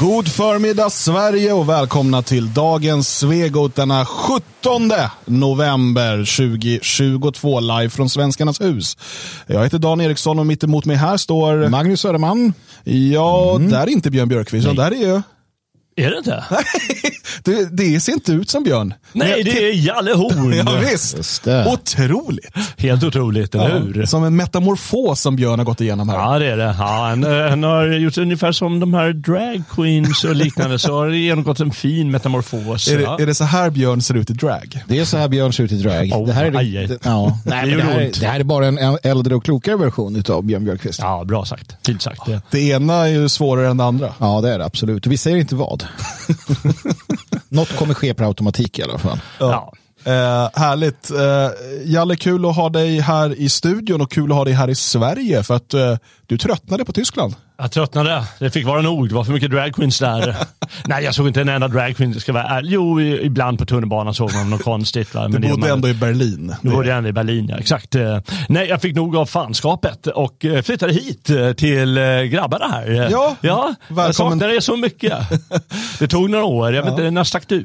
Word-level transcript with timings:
God 0.00 0.28
förmiddag 0.28 0.90
Sverige 0.90 1.52
och 1.52 1.68
välkomna 1.68 2.22
till 2.22 2.54
dagens 2.54 3.18
Svegot 3.18 3.74
denna 3.74 4.06
17 4.06 4.42
november 5.24 6.16
2022 6.16 7.60
live 7.60 7.90
från 7.90 8.10
Svenskarnas 8.10 8.60
hus. 8.60 8.96
Jag 9.46 9.62
heter 9.62 9.78
Dan 9.78 10.00
Eriksson 10.00 10.38
och 10.38 10.46
mitt 10.46 10.64
emot 10.64 10.84
mig 10.84 10.96
här 10.96 11.16
står 11.16 11.68
Magnus 11.68 12.00
Söderman. 12.00 12.52
Ja, 12.84 13.56
mm. 13.56 13.70
där 13.70 13.82
är 13.82 13.86
inte 13.86 14.10
Björn 14.10 14.28
Björkqvist, 14.28 14.76
där 14.76 14.90
är 14.90 15.14
ju 15.14 15.22
är 16.04 16.10
det 16.10 16.18
inte? 16.18 16.44
det, 17.44 17.76
det 17.76 18.00
ser 18.00 18.12
inte 18.12 18.32
ut 18.32 18.50
som 18.50 18.64
Björn. 18.64 18.94
Nej, 19.12 19.42
det 19.44 19.50
är 19.50 19.86
Jalle 19.86 20.12
Horn. 20.12 20.52
ja, 20.66 20.90
visst. 20.90 21.48
Otroligt. 21.66 22.56
Helt 22.76 23.04
otroligt, 23.04 23.54
eller 23.54 23.68
ja, 23.68 23.78
hur? 23.78 24.06
Som 24.06 24.24
en 24.24 24.36
metamorfos 24.36 25.20
som 25.20 25.36
Björn 25.36 25.58
har 25.58 25.66
gått 25.66 25.80
igenom 25.80 26.08
här. 26.08 26.16
Ja, 26.16 26.38
det 26.38 26.46
är 26.46 26.56
det. 26.56 26.76
Ja, 26.78 27.06
han, 27.08 27.24
eh, 27.24 27.48
han 27.48 27.62
har 27.62 27.86
gjort 27.86 28.18
ungefär 28.18 28.52
som 28.52 28.80
de 28.80 28.94
här 28.94 29.12
drag 29.12 29.62
queens 29.70 30.24
och 30.24 30.36
liknande, 30.36 30.78
så 30.78 30.94
har 30.94 31.08
det 31.08 31.16
genomgått 31.16 31.60
en 31.60 31.70
fin 31.70 32.10
metamorfos. 32.10 32.88
Är 32.88 32.96
det, 32.96 33.02
ja. 33.02 33.20
är 33.20 33.26
det 33.26 33.34
så 33.34 33.44
här 33.44 33.70
Björn 33.70 34.02
ser 34.02 34.14
ut 34.14 34.30
i 34.30 34.32
drag? 34.32 34.82
Det 34.86 34.98
är 34.98 35.04
så 35.04 35.16
här 35.16 35.28
Björn 35.28 35.52
ser 35.52 35.64
ut 35.64 35.72
i 35.72 35.76
drag. 35.76 36.12
Oh, 36.12 36.26
det, 36.26 36.32
här 36.32 36.44
är, 36.44 36.50
det, 36.50 36.86
det, 36.86 36.98
ja. 37.04 37.38
Nej, 37.44 37.70
det, 37.70 37.82
här, 37.82 38.10
det 38.20 38.26
här 38.26 38.40
är 38.40 38.44
bara 38.44 38.66
en 38.66 38.98
äldre 39.02 39.34
och 39.34 39.44
klokare 39.44 39.76
version 39.76 40.22
av 40.28 40.44
Björn 40.44 40.64
Björkqvist. 40.64 41.00
Ja, 41.02 41.24
bra 41.24 41.44
sagt. 41.44 41.76
Fint 41.86 42.02
sagt. 42.02 42.26
Det. 42.26 42.42
det 42.50 42.60
ena 42.60 42.94
är 42.94 43.06
ju 43.06 43.28
svårare 43.28 43.68
än 43.68 43.76
det 43.76 43.84
andra. 43.84 44.14
Ja, 44.18 44.40
det 44.40 44.54
är 44.54 44.58
det 44.58 44.64
absolut. 44.64 45.06
Vi 45.06 45.16
säger 45.16 45.36
inte 45.36 45.54
vad. 45.54 45.84
Något 47.48 47.76
kommer 47.76 47.94
ske 47.94 48.14
per 48.14 48.24
automatik 48.24 48.78
i 48.78 48.82
alla 48.82 48.98
fall. 48.98 49.20
Ja. 49.38 49.72
Eh, 50.04 50.48
härligt. 50.60 51.10
Eh, 51.10 51.50
Jalle, 51.84 52.16
kul 52.16 52.46
att 52.46 52.56
ha 52.56 52.68
dig 52.68 53.00
här 53.00 53.40
i 53.40 53.48
studion 53.48 54.00
och 54.00 54.10
kul 54.10 54.30
att 54.32 54.36
ha 54.36 54.44
dig 54.44 54.54
här 54.54 54.68
i 54.68 54.74
Sverige 54.74 55.42
för 55.42 55.54
att 55.54 55.74
eh, 55.74 55.96
du 56.26 56.38
tröttnade 56.38 56.84
på 56.84 56.92
Tyskland. 56.92 57.34
Jag 57.60 57.70
tröttnade. 57.70 58.24
Det 58.38 58.50
fick 58.50 58.66
vara 58.66 58.82
nog. 58.82 59.08
Det 59.08 59.14
var 59.14 59.24
för 59.24 59.32
mycket 59.32 59.50
dragqueens 59.50 59.98
där. 59.98 60.36
Nej, 60.84 61.04
jag 61.04 61.14
såg 61.14 61.26
inte 61.26 61.40
en 61.40 61.48
enda 61.48 61.68
dragqueen. 61.68 62.20
Ska 62.20 62.32
vara 62.32 62.44
ärlig. 62.44 62.72
Jo, 62.72 63.00
ibland 63.00 63.58
på 63.58 63.66
tunnelbanan 63.66 64.14
såg 64.14 64.32
man 64.32 64.50
något 64.50 64.62
konstigt. 64.62 65.14
Va? 65.14 65.28
Men 65.28 65.42
du 65.42 65.48
bodde 65.48 65.70
ändå 65.72 65.88
i 65.88 65.94
Berlin. 65.94 66.54
Du 66.62 66.70
bodde 66.70 66.92
ändå 66.92 67.08
i 67.08 67.12
Berlin, 67.12 67.48
ja. 67.48 67.58
Exakt. 67.58 67.94
Eh, 67.94 68.18
nej, 68.48 68.68
jag 68.68 68.82
fick 68.82 68.96
nog 68.96 69.16
av 69.16 69.26
fanskapet 69.26 70.06
och 70.06 70.44
eh, 70.44 70.62
flyttade 70.62 70.92
hit 70.92 71.30
eh, 71.30 71.52
till 71.52 71.94
grabbarna 72.30 72.68
här. 72.68 73.08
Ja, 73.10 73.36
ja. 73.40 73.74
Jag 73.88 74.14
saknar 74.14 74.48
er 74.48 74.60
så 74.60 74.76
mycket. 74.76 75.18
Det 75.98 76.08
tog 76.08 76.30
några 76.30 76.44
år. 76.44 76.74
Jag 76.74 76.82
vet 76.82 76.90
inte, 76.90 77.10
när 77.10 77.24
stack 77.24 77.48
du? 77.48 77.64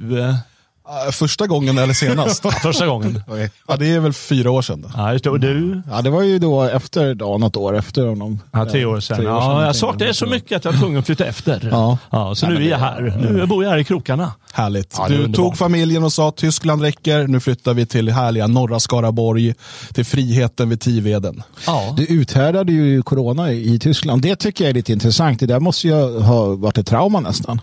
Uh, 0.88 1.11
första 1.11 1.47
gången 1.47 1.78
eller 1.78 1.94
senast? 1.94 2.45
första 2.61 2.88
gången. 2.88 3.23
ja, 3.67 3.75
det 3.78 3.91
är 3.91 4.00
väl 4.00 4.14
fyra 4.14 4.52
år 4.52 4.61
sedan. 4.61 4.81
Då. 4.81 4.89
Ja, 4.95 5.11
just 5.14 5.23
det. 5.23 5.30
Och 5.30 5.39
du? 5.39 5.81
Ja, 5.89 6.02
det 6.02 6.09
var 6.09 6.22
ju 6.22 6.39
då 6.39 6.64
efter, 6.64 7.14
då, 7.14 7.38
något 7.38 7.55
år 7.55 7.78
efter 7.78 8.05
honom. 8.05 8.39
Ja, 8.52 8.66
tre 8.66 8.86
år 8.86 9.00
sedan. 9.00 9.17
Tre 9.17 9.28
år 9.28 9.41
sedan 9.41 9.52
ja, 9.52 9.66
jag 9.66 9.75
saknade 9.75 10.13
så 10.13 10.25
mycket 10.25 10.58
att 10.58 10.66
jag 10.66 10.72
var 10.72 10.80
tvungen 10.80 11.00
att 11.00 11.06
flytta 11.06 11.25
efter. 11.25 11.69
Ja. 11.72 11.97
Ja, 12.09 12.36
så 12.36 12.47
nu 12.47 12.56
är 12.56 12.69
jag 12.69 12.78
här. 12.78 13.17
Nu 13.31 13.45
bor 13.45 13.63
jag 13.63 13.72
här 13.72 13.78
i 13.78 13.83
krokarna. 13.83 14.31
Härligt. 14.53 14.95
Ja, 14.97 15.08
du 15.08 15.33
tog 15.33 15.58
familjen 15.58 16.03
och 16.03 16.13
sa 16.13 16.30
att 16.30 16.38
Tyskland 16.38 16.81
räcker. 16.81 17.28
Nu 17.28 17.39
flyttar 17.39 17.73
vi 17.73 17.86
till 17.86 18.09
härliga 18.09 18.47
norra 18.47 18.80
Skaraborg, 18.80 19.53
till 19.94 20.06
friheten 20.06 20.69
vid 20.69 20.81
Tiveden. 20.81 21.44
Ja. 21.67 21.94
Du 21.97 22.06
uthärdade 22.06 22.72
ju 22.72 23.02
corona 23.03 23.52
i 23.52 23.80
Tyskland. 23.80 24.22
Det 24.22 24.36
tycker 24.36 24.63
jag 24.63 24.69
är 24.69 24.73
lite 24.73 24.91
intressant. 24.91 25.39
Det 25.39 25.45
där 25.45 25.59
måste 25.59 25.88
ju 25.88 26.19
ha 26.19 26.56
varit 26.56 26.78
ett 26.78 26.88
trauma 26.88 27.19
nästan. 27.19 27.61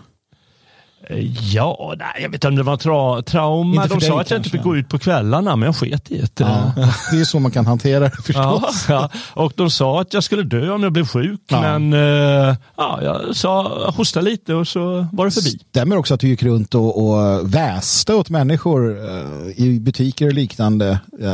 Ja, 1.51 1.95
nej, 1.97 2.07
jag 2.21 2.29
vet 2.29 2.33
inte 2.33 2.47
om 2.47 2.55
det 2.55 2.63
var 2.63 2.77
tra 2.77 3.21
trauma. 3.21 3.87
De 3.87 4.01
sa 4.01 4.21
att 4.21 4.31
jag 4.31 4.39
inte 4.39 4.49
fick 4.49 4.63
gå 4.63 4.77
ut 4.77 4.89
på 4.89 4.99
kvällarna, 4.99 5.55
men 5.55 5.65
jag 5.65 5.75
sket 5.75 6.11
i 6.11 6.17
det. 6.17 6.43
Ja, 6.43 6.73
det 7.11 7.19
är 7.19 7.25
så 7.25 7.39
man 7.39 7.51
kan 7.51 7.65
hantera 7.65 7.99
det 7.99 8.11
förstås. 8.11 8.85
Ja, 8.89 9.09
ja. 9.13 9.19
Och 9.33 9.53
de 9.55 9.69
sa 9.69 10.01
att 10.01 10.13
jag 10.13 10.23
skulle 10.23 10.43
dö 10.43 10.71
om 10.71 10.83
jag 10.83 10.93
blev 10.93 11.07
sjuk, 11.07 11.41
men 11.49 11.93
uh, 11.93 12.55
ja, 12.77 12.99
jag 13.03 13.35
sa 13.35 13.91
hosta 13.91 14.21
lite 14.21 14.53
och 14.53 14.67
så 14.67 15.07
var 15.11 15.25
det 15.25 15.31
förbi. 15.31 15.59
Stämmer 15.69 15.97
också 15.97 16.13
att 16.13 16.19
du 16.19 16.27
gick 16.27 16.43
runt 16.43 16.75
och, 16.75 17.07
och 17.07 17.53
väste 17.53 18.13
åt 18.13 18.29
människor 18.29 18.89
uh, 18.89 19.51
i 19.55 19.79
butiker 19.79 20.27
och 20.27 20.33
liknande 20.33 20.99
uh, 21.21 21.27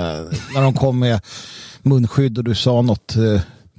när 0.53 0.61
de 0.61 0.73
kom 0.73 0.99
med 0.99 1.21
munskydd 1.81 2.37
och 2.37 2.43
du 2.43 2.55
sa 2.55 2.81
något 2.81 3.15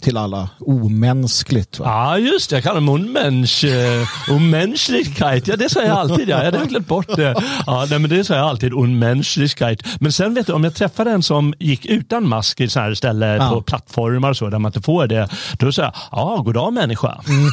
till 0.00 0.16
alla 0.16 0.48
omänskligt. 0.58 1.78
Va? 1.78 1.86
Ja, 1.86 2.18
just 2.18 2.50
det. 2.50 2.56
Jag 2.56 2.62
kallar 2.62 2.80
det 2.80 2.92
unmensch, 2.92 3.64
uh, 3.64 4.34
Unmenschlichkeit. 4.36 5.48
Ja, 5.48 5.56
det 5.56 5.68
säger 5.68 5.88
jag 5.88 5.98
alltid. 5.98 6.28
Ja. 6.28 6.44
Jag 6.44 6.52
hade 6.52 6.66
glömt 6.66 6.86
bort 6.86 7.16
det. 7.16 7.34
Ja, 7.66 7.86
nej, 7.90 7.98
men 7.98 8.10
det 8.10 8.24
säger 8.24 8.40
jag 8.40 8.48
alltid. 8.48 8.72
Unmenschlichkeit. 8.72 9.82
Men 10.00 10.12
sen 10.12 10.34
vet 10.34 10.46
du, 10.46 10.52
om 10.52 10.64
jag 10.64 10.74
träffar 10.74 11.06
en 11.06 11.22
som 11.22 11.54
gick 11.58 11.86
utan 11.86 12.28
mask 12.28 12.60
i 12.60 12.68
sådana 12.68 12.88
här 12.88 12.94
ställen 12.94 13.36
ja. 13.36 13.50
på 13.50 13.62
plattformar 13.62 14.30
och 14.30 14.36
så, 14.36 14.50
där 14.50 14.58
man 14.58 14.68
inte 14.68 14.82
får 14.82 15.06
det, 15.06 15.28
då 15.58 15.72
säger 15.72 15.88
jag, 15.88 15.94
ja, 16.12 16.42
god 16.44 16.54
dag 16.54 16.72
människa. 16.72 17.20
Mm. 17.28 17.50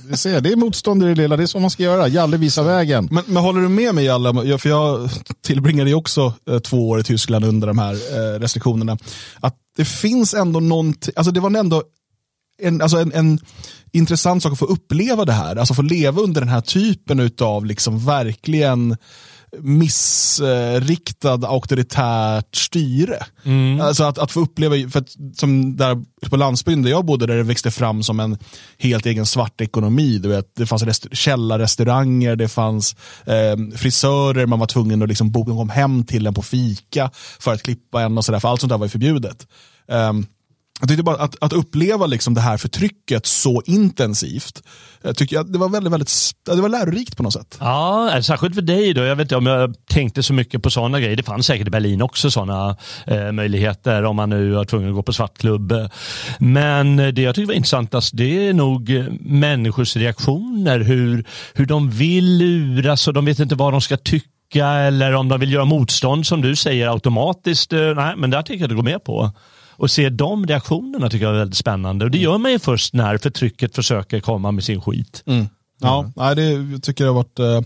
du 0.10 0.16
ser, 0.16 0.40
det 0.40 0.52
är 0.52 0.56
motstånd 0.56 1.02
i 1.02 1.06
det 1.06 1.14
lilla. 1.14 1.36
Det 1.36 1.42
är 1.42 1.46
så 1.46 1.58
man 1.58 1.70
ska 1.70 1.82
göra. 1.82 2.08
Jalle 2.08 2.36
visar 2.36 2.62
vägen. 2.62 3.08
Men, 3.10 3.24
men 3.26 3.42
håller 3.42 3.60
du 3.60 3.68
med 3.68 3.94
mig, 3.94 4.04
Jalle? 4.04 4.58
För 4.58 4.68
jag 4.68 5.10
tillbringade 5.42 5.90
ju 5.90 5.96
också 5.96 6.32
eh, 6.50 6.58
två 6.58 6.88
år 6.88 7.00
i 7.00 7.02
Tyskland 7.02 7.44
under 7.44 7.66
de 7.66 7.78
här 7.78 7.92
eh, 7.92 8.40
restriktionerna. 8.40 8.98
Att 9.40 9.54
det 9.76 9.84
finns 9.84 10.34
ändå 10.34 10.60
någonting, 10.60 11.14
alltså 11.16 11.32
det 11.32 11.40
var 11.40 11.56
ändå 11.56 11.82
en, 12.62 12.82
alltså 12.82 12.96
en, 12.96 13.12
en 13.12 13.38
intressant 13.92 14.42
sak 14.42 14.52
att 14.52 14.58
få 14.58 14.64
uppleva 14.64 15.24
det 15.24 15.32
här, 15.32 15.56
alltså 15.56 15.74
få 15.74 15.82
leva 15.82 16.22
under 16.22 16.40
den 16.40 16.50
här 16.50 16.60
typen 16.60 17.30
av 17.40 17.66
liksom 17.66 18.04
verkligen 18.04 18.96
missriktad 19.60 21.44
auktoritärt 21.44 22.56
styre. 22.56 23.26
Mm. 23.44 23.80
Alltså 23.80 24.04
att, 24.04 24.18
att 24.18 24.32
få 24.32 24.40
uppleva, 24.40 24.90
för 24.90 25.00
att, 25.00 25.10
som 25.36 25.76
där 25.76 26.04
på 26.30 26.36
landsbygden 26.36 26.82
där 26.82 26.90
jag 26.90 27.04
bodde, 27.04 27.26
där 27.26 27.36
det 27.36 27.42
växte 27.42 27.70
fram 27.70 28.02
som 28.02 28.20
en 28.20 28.38
helt 28.78 29.06
egen 29.06 29.26
svart 29.26 29.60
ekonomi. 29.60 30.18
Du 30.18 30.28
vet, 30.28 30.56
det 30.56 30.66
fanns 30.66 30.82
rest- 30.82 31.16
källarrestauranger, 31.16 32.36
det 32.36 32.48
fanns 32.48 32.96
eh, 33.24 33.76
frisörer, 33.76 34.46
man 34.46 34.58
var 34.58 34.66
tvungen 34.66 35.02
att 35.02 35.08
liksom 35.08 35.30
boka 35.30 35.50
kom 35.50 35.70
hem 35.70 36.04
till 36.04 36.26
en 36.26 36.34
på 36.34 36.42
fika 36.42 37.10
för 37.38 37.52
att 37.52 37.62
klippa 37.62 38.02
en 38.02 38.18
och 38.18 38.24
sådär, 38.24 38.40
för 38.40 38.48
allt 38.48 38.60
sånt 38.60 38.70
där 38.70 38.78
var 38.78 38.86
ju 38.86 38.90
förbjudet. 38.90 39.46
Um, 39.88 40.26
jag 40.80 40.88
tyckte 40.88 41.02
bara 41.02 41.16
att, 41.16 41.42
att 41.42 41.52
uppleva 41.52 42.06
liksom 42.06 42.34
det 42.34 42.40
här 42.40 42.56
förtrycket 42.56 43.26
så 43.26 43.62
intensivt, 43.66 44.62
eh, 45.02 45.08
jag 45.08 45.16
tyckte 45.16 45.34
jag, 45.34 45.52
det 45.52 45.58
var 45.58 45.68
väldigt, 45.68 45.92
väldigt 45.92 46.12
det 46.44 46.60
var 46.60 46.68
lärorikt 46.68 47.16
på 47.16 47.22
något 47.22 47.32
sätt. 47.32 47.56
Ja, 47.60 48.14
eh, 48.14 48.20
särskilt 48.20 48.54
för 48.54 48.62
dig 48.62 48.94
då. 48.94 49.02
Jag 49.02 49.16
vet 49.16 49.24
inte 49.24 49.36
om 49.36 49.46
jag 49.46 49.74
tänkte 49.88 50.22
så 50.22 50.32
mycket 50.32 50.62
på 50.62 50.70
sådana 50.70 51.00
grejer. 51.00 51.16
Det 51.16 51.22
fanns 51.22 51.46
säkert 51.46 51.66
i 51.66 51.70
Berlin 51.70 52.02
också 52.02 52.30
sådana 52.30 52.76
eh, 53.06 53.32
möjligheter 53.32 54.04
om 54.04 54.16
man 54.16 54.30
nu 54.30 54.50
var 54.50 54.64
tvungen 54.64 54.88
att 54.88 54.94
gå 54.94 55.02
på 55.02 55.12
svartklubb. 55.12 55.72
Men 56.38 56.96
det 56.96 57.18
jag 57.18 57.34
tycker 57.34 57.46
var 57.46 57.54
intressantast 57.54 57.94
alltså, 57.94 58.16
det 58.16 58.48
är 58.48 58.52
nog 58.52 58.90
eh, 58.90 59.04
människors 59.20 59.96
reaktioner. 59.96 60.80
Hur, 60.80 61.24
hur 61.54 61.66
de 61.66 61.90
vill 61.90 62.38
luras 62.38 63.08
och 63.08 63.14
de 63.14 63.24
vet 63.24 63.38
inte 63.38 63.54
vad 63.54 63.72
de 63.72 63.80
ska 63.80 63.96
tycka 63.96 64.66
eller 64.66 65.14
om 65.14 65.28
de 65.28 65.40
vill 65.40 65.52
göra 65.52 65.64
motstånd 65.64 66.26
som 66.26 66.42
du 66.42 66.56
säger 66.56 66.88
automatiskt. 66.88 67.72
Nej, 67.72 68.16
men 68.16 68.30
det 68.30 68.42
tycker 68.42 68.60
jag 68.60 68.70
du 68.70 68.76
går 68.76 68.82
med 68.82 69.04
på. 69.04 69.32
Och 69.76 69.90
se 69.90 70.10
de 70.10 70.46
reaktionerna 70.46 71.10
tycker 71.10 71.24
jag 71.24 71.34
är 71.34 71.38
väldigt 71.38 71.56
spännande. 71.56 72.04
Och 72.04 72.10
det 72.10 72.18
gör 72.18 72.38
man 72.38 72.52
ju 72.52 72.58
först 72.58 72.94
när 72.94 73.18
förtrycket 73.18 73.74
försöker 73.74 74.20
komma 74.20 74.52
med 74.52 74.64
sin 74.64 74.80
skit. 74.80 75.22
Mm. 75.26 75.48
Ja, 75.80 76.00
mm. 76.00 76.12
nej, 76.16 76.34
det 76.34 76.78
tycker 76.78 77.04
jag 77.04 77.14
har 77.14 77.22
varit 77.22 77.38
eh, 77.38 77.60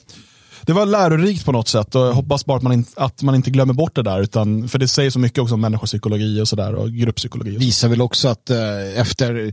det 0.62 0.72
var 0.72 0.86
lärorikt 0.86 1.44
på 1.44 1.52
något 1.52 1.68
sätt 1.68 1.94
och 1.94 2.02
jag 2.02 2.12
hoppas 2.12 2.46
bara 2.46 2.56
att 2.56 2.62
man, 2.62 2.72
in, 2.72 2.84
att 2.96 3.22
man 3.22 3.34
inte 3.34 3.50
glömmer 3.50 3.74
bort 3.74 3.94
det 3.94 4.02
där. 4.02 4.20
Utan, 4.20 4.68
för 4.68 4.78
det 4.78 4.88
säger 4.88 5.10
så 5.10 5.18
mycket 5.18 5.38
också 5.38 5.54
om 5.54 5.60
människopsykologi 5.60 6.40
och 6.40 6.48
sådär 6.48 6.74
och 6.74 6.90
grupppsykologi. 6.90 7.56
Och 7.56 7.60
Visar 7.60 7.88
väl 7.88 8.00
också 8.00 8.28
att 8.28 8.50
eh, 8.50 9.00
efter 9.00 9.52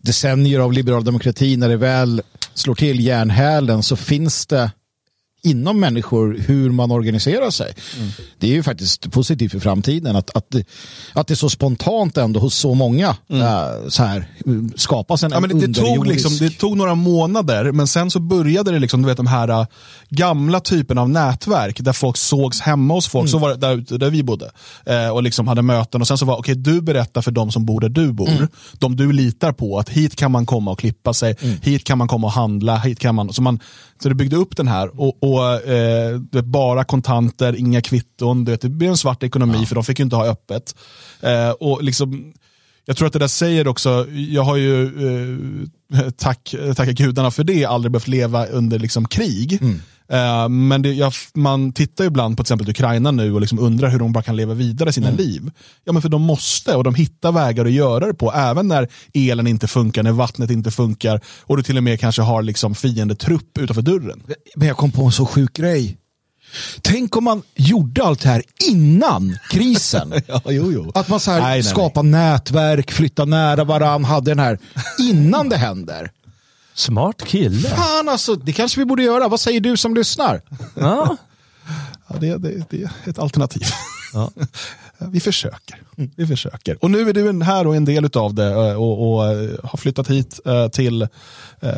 decennier 0.00 0.60
av 0.60 0.72
liberal 0.72 1.04
demokrati 1.04 1.56
när 1.56 1.68
det 1.68 1.76
väl 1.76 2.22
slår 2.54 2.74
till 2.74 3.00
järnhälen 3.00 3.82
så 3.82 3.96
finns 3.96 4.46
det 4.46 4.70
inom 5.48 5.80
människor 5.80 6.38
hur 6.46 6.70
man 6.70 6.90
organiserar 6.90 7.50
sig. 7.50 7.74
Mm. 7.96 8.10
Det 8.38 8.46
är 8.46 8.52
ju 8.52 8.62
faktiskt 8.62 9.10
positivt 9.10 9.52
för 9.52 9.60
framtiden 9.60 10.16
att, 10.16 10.36
att, 10.36 10.56
att 11.12 11.26
det 11.26 11.36
så 11.36 11.50
spontant 11.50 12.16
ändå 12.16 12.40
hos 12.40 12.54
så 12.54 12.74
många 12.74 13.16
mm. 13.30 13.42
äh, 13.42 13.88
så 13.88 14.02
här, 14.02 14.28
skapas 14.76 15.22
en, 15.22 15.30
ja, 15.30 15.40
men 15.40 15.58
det, 15.58 15.66
det, 15.66 15.80
tog 15.80 16.06
liksom, 16.06 16.36
det 16.38 16.50
tog 16.50 16.76
några 16.76 16.94
månader 16.94 17.72
men 17.72 17.86
sen 17.86 18.10
så 18.10 18.20
började 18.20 18.70
det 18.70 18.78
liksom, 18.78 19.02
du 19.02 19.08
vet, 19.08 19.16
de 19.16 19.26
här 19.26 19.50
uh, 19.50 19.66
gamla 20.08 20.60
typerna 20.60 21.00
av 21.00 21.10
nätverk 21.10 21.80
där 21.80 21.92
folk 21.92 22.16
sågs 22.16 22.60
hemma 22.60 22.94
hos 22.94 23.08
folk, 23.08 23.22
mm. 23.22 23.28
så 23.28 23.38
var 23.38 23.48
det 23.48 23.56
där, 23.56 23.98
där 23.98 24.10
vi 24.10 24.22
bodde 24.22 24.50
eh, 24.86 25.08
och 25.08 25.22
liksom 25.22 25.48
hade 25.48 25.62
möten 25.62 26.00
och 26.00 26.08
sen 26.08 26.18
så 26.18 26.26
var 26.26 26.34
okej 26.34 26.52
okay, 26.52 26.62
du 26.62 26.80
berättar 26.80 27.22
för 27.22 27.30
de 27.30 27.50
som 27.52 27.66
bor 27.66 27.80
där 27.80 27.88
du 27.88 28.12
bor, 28.12 28.28
mm. 28.28 28.48
de 28.78 28.96
du 28.96 29.12
litar 29.12 29.52
på 29.52 29.78
att 29.78 29.88
hit 29.88 30.16
kan 30.16 30.32
man 30.32 30.46
komma 30.46 30.70
och 30.70 30.78
klippa 30.78 31.14
sig, 31.14 31.36
mm. 31.40 31.56
hit 31.62 31.84
kan 31.84 31.98
man 31.98 32.08
komma 32.08 32.26
och 32.26 32.32
handla, 32.32 32.76
hit 32.76 32.98
kan 32.98 33.14
man, 33.14 33.32
så 33.32 33.42
man 33.42 33.60
så 34.02 34.08
det 34.08 34.14
byggde 34.14 34.36
upp 34.36 34.56
den 34.56 34.68
här 34.68 35.00
och, 35.00 35.22
och 35.22 35.68
eh, 35.68 36.20
bara 36.44 36.84
kontanter, 36.84 37.56
inga 37.56 37.80
kvitton. 37.80 38.44
Det, 38.44 38.60
det 38.60 38.68
blev 38.68 38.90
en 38.90 38.96
svart 38.96 39.22
ekonomi 39.22 39.58
ja. 39.60 39.66
för 39.66 39.74
de 39.74 39.84
fick 39.84 39.98
ju 39.98 40.04
inte 40.04 40.16
ha 40.16 40.26
öppet. 40.26 40.74
Eh, 41.20 41.50
och 41.50 41.82
liksom, 41.82 42.32
jag 42.84 42.96
tror 42.96 43.06
att 43.06 43.12
det 43.12 43.18
där 43.18 43.28
säger 43.28 43.68
också, 43.68 44.06
jag 44.10 44.42
har 44.42 44.56
ju, 44.56 44.84
eh, 45.92 46.10
tack, 46.10 46.54
tacka 46.76 46.92
gudarna 46.92 47.30
för 47.30 47.44
det, 47.44 47.64
aldrig 47.64 47.92
behövt 47.92 48.08
leva 48.08 48.46
under 48.46 48.78
liksom 48.78 49.08
krig. 49.08 49.58
Mm. 49.62 49.82
Eh, 50.12 50.48
men 50.48 50.82
det, 50.82 50.92
jag, 50.92 51.12
man 51.34 51.72
tittar 51.72 52.04
ibland 52.04 52.36
på 52.36 52.42
till 52.44 52.52
exempel 52.54 52.70
Ukraina 52.70 53.10
nu 53.10 53.34
och 53.34 53.40
liksom 53.40 53.58
undrar 53.58 53.88
hur 53.88 53.98
de 53.98 54.12
bara 54.12 54.22
kan 54.24 54.36
leva 54.36 54.54
vidare 54.54 54.92
sina 54.92 55.08
Mm. 55.08 55.18
liv. 55.18 55.50
Ja 55.84 55.92
men 55.92 56.02
för 56.02 56.08
de 56.08 56.22
måste 56.22 56.74
och 56.76 56.84
de 56.84 56.94
hittar 56.94 57.32
vägar 57.32 57.64
att 57.64 57.72
göra 57.72 58.06
det 58.06 58.14
på. 58.14 58.32
Även 58.32 58.68
när 58.68 58.88
elen 59.14 59.46
inte 59.46 59.66
funkar, 59.66 60.02
när 60.02 60.12
vattnet 60.12 60.50
inte 60.50 60.70
funkar 60.70 61.20
och 61.40 61.56
du 61.56 61.62
till 61.62 61.76
och 61.76 61.82
med 61.82 62.00
kanske 62.00 62.22
har 62.22 62.42
liksom 62.42 62.74
fiendetrupp 62.74 63.58
utanför 63.58 63.82
dörren. 63.82 64.22
Men 64.56 64.68
jag 64.68 64.76
kom 64.76 64.90
på 64.92 65.04
en 65.04 65.12
så 65.12 65.26
sjuk 65.26 65.52
grej. 65.52 65.96
Tänk 66.82 67.16
om 67.16 67.24
man 67.24 67.42
gjorde 67.56 68.04
allt 68.04 68.20
det 68.22 68.28
här 68.28 68.42
innan 68.70 69.38
krisen. 69.50 70.12
Ja, 70.26 70.40
jo, 70.46 70.72
jo. 70.72 70.92
Att 70.94 71.08
man 71.08 71.20
så 71.20 71.30
här 71.30 71.40
Nej, 71.40 71.48
nej, 71.48 71.56
nej. 71.62 71.70
skapar 71.70 72.02
nätverk, 72.02 72.90
flyttar 72.92 73.26
nära 73.26 73.64
varann, 73.64 74.04
hade 74.04 74.30
den 74.30 74.38
här 74.38 74.58
innan 75.10 75.48
det 75.48 75.56
händer. 75.56 76.10
Smart 76.78 77.24
kille. 77.26 77.68
Fan 77.68 78.08
alltså, 78.08 78.34
det 78.34 78.52
kanske 78.52 78.80
vi 78.80 78.84
borde 78.84 79.02
göra. 79.02 79.28
Vad 79.28 79.40
säger 79.40 79.60
du 79.60 79.76
som 79.76 79.94
lyssnar? 79.94 80.42
Ja. 80.74 81.16
Ja, 82.08 82.16
det, 82.20 82.36
det, 82.36 82.64
det 82.70 82.82
är 82.82 82.90
ett 83.04 83.18
alternativ. 83.18 83.62
Ja. 84.12 84.30
Vi 85.00 85.20
försöker. 85.20 85.82
Vi 86.16 86.26
försöker. 86.26 86.84
Och 86.84 86.90
nu 86.90 87.08
är 87.08 87.12
du 87.12 87.44
här 87.44 87.66
och 87.66 87.76
en 87.76 87.84
del 87.84 88.10
av 88.14 88.34
det 88.34 88.46
eh, 88.46 88.74
och, 88.74 89.02
och, 89.02 89.14
och 89.14 89.22
har 89.62 89.76
flyttat 89.76 90.10
hit 90.10 90.40
eh, 90.46 90.68
till 90.68 91.08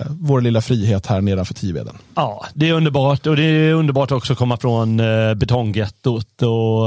vår 0.09 0.41
lilla 0.41 0.61
frihet 0.61 1.07
här 1.07 1.21
nedanför 1.21 1.55
Tiveden. 1.55 1.99
Ja, 2.15 2.47
det 2.55 2.69
är 2.69 2.73
underbart 2.73 3.27
och 3.27 3.37
det 3.37 3.43
är 3.43 3.73
underbart 3.73 4.13
också 4.13 4.33
att 4.33 4.39
komma 4.39 4.57
från 4.57 4.97
betonggettot. 5.37 6.43
Och, 6.43 6.87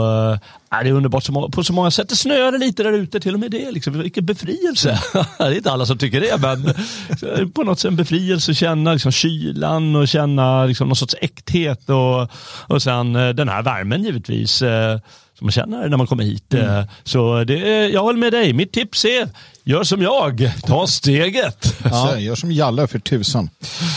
ja, 0.69 0.83
det 0.83 0.89
är 0.89 0.91
underbart 0.91 1.51
på 1.51 1.63
så 1.63 1.73
många 1.73 1.91
sätt. 1.91 2.09
Det 2.09 2.15
snöade 2.15 2.57
lite 2.57 2.83
där 2.83 2.91
ute, 2.91 3.19
till 3.19 3.33
och 3.33 3.39
med 3.39 3.51
det. 3.51 3.71
Liksom. 3.71 3.99
Vilken 3.99 4.25
befrielse. 4.25 4.99
det 5.37 5.43
är 5.43 5.51
inte 5.51 5.71
alla 5.71 5.85
som 5.85 5.97
tycker 5.97 6.21
det, 6.21 6.37
men 6.41 7.51
på 7.53 7.63
något 7.63 7.79
sätt 7.79 7.89
en 7.89 7.95
befrielse 7.95 8.51
att 8.51 8.57
känna 8.57 8.93
liksom, 8.93 9.11
kylan 9.11 9.95
och 9.95 10.07
känna 10.07 10.65
liksom, 10.65 10.87
någon 10.87 10.95
sorts 10.95 11.15
äkthet. 11.21 11.89
Och, 11.89 12.29
och 12.67 12.81
sen 12.81 13.13
den 13.13 13.49
här 13.49 13.61
värmen 13.61 14.03
givetvis. 14.03 14.63
Eh, 15.43 15.45
man 15.45 15.51
känner 15.51 15.89
när 15.89 15.97
man 15.97 16.07
kommer 16.07 16.23
hit. 16.23 16.53
Eh, 16.53 16.83
Så 17.03 17.43
det, 17.43 17.57
är- 17.73 17.89
jag 17.89 18.01
håller 18.01 18.19
med 18.19 18.33
dig. 18.33 18.53
Mitt 18.53 18.71
tips 18.71 19.05
är, 19.05 19.29
gör 19.63 19.83
som 19.83 20.01
jag. 20.01 20.51
Ta 20.67 20.87
steget. 20.87 21.75
Ja. 21.83 22.19
Gör 22.19 22.35
som 22.35 22.51
Jalle 22.51 22.87
för 22.87 22.99
tusan. 22.99 23.49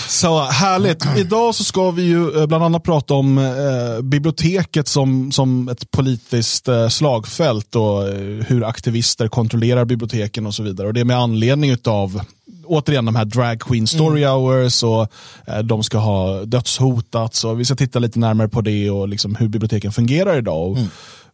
Så 0.09 0.41
härligt. 0.45 1.07
Idag 1.17 1.55
så 1.55 1.65
ska 1.65 1.91
vi 1.91 2.03
ju 2.03 2.41
eh, 2.41 2.47
bland 2.47 2.65
annat 2.65 2.83
prata 2.85 3.15
om 3.15 3.39
eh, 3.39 4.03
biblioteket 4.03 4.89
som, 4.89 5.33
som 5.33 5.69
ett 5.69 5.91
politiskt 5.91 6.69
eh, 6.69 6.89
slagfält 6.89 7.77
och 7.77 8.09
eh, 8.09 8.15
hur 8.47 8.65
aktivister 8.65 9.29
kontrollerar 9.29 9.85
biblioteken 9.85 10.47
och 10.47 10.55
så 10.55 10.63
vidare. 10.63 10.87
Och 10.87 10.95
det 10.95 11.01
är 11.01 11.05
med 11.05 11.19
anledning 11.19 11.77
av 11.85 12.21
återigen 12.65 13.05
de 13.05 13.17
här 13.17 13.25
drag 13.25 13.61
queen 13.61 13.87
story 13.87 14.25
hours 14.25 14.83
och 14.83 15.09
eh, 15.47 15.59
de 15.59 15.83
ska 15.83 15.99
ha 15.99 16.45
dödshotats 16.45 17.45
och 17.45 17.61
vi 17.61 17.65
ska 17.65 17.75
titta 17.75 17.99
lite 17.99 18.19
närmare 18.19 18.49
på 18.49 18.61
det 18.61 18.91
och 18.91 19.09
liksom 19.09 19.35
hur 19.35 19.49
biblioteken 19.49 19.93
fungerar 19.93 20.39
idag. 20.39 20.71
Och, 20.71 20.79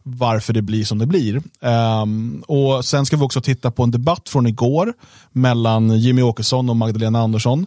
varför 0.03 0.53
det 0.53 0.61
blir 0.61 0.85
som 0.85 0.97
det 0.97 1.05
blir. 1.05 1.41
Ehm, 1.61 2.43
och 2.47 2.85
Sen 2.85 3.05
ska 3.05 3.17
vi 3.17 3.23
också 3.23 3.41
titta 3.41 3.71
på 3.71 3.83
en 3.83 3.91
debatt 3.91 4.29
från 4.29 4.47
igår 4.47 4.93
mellan 5.31 5.99
Jimmy 5.99 6.21
Åkesson 6.21 6.69
och 6.69 6.75
Magdalena 6.75 7.19
Andersson. 7.19 7.65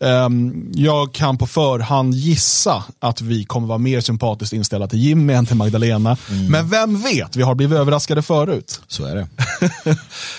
Ehm, 0.00 0.70
jag 0.74 1.12
kan 1.14 1.38
på 1.38 1.46
förhand 1.46 2.14
gissa 2.14 2.84
att 2.98 3.20
vi 3.20 3.44
kommer 3.44 3.66
vara 3.66 3.78
mer 3.78 4.00
sympatiskt 4.00 4.52
inställda 4.52 4.88
till 4.88 4.98
Jimmy 4.98 5.32
än 5.32 5.46
till 5.46 5.56
Magdalena. 5.56 6.16
Men 6.50 6.68
vem 6.68 7.00
vet, 7.02 7.36
vi 7.36 7.42
har 7.42 7.54
blivit 7.54 7.78
överraskade 7.78 8.22
förut. 8.22 8.80
Så 8.88 9.04
är 9.04 9.14
det. 9.16 9.26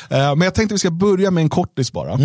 Eh, 0.10 0.36
Men 0.36 0.42
jag 0.42 0.54
tänkte 0.56 0.75
vi 0.75 0.80
ska 0.80 0.92
börja 0.92 1.31
med 1.31 1.42
en 1.42 1.50
kortis 1.50 1.92
bara. 1.92 2.18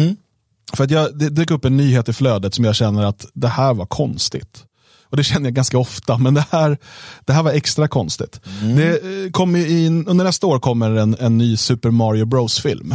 För 0.72 0.84
att 0.84 0.90
jag, 0.90 1.18
det 1.18 1.28
dök 1.28 1.50
upp 1.50 1.64
en 1.64 1.76
nyhet 1.76 2.08
i 2.08 2.12
flödet 2.12 2.54
som 2.54 2.64
jag 2.64 2.74
känner 2.76 3.04
att 3.04 3.26
det 3.34 3.48
här 3.48 3.74
var 3.74 3.86
konstigt. 3.86 4.64
Och 5.10 5.16
det 5.16 5.24
känner 5.24 5.46
jag 5.46 5.54
ganska 5.54 5.78
ofta, 5.78 6.18
men 6.18 6.34
det 6.34 6.44
här, 6.50 6.78
det 7.24 7.32
här 7.32 7.42
var 7.42 7.52
extra 7.52 7.88
konstigt. 7.88 8.40
Det 8.76 8.88
eh, 8.90 9.30
kommer 9.30 9.58
i, 9.58 9.86
under 10.06 10.24
nästa 10.24 10.46
år 10.46 10.58
kommer 10.58 10.90
en, 10.90 11.16
en 11.20 11.38
ny 11.38 11.56
Super 11.56 11.90
Mario 11.90 12.24
Bros-film. 12.24 12.94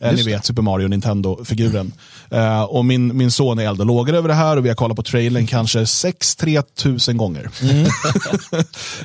Eh, 0.00 0.12
Ni 0.12 0.22
vet 0.22 0.44
Super 0.44 0.62
Mario 0.62 0.88
Nintendo-figuren. 0.88 1.92
Eh, 2.30 2.62
och 2.62 2.84
min, 2.84 3.16
min 3.16 3.30
son 3.30 3.58
är 3.58 3.64
eld 3.68 3.80
och 3.80 3.86
lågor 3.86 4.14
över 4.14 4.28
det 4.28 4.34
här 4.34 4.56
och 4.56 4.64
vi 4.64 4.68
har 4.68 4.76
kollat 4.76 4.96
på 4.96 5.02
trailern 5.02 5.46
kanske 5.46 5.78
6-3 5.84 6.62
tusen 6.62 7.16
gånger. 7.16 7.50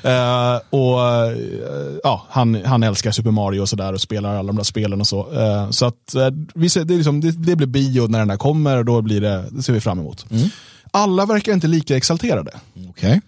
Eh, 0.03 0.59
och 0.69 1.07
eh, 1.07 1.37
ja, 2.03 2.25
han, 2.29 2.65
han 2.65 2.83
älskar 2.83 3.11
Super 3.11 3.31
Mario 3.31 3.61
och 3.61 3.69
sådär 3.69 3.93
och 3.93 4.01
spelar 4.01 4.35
alla 4.35 4.47
de 4.47 4.55
där 4.55 4.63
spelen 4.63 5.01
och 5.01 5.07
så. 5.07 5.27
Så 5.71 5.85
att 5.85 6.15
vi 6.53 6.69
ser, 6.69 6.83
det, 6.85 6.93
är 6.93 6.95
liksom, 6.95 7.21
det, 7.21 7.31
det 7.31 7.55
blir 7.55 7.67
bio 7.67 8.07
när 8.07 8.19
den 8.19 8.29
här 8.29 8.37
kommer 8.37 8.77
och 8.77 8.85
då 8.85 9.01
blir 9.01 9.21
det, 9.21 9.45
det 9.51 9.63
ser 9.63 9.73
vi 9.73 9.81
fram 9.81 9.99
emot. 9.99 10.25
Alla 10.91 11.25
verkar 11.25 11.53
inte 11.53 11.67
lika 11.67 11.97
exalterade. 11.97 12.59
Okej. 12.89 13.21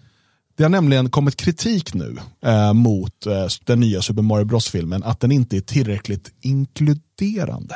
Det 0.55 0.63
har 0.63 0.69
nämligen 0.69 1.09
kommit 1.09 1.35
kritik 1.35 1.93
nu 1.93 2.17
eh, 2.45 2.73
mot 2.73 3.25
eh, 3.25 3.47
den 3.65 3.79
nya 3.79 4.01
Super 4.01 4.21
Mario 4.21 4.45
Bros-filmen 4.45 5.03
att 5.03 5.19
den 5.19 5.31
inte 5.31 5.57
är 5.57 5.61
tillräckligt 5.61 6.31
inkluderande. 6.41 7.75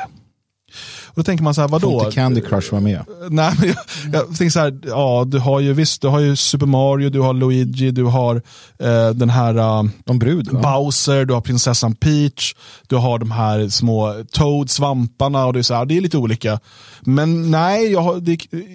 Och 1.06 1.14
då 1.14 1.22
tänker 1.22 1.44
man 1.44 1.54
så 1.54 1.60
här, 1.60 1.68
Får 1.68 1.78
vadå? 1.78 2.00
inte 2.00 2.14
Candy 2.14 2.40
Crush 2.40 2.70
vara 2.72 2.80
med? 2.80 3.04
Nej, 3.30 3.52
men 3.58 3.68
jag, 3.68 3.76
jag 4.12 4.26
tänker 4.26 4.50
så 4.50 4.58
här, 4.60 4.78
ja, 4.86 5.24
du 5.26 5.38
har 5.38 5.60
ju 5.60 5.72
visst, 5.72 6.02
du 6.02 6.08
har 6.08 6.20
ju 6.20 6.36
Super 6.36 6.66
Mario, 6.66 7.10
du 7.10 7.20
har 7.20 7.34
Luigi, 7.34 7.90
du 7.90 8.04
har 8.04 8.36
eh, 8.78 9.10
den 9.10 9.30
här 9.30 9.54
eh, 9.54 9.82
De 10.04 10.18
brud 10.18 10.48
va? 10.52 10.60
Bowser, 10.60 11.24
du 11.24 11.34
har 11.34 11.40
prinsessan 11.40 11.94
Peach, 11.94 12.54
du 12.86 12.96
har 12.96 13.18
de 13.18 13.30
här 13.30 13.68
små 13.68 14.24
Toad, 14.32 14.70
svamparna 14.70 15.46
och 15.46 15.52
det 15.52 15.58
är, 15.58 15.62
så 15.62 15.74
här, 15.74 15.84
det 15.84 15.96
är 15.96 16.00
lite 16.00 16.16
olika. 16.18 16.60
Men 17.00 17.50
nej, 17.50 17.92
jag 17.92 18.00
har, 18.00 18.16
det, 18.20 18.32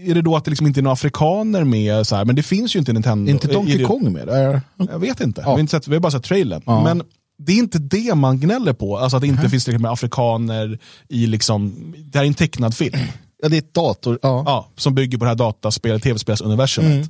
är 0.10 0.14
det 0.16 0.22
då 0.22 0.36
att 0.36 0.46
det 0.46 0.52
liksom 0.52 0.68
inte 0.68 0.80
är 0.80 0.82
några 0.82 0.94
afrikaner 0.94 1.64
med? 1.64 2.08
Så 2.08 2.16
här, 2.16 2.26
men 2.26 2.36
det 2.36 2.44
finns 2.44 2.76
ju 2.76 2.80
inte 2.80 2.94
Nintendo. 2.94 3.30
Är 3.30 3.34
inte 3.34 3.48
Donkey 3.48 3.84
Kong 3.84 4.14
med? 4.14 4.28
Där? 4.28 4.62
Jag 4.78 5.00
vet 5.00 5.22
inte, 5.22 5.42
Ja. 5.42 5.48
vi, 5.48 5.52
har 5.54 5.60
inte 5.60 5.72
sett, 5.72 5.88
vi 5.88 5.94
har 5.96 6.00
bara 6.02 6.12
sett 6.12 6.24
trailern. 6.24 6.62
Ja. 6.66 6.84
Men 6.84 7.02
det 7.38 7.52
är 7.52 7.58
inte 7.58 7.80
det 7.80 8.16
man 8.16 8.40
gnäller 8.40 8.74
på, 8.74 8.98
alltså 8.98 9.18
att 9.18 9.22
det 9.22 9.28
inte 9.28 9.50
finns 9.50 9.64
tillräckligt 9.64 9.82
med 9.82 9.92
afrikaner 9.92 10.80
i 11.10 11.28
liksom, 11.28 11.94
det 11.98 12.18
här 12.18 12.24
är 12.24 12.28
en 12.28 12.34
tecknad 12.34 12.76
film. 12.76 13.00
Ja, 13.42 13.50
det 13.50 13.56
är 13.56 13.62
ett 13.62 13.74
dator. 13.74 14.20
Ja. 14.22 14.44
Ja, 14.46 14.68
som 14.78 14.96
bygger 14.96 15.18
på 15.18 15.26
det 15.26 15.30
här 15.30 15.36
dataspel, 15.36 16.02
tv-spelsuniversumet. 16.02 17.10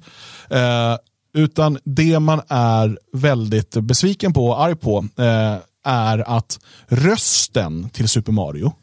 Eh, 0.50 0.98
utan 1.34 1.78
det 1.84 2.20
man 2.20 2.42
är 2.48 2.98
väldigt 3.14 3.72
besviken 3.72 4.34
på 4.34 4.48
och 4.48 4.64
arg 4.64 4.76
på 4.76 5.08
eh, 5.18 5.58
är 5.84 6.38
att 6.38 6.60
rösten 6.88 7.90
till 7.90 8.10
Super 8.10 8.32
Mario 8.32 8.74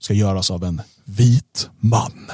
ska 0.00 0.14
göras 0.14 0.50
av 0.50 0.64
en 0.64 0.82
vit 1.04 1.70
man. 1.80 2.30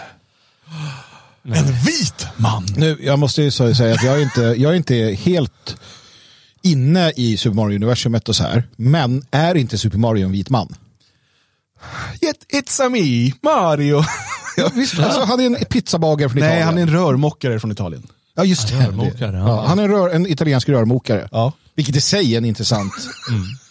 En 1.43 1.73
vit 1.85 2.27
man! 2.37 2.67
Nu, 2.77 2.99
jag 3.01 3.19
måste 3.19 3.43
ju 3.43 3.51
säga 3.51 3.95
att 3.95 4.03
jag 4.03 4.19
är, 4.19 4.23
inte, 4.23 4.41
jag 4.41 4.73
är 4.73 4.77
inte 4.77 4.95
helt 5.21 5.77
inne 6.63 7.13
i 7.17 7.37
Super 7.37 7.57
Mario-universumet 7.57 8.29
och 8.29 8.37
så 8.37 8.43
här. 8.43 8.69
Men 8.77 9.25
är 9.31 9.55
inte 9.55 9.79
Super 9.79 9.99
Mario 9.99 10.25
en 10.25 10.33
vit 10.33 10.51
man? 10.51 10.75
It, 12.21 12.47
it's 12.53 12.87
a 12.87 12.89
me, 12.89 13.33
Mario! 13.43 14.03
Ja, 14.57 14.71
visst, 14.75 14.99
alltså, 14.99 15.21
han 15.21 15.41
är 15.41 15.47
en 15.47 15.55
pizzabagare 15.55 16.29
från 16.29 16.39
Italien. 16.39 16.57
Nej, 16.57 16.65
han 16.65 16.79
är 16.79 16.83
en 16.83 16.91
rörmokare 16.91 17.61
från 17.61 17.73
Italien. 17.73 18.07
Ja, 18.35 18.45
just 18.45 18.69
det. 18.69 18.87
rörmokare, 18.87 19.37
ja. 19.37 19.49
Ja, 19.49 19.65
han 19.67 19.79
är 19.79 19.83
en, 19.83 19.91
rör, 19.91 20.09
en 20.11 20.27
italiensk 20.27 20.69
rörmokare. 20.69 21.29
Ja. 21.33 21.53
Vilket 21.75 21.97
i 21.97 22.01
sig 22.01 22.35
är 22.35 22.39
en 22.39 22.45
intressant... 22.45 22.93
Sådär. 22.93 23.62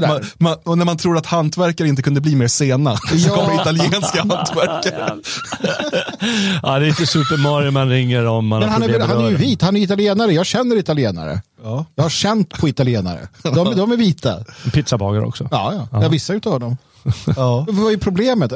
Man, 0.00 0.20
man, 0.38 0.56
och 0.64 0.78
när 0.78 0.84
man 0.84 0.96
tror 0.96 1.16
att 1.16 1.26
hantverkare 1.26 1.88
inte 1.88 2.02
kunde 2.02 2.20
bli 2.20 2.36
mer 2.36 2.48
sena, 2.48 2.96
så 2.96 3.16
Ja. 3.16 3.34
kommer 3.34 3.60
italienska 3.60 4.18
hantverkare. 4.28 5.16
Ja, 6.62 6.78
det 6.78 6.86
är 6.86 6.88
inte 6.88 7.06
Super 7.06 7.36
Mario 7.42 7.70
man 7.70 7.88
ringer 7.88 8.26
om 8.26 8.46
man 8.46 8.60
Men 8.60 8.68
har 8.68 8.80
han 8.80 8.90
är, 8.90 9.00
han 9.00 9.24
är 9.24 9.30
ju 9.30 9.36
vit, 9.36 9.62
han 9.62 9.76
är 9.76 9.80
italienare. 9.80 10.32
Jag 10.32 10.46
känner 10.46 10.76
italienare. 10.76 11.42
Ja. 11.62 11.86
Jag 11.94 12.02
har 12.04 12.10
känt 12.10 12.50
på 12.60 12.68
italienare. 12.68 13.28
De, 13.42 13.76
de 13.76 13.92
är 13.92 13.96
vita. 13.96 14.44
Pizzabagare 14.72 15.24
också. 15.24 15.48
Ja, 15.50 15.86
ja. 15.92 16.00
Jag 16.02 16.08
vissa 16.10 16.32
utav 16.34 16.60
dem. 16.60 16.76
Ja. 17.36 17.66
Vad 17.68 17.92
är 17.92 17.96
problemet? 17.96 18.52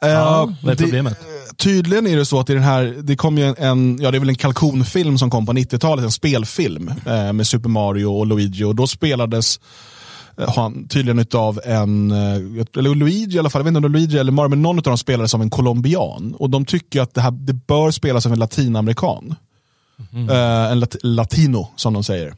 Ja, 0.00 0.52
vad 0.62 0.72
är 0.72 0.76
det- 0.76 0.82
problemet? 0.82 1.18
Tydligen 1.56 2.06
är 2.06 2.16
det 2.16 2.24
så 2.26 2.40
att 2.40 2.50
i 2.50 2.54
den 2.54 2.62
här, 2.62 2.94
det 3.02 3.16
kom 3.16 3.38
ju 3.38 3.44
en, 3.44 3.54
en, 3.58 3.98
ja 4.00 4.10
det 4.10 4.16
är 4.16 4.20
väl 4.20 4.28
en 4.28 4.34
kalkonfilm 4.34 5.18
som 5.18 5.30
kom 5.30 5.46
på 5.46 5.52
90-talet, 5.52 6.04
en 6.04 6.10
spelfilm 6.10 6.92
eh, 7.06 7.32
med 7.32 7.46
Super 7.46 7.68
Mario 7.68 8.06
och 8.06 8.26
Luigi 8.26 8.64
och 8.64 8.74
då 8.74 8.86
spelades 8.86 9.60
eh, 10.38 10.54
han 10.56 10.88
tydligen 10.88 11.18
utav 11.18 11.60
en, 11.64 12.10
eh, 12.10 12.66
eller 12.76 12.94
Luigi 12.94 13.36
i 13.36 13.38
alla 13.38 13.50
fall, 13.50 13.60
jag 13.60 13.64
vet 13.64 13.76
inte 13.76 13.86
om 13.86 13.92
Luigi 13.92 14.18
eller 14.18 14.32
Mario, 14.32 14.48
men 14.48 14.62
någon 14.62 14.76
av 14.78 14.82
dem 14.82 14.98
spelades 14.98 15.34
av 15.34 15.42
en 15.42 15.50
colombian. 15.50 16.34
Och 16.38 16.50
de 16.50 16.64
tycker 16.64 17.00
att 17.00 17.14
det, 17.14 17.20
här, 17.20 17.30
det 17.30 17.52
bör 17.52 17.90
spelas 17.90 18.26
av 18.26 18.32
en 18.32 18.38
latinamerikan. 18.38 19.34
Eh, 20.12 20.72
en 20.72 20.80
lat, 20.80 20.96
latino 21.02 21.68
som 21.76 21.92
de 21.92 22.04
säger. 22.04 22.34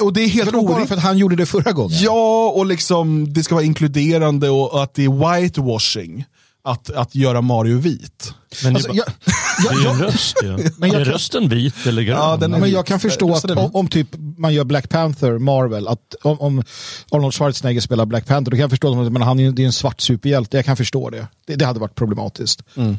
Och 0.00 0.12
det 0.12 0.20
är 0.20 0.28
helt 0.28 0.54
orimligt. 0.54 0.88
för 0.88 0.96
att 0.96 1.02
han 1.02 1.18
gjorde 1.18 1.36
det 1.36 1.46
förra 1.46 1.72
gången? 1.72 1.98
Ja, 2.00 2.52
och 2.56 2.66
liksom 2.66 3.32
det 3.32 3.42
ska 3.42 3.54
vara 3.54 3.64
inkluderande 3.64 4.50
och 4.50 4.82
att 4.82 4.94
det 4.94 5.04
är 5.04 5.40
whitewashing. 5.40 6.24
Att, 6.62 6.90
att 6.90 7.14
göra 7.14 7.40
Mario 7.40 7.78
vit. 7.78 8.34
Men 8.64 8.72
det, 8.72 8.78
Alltså, 8.78 8.92
jag, 8.94 9.06
det 9.62 9.74
är 9.74 9.82
ju 9.82 9.88
en 9.88 9.98
röst. 9.98 10.36
Men 10.78 10.90
jag 10.90 11.00
är 11.00 11.04
rösten 11.04 11.48
vit 11.48 11.86
eller 11.86 12.02
grön? 12.02 12.16
Ja, 12.16 12.36
den 12.36 12.50
Ja, 12.50 12.56
är 12.56 12.60
men 12.60 12.62
vit. 12.62 12.74
jag 12.74 12.86
kan 12.86 13.00
förstå 13.00 13.28
att 13.28 13.34
Rösten 13.34 13.58
är 13.58 13.64
om, 13.64 13.74
om 13.74 13.88
typ 13.88 14.08
man 14.36 14.54
gör 14.54 14.64
Black 14.64 14.88
Panther, 14.88 15.38
Marvel, 15.38 15.88
att 15.88 16.14
om, 16.22 16.40
om 16.40 16.62
Arnold 17.10 17.34
Schwarzenegger 17.34 17.80
spelar 17.80 18.06
Black 18.06 18.26
Panther, 18.26 18.50
då 18.50 18.54
kan 18.56 18.60
jag 18.60 18.70
förstå 18.70 19.00
att 19.02 19.12
men 19.12 19.22
han 19.22 19.40
är, 19.40 19.50
det 19.50 19.62
är 19.62 19.66
en 19.66 19.72
svart 19.72 20.00
superhjälte. 20.00 20.56
Jag 20.56 20.64
kan 20.64 20.76
förstå 20.76 21.10
det. 21.10 21.26
Det, 21.46 21.56
det 21.56 21.64
hade 21.64 21.80
varit 21.80 21.94
problematiskt. 21.94 22.62
Uh, 22.78 22.94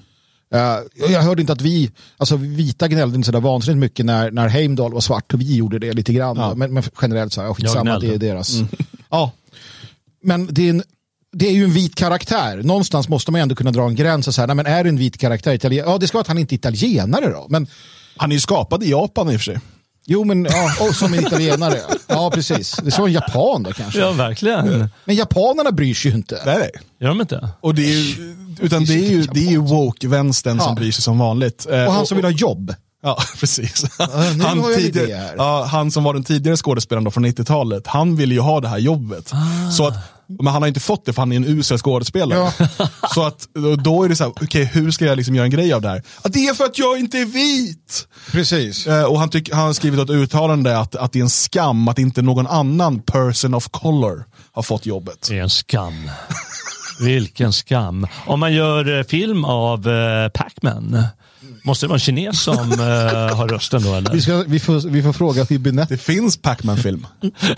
jag 1.10 1.22
hörde 1.22 1.42
inte 1.42 1.54
att 1.54 1.62
vi, 1.62 1.92
alltså 2.18 2.36
vita 2.36 2.88
gnällde 2.88 3.16
inte 3.16 3.26
sådär 3.26 3.40
vansinnigt 3.40 3.80
mycket 3.80 4.06
när, 4.06 4.32
när 4.32 4.48
Heimdall 4.48 4.94
var 4.94 5.02
svart 5.02 5.34
och 5.34 5.42
vi 5.42 5.56
gjorde 5.56 5.80
det 5.80 5.94
lite 5.94 6.14
grann. 6.14 6.38
Ja. 6.38 6.56
Men, 6.56 6.74
men 6.74 6.84
generellt 7.02 7.34
så 7.34 7.42
här, 7.42 7.54
skitsamma, 7.54 7.90
Jag 7.90 8.02
det 8.02 8.14
är 8.14 8.18
deras. 8.18 8.56
Ja. 9.10 9.32
Men 10.24 10.48
det 10.52 10.66
är, 10.66 10.70
en, 10.70 10.84
det 11.34 11.48
är 11.48 11.52
ju 11.52 11.64
en 11.64 11.72
vit 11.74 11.96
karaktär. 11.96 12.58
Någonstans 12.64 13.10
måste 13.10 13.32
man 13.32 13.42
ändå 13.42 13.56
kunna 13.56 13.72
dra 13.72 13.84
en 13.88 13.96
gräns 13.96 14.28
och 14.28 14.36
säga, 14.36 14.48
nej 14.48 14.56
men 14.56 14.66
är 14.66 14.84
det 14.84 14.90
en 14.90 14.98
vit 14.98 15.18
karaktär 15.18 15.54
italien? 15.54 15.86
Ja, 15.90 15.98
det 15.98 16.08
ska 16.08 16.16
vara 16.18 16.22
att 16.22 16.28
han 16.28 16.38
inte 16.38 16.56
är 16.56 16.58
italienare 16.58 17.30
då. 17.30 17.46
Men 17.50 17.68
Han 18.18 18.32
är 18.32 18.36
ju 18.36 18.40
skapad 18.42 18.84
i 18.84 18.90
Japan 18.92 19.30
i 19.32 19.36
och 19.36 19.40
för 19.40 19.44
sig. 19.46 19.60
jo, 20.06 20.24
men 20.24 20.44
ja, 20.46 20.74
och 20.88 20.96
som 20.96 21.14
en 21.14 21.20
italienare. 21.28 21.80
Ja, 22.08 22.32
precis. 22.34 22.76
Det 22.84 22.98
vara 22.98 23.08
en 23.08 23.14
japan 23.14 23.64
då 23.64 23.72
kanske. 23.72 24.00
Ja, 24.00 24.12
verkligen. 24.12 24.90
Men 25.06 25.16
japanerna 25.16 25.72
bryr 25.72 25.94
sig 25.94 26.12
ju 26.12 26.18
inte. 26.18 26.42
Nej, 26.46 26.58
nej. 26.60 26.72
Gör 27.00 27.08
de 27.08 27.22
inte? 27.22 27.50
Och 27.62 27.76
det 27.76 27.82
är 27.94 27.98
ju, 28.00 28.36
utan 28.62 28.86
det 28.86 28.94
är 28.94 29.10
ju, 29.10 29.22
det 29.24 29.40
är 29.48 29.52
ju 29.52 29.58
woke-vänstern 29.58 30.58
Ja. 30.58 30.64
som 30.64 30.76
bryr 30.76 30.92
sig 30.92 31.02
som 31.04 31.20
vanligt. 31.20 31.68
Eh, 31.72 31.86
Och 31.86 31.94
han 31.94 32.06
som 32.06 32.16
vill 32.18 32.26
ha 32.26 32.32
jobb. 32.32 32.76
Ja, 33.04 33.18
precis. 33.40 33.86
en 34.00 34.42
idé 34.42 34.76
tidigare, 34.76 35.18
här. 35.20 35.34
ja, 35.38 35.64
han 35.72 35.92
som 35.92 36.04
var 36.04 36.14
den 36.14 36.24
tidigare 36.24 36.58
skådespelaren 36.58 37.04
då 37.04 37.12
från 37.12 37.26
90-talet, 37.26 37.88
han 37.88 38.16
ville 38.16 38.34
ju 38.34 38.40
ha 38.42 38.60
det 38.62 38.68
här 38.68 38.78
jobbet. 38.78 39.32
Ah. 39.34 39.72
Så 39.72 39.88
att, 39.88 39.94
men 40.40 40.54
han 40.54 40.62
har 40.62 40.68
inte 40.68 40.80
fått 40.80 41.06
det 41.06 41.14
för 41.14 41.22
han 41.22 41.32
är 41.32 41.36
en 41.36 41.46
usel 41.46 41.78
skådespelare. 41.78 42.52
Så 43.14 43.24
att 43.24 43.48
då- 43.84 44.04
är 44.04 44.10
det 44.10 44.16
så 44.16 44.24
här, 44.24 44.34
okej 44.42 44.66
hur 44.66 44.92
ska 44.92 45.06
jag 45.06 45.18
liksom 45.18 45.36
göra 45.36 45.46
en 45.46 45.52
grej 45.52 45.74
av 45.74 45.82
det 45.82 45.90
här? 45.90 46.04
Ja, 46.24 46.30
det 46.34 46.48
är 46.48 46.54
för 46.54 46.66
att 46.66 46.78
jag 46.80 47.00
inte 47.00 47.18
är 47.18 47.26
vit! 47.26 48.08
Precis. 48.32 48.88
Eh, 48.88 49.04
och 49.04 49.20
han, 49.20 49.30
tyck, 49.30 49.52
han 49.54 49.66
har 49.66 49.74
skrivit 49.74 50.00
ett 50.00 50.10
uttalande 50.10 50.80
att, 50.80 50.96
att 50.96 51.12
det 51.14 51.20
är 51.20 51.24
en 51.24 51.30
skam 51.30 51.88
att 51.88 52.00
inte 52.00 52.22
någon 52.22 52.48
annan 52.48 53.00
person 53.00 53.54
of 53.54 53.68
color 53.72 54.26
har 54.52 54.64
fått 54.64 54.86
jobbet. 54.86 55.28
Det 55.30 55.38
är 55.38 55.42
en 55.44 55.50
skam. 55.50 56.10
Vilken 57.00 57.54
skam. 57.54 58.08
Om 58.26 58.40
man 58.40 58.54
gör 58.54 58.98
eh, 59.00 59.04
film 59.04 59.46
av 59.46 59.88
eh, 59.90 60.30
Pac-Man, 60.30 61.04
måste 61.64 61.86
det 61.86 61.88
vara 61.88 61.96
en 61.96 62.00
kines 62.00 62.44
som 62.44 62.72
eh, 62.72 63.38
har 63.38 63.48
rösten 63.48 63.84
då? 63.84 63.94
Eller? 63.96 64.12
Vi, 64.12 64.22
ska, 64.22 64.44
vi, 64.48 64.60
får, 64.60 64.90
vi 64.90 65.04
får 65.04 65.14
fråga 65.14 65.44
Hübinette. 65.44 65.90
Det 65.90 65.98
finns 65.98 66.38
Pac-Man-film. 66.38 67.08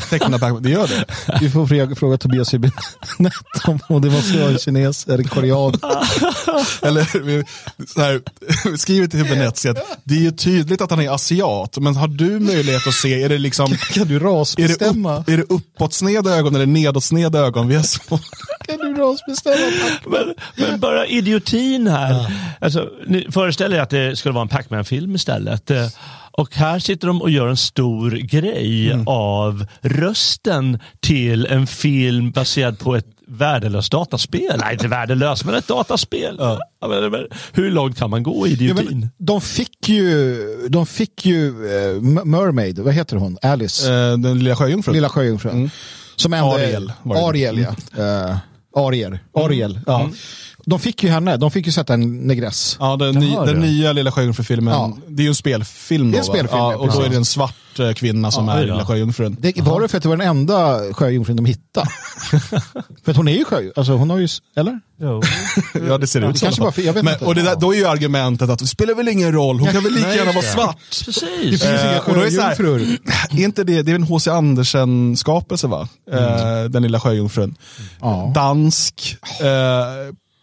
Tecknad 0.10 0.42
Pac-Man, 0.42 0.64
det 0.64 0.70
gör 0.70 0.88
det. 0.88 1.06
Vi 1.42 1.50
får 1.50 1.68
fråga, 1.68 1.96
fråga 1.96 2.18
Tobias 2.18 2.54
Hübinette 2.54 3.68
om, 3.68 3.80
om 3.90 4.02
det 4.02 4.10
måste 4.10 4.40
vara 4.40 4.52
en 4.52 4.58
kines 4.58 5.08
eller 5.08 5.24
korean. 5.24 5.74
Eller 6.82 7.20
vi, 7.24 7.44
så 7.88 8.02
här, 8.02 8.22
vi 8.72 8.78
skriver 8.78 9.08
till 9.08 9.20
Hübinette 9.24 9.72
att 9.72 9.78
det 10.04 10.16
är 10.16 10.20
ju 10.20 10.32
tydligt 10.32 10.82
att 10.82 10.90
han 10.90 11.00
är 11.02 11.10
asiat, 11.10 11.78
men 11.78 11.96
har 11.96 12.08
du 12.08 12.40
möjlighet 12.40 12.88
att 12.88 12.94
se, 12.94 13.24
är 13.24 13.30
det 13.30 13.38
liksom 13.38 13.68
Kan 13.94 14.08
du 14.08 14.16
är 14.16 14.20
det, 14.20 14.26
rasbestämma? 14.26 15.18
upp, 15.18 15.30
är 15.30 15.38
det 15.38 15.44
uppåtsneda 15.50 16.32
ögon 16.36 16.56
eller 16.56 16.66
nedåtsneda 16.66 17.40
ögon? 17.40 17.68
Vi 17.68 17.76
har 17.76 17.84
så, 17.84 18.00
Kan 18.68 18.78
du 18.78 18.94
rasbestämma? 18.94 19.58
Men, 20.06 20.34
men 20.56 20.80
bara 20.80 21.06
idiotin 21.08 21.88
här. 21.88 22.34
Alltså, 22.62 22.90
ni 23.08 23.28
föreställer 23.32 23.78
er 23.78 23.82
att 23.82 23.93
det 23.94 24.16
skulle 24.16 24.34
vara 24.34 24.42
en 24.42 24.48
Pac-Man-film 24.48 25.16
istället. 25.16 25.72
Eh, 25.72 25.88
Och 26.32 26.56
här 26.56 26.80
sitter 26.80 27.08
de 27.08 27.22
och 27.22 27.30
gör 27.30 27.48
en 27.48 27.58
stor 27.58 28.12
grej 28.12 28.96
av 29.06 29.66
rösten 29.82 30.80
till 31.00 31.46
en 31.46 31.68
film 31.68 32.32
baserad 32.32 32.80
på 32.80 32.96
ett 32.96 33.06
värdelöst 33.28 33.92
dataspel. 33.92 34.58
Nej, 34.60 34.74
inte 34.74 34.88
värdelöst, 34.88 35.46
men 35.46 35.56
ett 35.56 35.68
dataspel. 35.68 36.36
Ja, 36.40 36.60
hur 37.54 37.72
långt 37.72 37.98
kan 37.98 38.10
man 38.10 38.24
gå 38.24 38.48
i 38.48 38.50
Ja, 38.50 38.54
idiotin? 38.56 39.00
men, 39.00 39.10
de 39.18 39.42
fick 39.42 39.90
ju, 39.90 40.38
de 40.70 40.86
fick 40.86 41.26
ju 41.26 41.48
M- 41.98 42.20
Mermaid, 42.24 42.80
vad 42.80 42.94
heter 42.94 43.18
hon? 43.18 43.38
Alice, 43.42 43.94
eh, 43.94 44.18
den 44.18 44.40
lilla 44.40 44.56
sjöjungfrun. 44.56 44.94
lilla 44.96 45.10
sjöjungfrun. 45.10 45.70
Som 46.16 46.34
ändå 46.34 46.56
är- 46.56 46.64
Ariel. 46.64 46.92
Ariel, 47.06 47.58
ja. 47.98 48.02
Uh, 48.32 48.38
Ariel, 48.76 49.18
Ariel. 49.36 49.80
Ja. 49.88 50.10
De 50.66 50.80
fick 50.80 51.04
ju 51.04 51.10
henne, 51.10 51.38
de 51.38 51.52
fick 51.52 51.66
ju 51.66 51.72
sätta 51.72 51.94
en 51.94 52.18
negress. 52.28 52.78
Ja, 52.80 52.96
den, 52.96 53.16
ny, 53.16 53.36
den 53.46 53.60
nya 53.60 53.94
Lilla 53.94 54.12
Sjöjungfru-filmen, 54.12 54.74
Ja. 54.74 54.98
det 55.08 55.22
är 55.22 55.24
ju 55.24 55.30
en 55.30 55.36
spelfilm. 55.36 56.12
Det 56.12 56.18
är 56.18 56.20
en 56.20 56.26
spelfilm, 56.26 56.60
ja, 56.60 56.76
Och 56.76 56.92
då 56.94 57.02
är 57.02 57.10
det 57.10 57.16
en 57.16 57.26
svart 57.26 57.80
eh, 57.80 57.92
kvinna 57.94 58.32
som 58.32 58.48
Ja, 58.48 58.54
är 58.54 58.58
ja. 58.60 58.64
Lilla 58.74 58.86
Sjöjungfrun. 58.86 59.38
Det 59.40 59.62
var 59.62 59.82
det 59.82 59.88
för 59.88 59.98
att 59.98 60.04
det 60.04 60.10
var 60.10 60.18
den 60.18 60.28
enda 60.28 60.80
sjöjungfrun 60.94 61.36
de 61.36 61.46
hittade. 61.46 61.88
för 63.04 63.12
att 63.12 63.18
hon 63.18 63.28
är 63.28 63.38
ju 63.38 63.46
sjö, 63.46 63.62
alltså 63.76 63.94
hon 63.94 64.10
har 64.10 64.18
ju, 64.18 64.28
eller? 64.58 64.80
Ja, 65.88 65.98
det 65.98 66.08
ser 66.08 66.30
ut 66.30 66.38
så. 66.38 66.46
kanske 66.46 66.62
bara 66.62 66.72
för- 66.72 66.82
jag 66.82 66.94
vet 66.94 67.04
Men, 67.04 67.14
inte. 67.14 67.26
och 67.26 67.36
det 67.36 67.42
där, 67.42 67.56
då 67.56 67.74
är 67.74 67.78
ju 67.78 67.86
argumentet 67.88 68.50
att 68.50 68.60
det 68.60 68.68
spelar 68.68 68.94
väl 68.96 69.08
ingen 69.08 69.32
roll, 69.32 69.60
hon 69.60 69.72
kan 69.72 69.84
väl 69.84 69.94
lika 69.94 70.16
gärna 70.16 70.32
vara 70.32 70.44
svart. 70.46 70.78
Det 71.00 71.06
Precis. 71.06 71.50
finns 71.50 71.64
inga 71.64 71.94
Eh, 71.94 72.00
och 72.10 72.14
då 72.16 72.20
är 72.22 72.26
det 72.26 72.32
så 72.32 72.42
här- 72.42 72.56
sjöjungfrur. 72.56 72.98
Är 73.40 73.44
inte 73.44 73.64
det, 73.64 73.82
det 73.82 73.92
är 73.92 73.96
en 73.96 74.04
H.C. 74.04 74.32
Andersen-skapelse 74.32 75.68
va? 75.68 75.88
Eh, 76.12 76.64
den 76.70 76.84
lilla 76.84 77.00
sjöjungfrun. 77.00 77.56
Ja. 78.02 78.32
Dansk, 78.36 79.18
eh, 79.42 79.48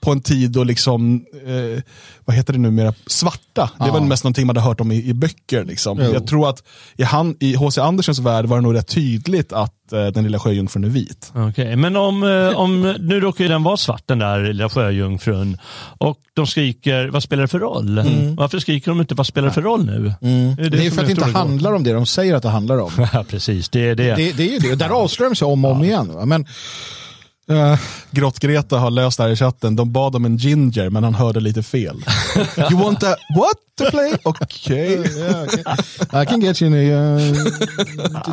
på 0.00 0.12
en 0.12 0.20
tid 0.20 0.50
då 0.50 0.64
liksom, 0.64 1.24
eh, 1.46 1.82
vad 2.24 2.36
heter 2.36 2.52
det 2.52 2.58
numera, 2.58 2.94
svarta. 3.06 3.70
Det 3.78 3.90
var 3.90 4.00
mest 4.00 4.24
någonting 4.24 4.46
man 4.46 4.56
hade 4.56 4.68
hört 4.68 4.80
om 4.80 4.92
i, 4.92 5.04
i 5.08 5.14
böcker. 5.14 5.64
Liksom. 5.64 5.98
Jo. 6.02 6.12
Jag 6.12 6.26
tror 6.26 6.48
att 6.48 6.62
i 6.96 7.02
han- 7.02 7.36
i 7.40 7.54
H.C. 7.54 7.80
Andersens 7.80 8.18
värld 8.18 8.46
var 8.46 8.56
det 8.56 8.62
nog 8.62 8.74
rätt 8.74 8.88
tydligt 8.88 9.52
att 9.52 9.92
eh, 9.92 10.06
den 10.06 10.24
lilla 10.24 10.38
sjöjungfrun 10.38 10.84
är 10.84 10.88
vit. 10.88 11.32
Okej, 11.34 11.76
men 11.76 11.96
om, 11.96 12.22
eh, 12.22 12.58
om, 12.58 12.96
nu 13.00 13.20
råkar 13.20 13.44
den 13.48 13.62
vara 13.62 13.76
svart 13.76 14.02
den 14.06 14.18
där 14.18 14.40
lilla 14.52 14.68
sjöjungfrun 14.68 15.58
och 15.98 16.16
de 16.34 16.46
skriker, 16.46 17.08
vad 17.08 17.22
spelar 17.22 17.42
det 17.42 17.48
för 17.48 17.58
roll? 17.58 18.02
Varför 18.38 18.58
skriker 18.58 18.90
de 18.90 19.00
inte, 19.00 19.14
vad 19.14 19.26
spelar 19.26 19.48
det 19.48 19.54
för 19.54 19.62
roll 19.62 19.84
nu? 19.86 20.14
Mm. 20.22 20.56
Det, 20.56 20.62
är 20.62 20.70
som 20.70 20.90
för 20.90 21.00
att 21.02 21.06
det 21.06 21.12
inte 21.12 21.38
handlar 21.38 21.72
om 21.72 21.84
det 21.84 21.92
de 21.92 22.06
säger 22.06 22.34
att 22.34 22.42
det 22.42 22.48
handlar 22.48 22.78
om. 22.78 22.90
Ja, 23.12 23.24
precis. 23.28 23.68
Det 23.68 23.80
är 23.80 23.94
det. 23.94 24.14
Det, 24.14 24.32
det 24.32 24.42
är 24.48 24.52
ju 24.52 24.58
det, 24.58 24.74
där 24.74 24.88
avslöjar 24.88 25.30
de 25.30 25.36
sig 25.36 25.46
om 25.46 25.64
och 25.64 25.70
om 25.70 25.84
igen. 25.84 26.10
Va? 26.14 26.26
Men, 26.26 26.46
eh, 27.50 27.78
Grott-Greta 28.10 28.78
har 28.78 28.90
löst 28.90 29.18
det 29.18 29.24
här 29.24 29.30
i 29.30 29.36
chatten. 29.36 29.76
De 29.76 29.92
bad 29.92 30.16
om 30.16 30.24
en 30.24 30.36
ginger, 30.36 30.90
men 30.90 31.04
han 31.04 31.14
hörde 31.14 31.40
lite 31.40 31.62
fel. 31.62 32.04
you 32.70 32.82
want 32.82 33.02
a 33.02 33.14
what 33.36 33.56
to 33.78 33.90
play? 33.90 34.14
Okej. 34.22 34.92
yeah, 35.18 35.42
okay. 35.42 36.22
I 36.22 36.26
can 36.26 36.40
get 36.40 36.62
you 36.62 36.74
uh, 36.74 37.34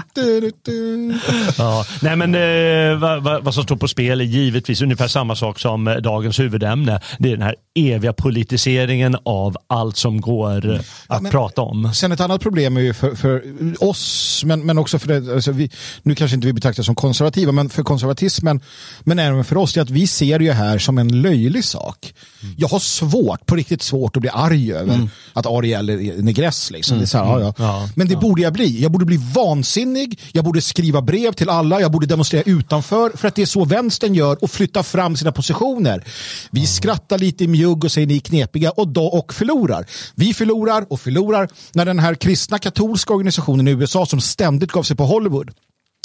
du, 0.13 0.51
du. 0.65 1.13
Ja. 1.57 1.85
Nej, 2.01 2.15
men 2.15 2.35
eh, 2.35 2.99
vad, 2.99 3.23
vad, 3.23 3.43
vad 3.43 3.53
som 3.53 3.63
står 3.63 3.75
på 3.75 3.87
spel 3.87 4.21
är 4.21 4.25
givetvis 4.25 4.81
ungefär 4.81 5.07
samma 5.07 5.35
sak 5.35 5.59
som 5.59 5.87
eh, 5.87 5.95
dagens 5.95 6.39
huvudämne. 6.39 6.99
Det 7.19 7.31
är 7.31 7.37
den 7.37 7.45
här 7.45 7.55
eviga 7.77 8.13
politiseringen 8.13 9.15
av 9.25 9.57
allt 9.67 9.97
som 9.97 10.21
går 10.21 10.73
eh, 10.73 10.79
att 11.07 11.21
men- 11.21 11.31
prata 11.31 11.61
om. 11.61 11.93
Sen 11.93 12.11
ett 12.11 12.19
annat 12.19 12.41
problem 12.41 12.77
är 12.77 12.81
ju 12.81 12.93
för, 12.93 13.15
för 13.15 13.43
oss, 13.79 14.43
men, 14.45 14.65
men 14.65 14.77
också 14.77 14.99
för 14.99 15.07
det, 15.07 15.33
alltså 15.33 15.51
vi, 15.51 15.69
nu 16.03 16.15
kanske 16.15 16.35
inte 16.35 16.47
vi 16.47 16.53
betraktas 16.53 16.85
som 16.85 16.95
konservativa, 16.95 17.51
men 17.51 17.69
för 17.69 17.83
konservatismen, 17.83 18.61
men 19.03 19.19
även 19.19 19.43
för 19.43 19.57
oss, 19.57 19.77
är 19.77 19.81
att 19.81 19.89
vi 19.89 20.07
ser 20.07 20.39
det 20.39 20.45
ju 20.45 20.51
här 20.51 20.77
som 20.77 20.97
en 20.97 21.21
löjlig 21.21 21.63
sak. 21.63 22.13
Jag 22.57 22.67
har 22.67 22.79
svårt, 22.79 23.45
på 23.45 23.55
riktigt 23.55 23.81
svårt 23.81 24.15
att 24.15 24.21
bli 24.21 24.29
arg 24.33 24.73
över 24.73 25.09
att 25.33 25.45
Ariel 25.45 25.89
är 25.89 26.21
negress. 26.21 26.71
Liksom. 26.71 26.97
Det 26.97 27.13
är 27.13 27.17
här, 27.17 27.39
ja, 27.39 27.39
ja. 27.39 27.53
Ja, 27.57 27.89
Men 27.95 28.07
det 28.07 28.15
borde 28.15 28.41
jag 28.41 28.53
bli. 28.53 28.81
Jag 28.81 28.91
borde 28.91 29.05
bli 29.05 29.19
vansinnig, 29.35 30.19
jag 30.31 30.43
borde 30.43 30.61
skriva 30.61 31.01
brev 31.01 31.31
till 31.31 31.49
alla, 31.49 31.81
jag 31.81 31.91
borde 31.91 32.05
demonstrera 32.05 32.43
utanför 32.45 33.17
för 33.17 33.27
att 33.27 33.35
det 33.35 33.41
är 33.41 33.45
så 33.45 33.65
vänstern 33.65 34.13
gör 34.15 34.43
och 34.43 34.51
flytta 34.51 34.83
fram 34.83 35.15
sina 35.15 35.31
positioner. 35.31 36.03
Vi 36.51 36.67
skrattar 36.67 37.17
lite 37.17 37.43
i 37.43 37.47
jugg 37.67 37.83
och 37.83 37.91
säger 37.91 38.07
ni 38.07 38.15
är 38.15 38.19
knepiga 38.19 38.71
och, 38.71 38.87
då, 38.87 39.05
och 39.05 39.33
förlorar. 39.33 39.85
Vi 40.15 40.33
förlorar 40.33 40.85
och 40.89 40.99
förlorar 41.01 41.49
när 41.73 41.85
den 41.85 41.99
här 41.99 42.15
kristna 42.15 42.59
katolska 42.59 43.13
organisationen 43.13 43.67
i 43.67 43.71
USA 43.71 44.05
som 44.05 44.21
ständigt 44.21 44.71
gav 44.71 44.83
sig 44.83 44.95
på 44.97 45.05
Hollywood 45.05 45.51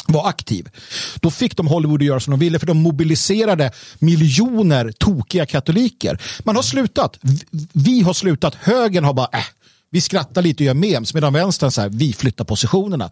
var 0.06 0.28
aktiv. 0.28 0.68
Då 1.20 1.30
fick 1.30 1.56
de 1.56 1.66
Hollywood 1.66 2.00
att 2.02 2.06
göra 2.06 2.20
som 2.20 2.30
de 2.30 2.40
ville 2.40 2.58
för 2.58 2.66
de 2.66 2.82
mobiliserade 2.82 3.70
miljoner 3.98 4.92
tokiga 4.98 5.46
katoliker. 5.46 6.20
Man 6.44 6.56
har 6.56 6.62
slutat. 6.62 7.18
Vi- 7.20 7.66
Vi 7.72 8.00
har 8.02 8.12
slutat. 8.12 8.54
Högern 8.54 9.04
har 9.04 9.14
bara 9.14 9.28
äh, 9.32 9.44
vi 9.92 10.00
skrattar 10.00 10.42
lite 10.42 10.62
och 10.62 10.66
gör 10.66 10.74
memes 10.74 11.14
medan 11.14 11.32
vänstern 11.32 11.70
så 11.70 11.80
här, 11.80 11.88
vi 11.88 12.12
flyttar 12.12 12.44
positionerna. 12.44 13.10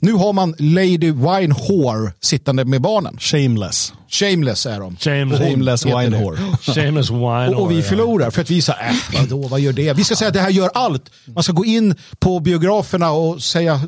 Nu 0.00 0.12
har 0.12 0.32
man 0.32 0.54
Lady 0.58 1.12
Wine 1.12 1.54
Whore 1.68 2.12
sittande 2.20 2.64
med 2.64 2.80
barnen. 2.80 3.16
Shameless. 3.20 3.92
Shameless 4.08 4.66
är 4.66 4.80
de. 4.80 4.96
Shameless, 4.96 5.40
Shameless 5.40 5.86
wine 5.86 6.18
whore. 6.18 6.38
shameless 6.74 7.10
wine. 7.10 7.48
Och, 7.48 7.62
och 7.62 7.70
vi 7.70 7.82
förlorar 7.82 8.30
för 8.30 8.40
att 8.42 8.50
vi 8.50 8.62
säger, 8.62 8.88
äh, 8.88 9.20
vadå, 9.20 9.48
vad 9.48 9.60
gör 9.60 9.72
det? 9.72 9.92
Vi 9.92 10.04
ska 10.04 10.16
säga 10.16 10.28
att 10.28 10.34
det 10.34 10.40
här 10.40 10.50
gör 10.50 10.70
allt. 10.74 11.10
Man 11.34 11.42
ska 11.42 11.52
gå 11.52 11.64
in 11.64 11.94
på 12.18 12.40
biograferna 12.40 13.10
och 13.10 13.42
säga 13.42 13.80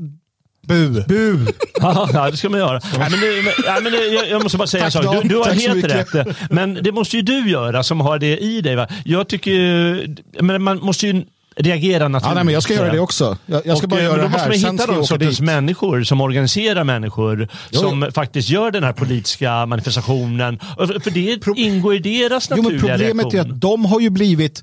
Bu. 0.67 1.05
bu. 1.09 1.47
Ja, 1.81 2.31
det 2.31 2.37
ska 2.37 2.49
man 2.49 2.61
göra. 2.61 2.81
Men, 2.99 3.11
det, 3.11 3.43
men, 3.45 3.53
ja, 3.67 3.79
men 3.83 3.93
jag, 3.93 4.29
jag 4.31 4.43
måste 4.43 4.59
bara 4.59 4.67
säga 4.69 4.85
en 4.85 4.93
sak. 4.93 5.23
Du, 5.23 5.29
du 5.29 5.37
har 5.37 5.45
Tack 5.45 5.61
helt 5.61 5.85
rätt. 5.85 6.27
Men 6.51 6.75
det 6.75 6.93
måste 6.93 7.17
ju 7.17 7.23
du 7.23 7.51
göra 7.51 7.83
som 7.83 8.01
har 8.01 8.19
det 8.19 8.39
i 8.39 8.61
dig. 8.61 8.77
Va? 8.77 8.87
Jag 9.05 9.29
tycker 9.29 9.51
ju- 9.51 10.17
men 10.41 10.63
man 10.63 10.79
måste 10.79 11.07
ju 11.07 11.25
reagera 11.63 12.09
naturligt. 12.09 12.31
Ja, 12.31 12.35
nej, 12.35 12.45
men 12.45 12.55
jag 12.55 12.63
ska 12.63 12.75
göra 12.75 12.93
det 12.93 13.01
också. 13.01 13.39
Jag, 13.47 13.63
jag 13.67 13.77
ska 13.79 13.85
Och, 13.87 13.91
bara 13.91 14.01
eh, 14.01 14.05
göra 14.07 14.17
det 14.17 14.23
då 14.23 14.29
måste 14.29 14.41
här. 14.41 14.49
man 14.49 14.73
hitta 14.79 14.87
de 14.87 15.07
sortens 15.07 15.37
dit. 15.37 15.47
människor 15.47 16.03
som 16.03 16.21
organiserar 16.21 16.85
människor 16.85 17.49
Jo, 17.71 17.81
som 17.81 18.11
faktiskt 18.15 18.49
gör 18.49 18.71
den 18.71 18.85
här 18.85 18.93
politiska 18.93 19.67
manifestationen. 19.67 20.59
För 20.77 21.11
det 21.11 21.61
ingår 21.61 21.95
i 21.95 21.99
deras 21.99 22.49
Jo, 22.51 22.57
men 22.57 22.65
naturliga 22.65 22.93
problemet 22.99 23.25
reaktion. 23.25 23.51
är 23.51 23.55
att 23.55 23.61
de 23.61 23.85
har 23.85 24.01
ju 24.01 24.11
blivit 24.11 24.63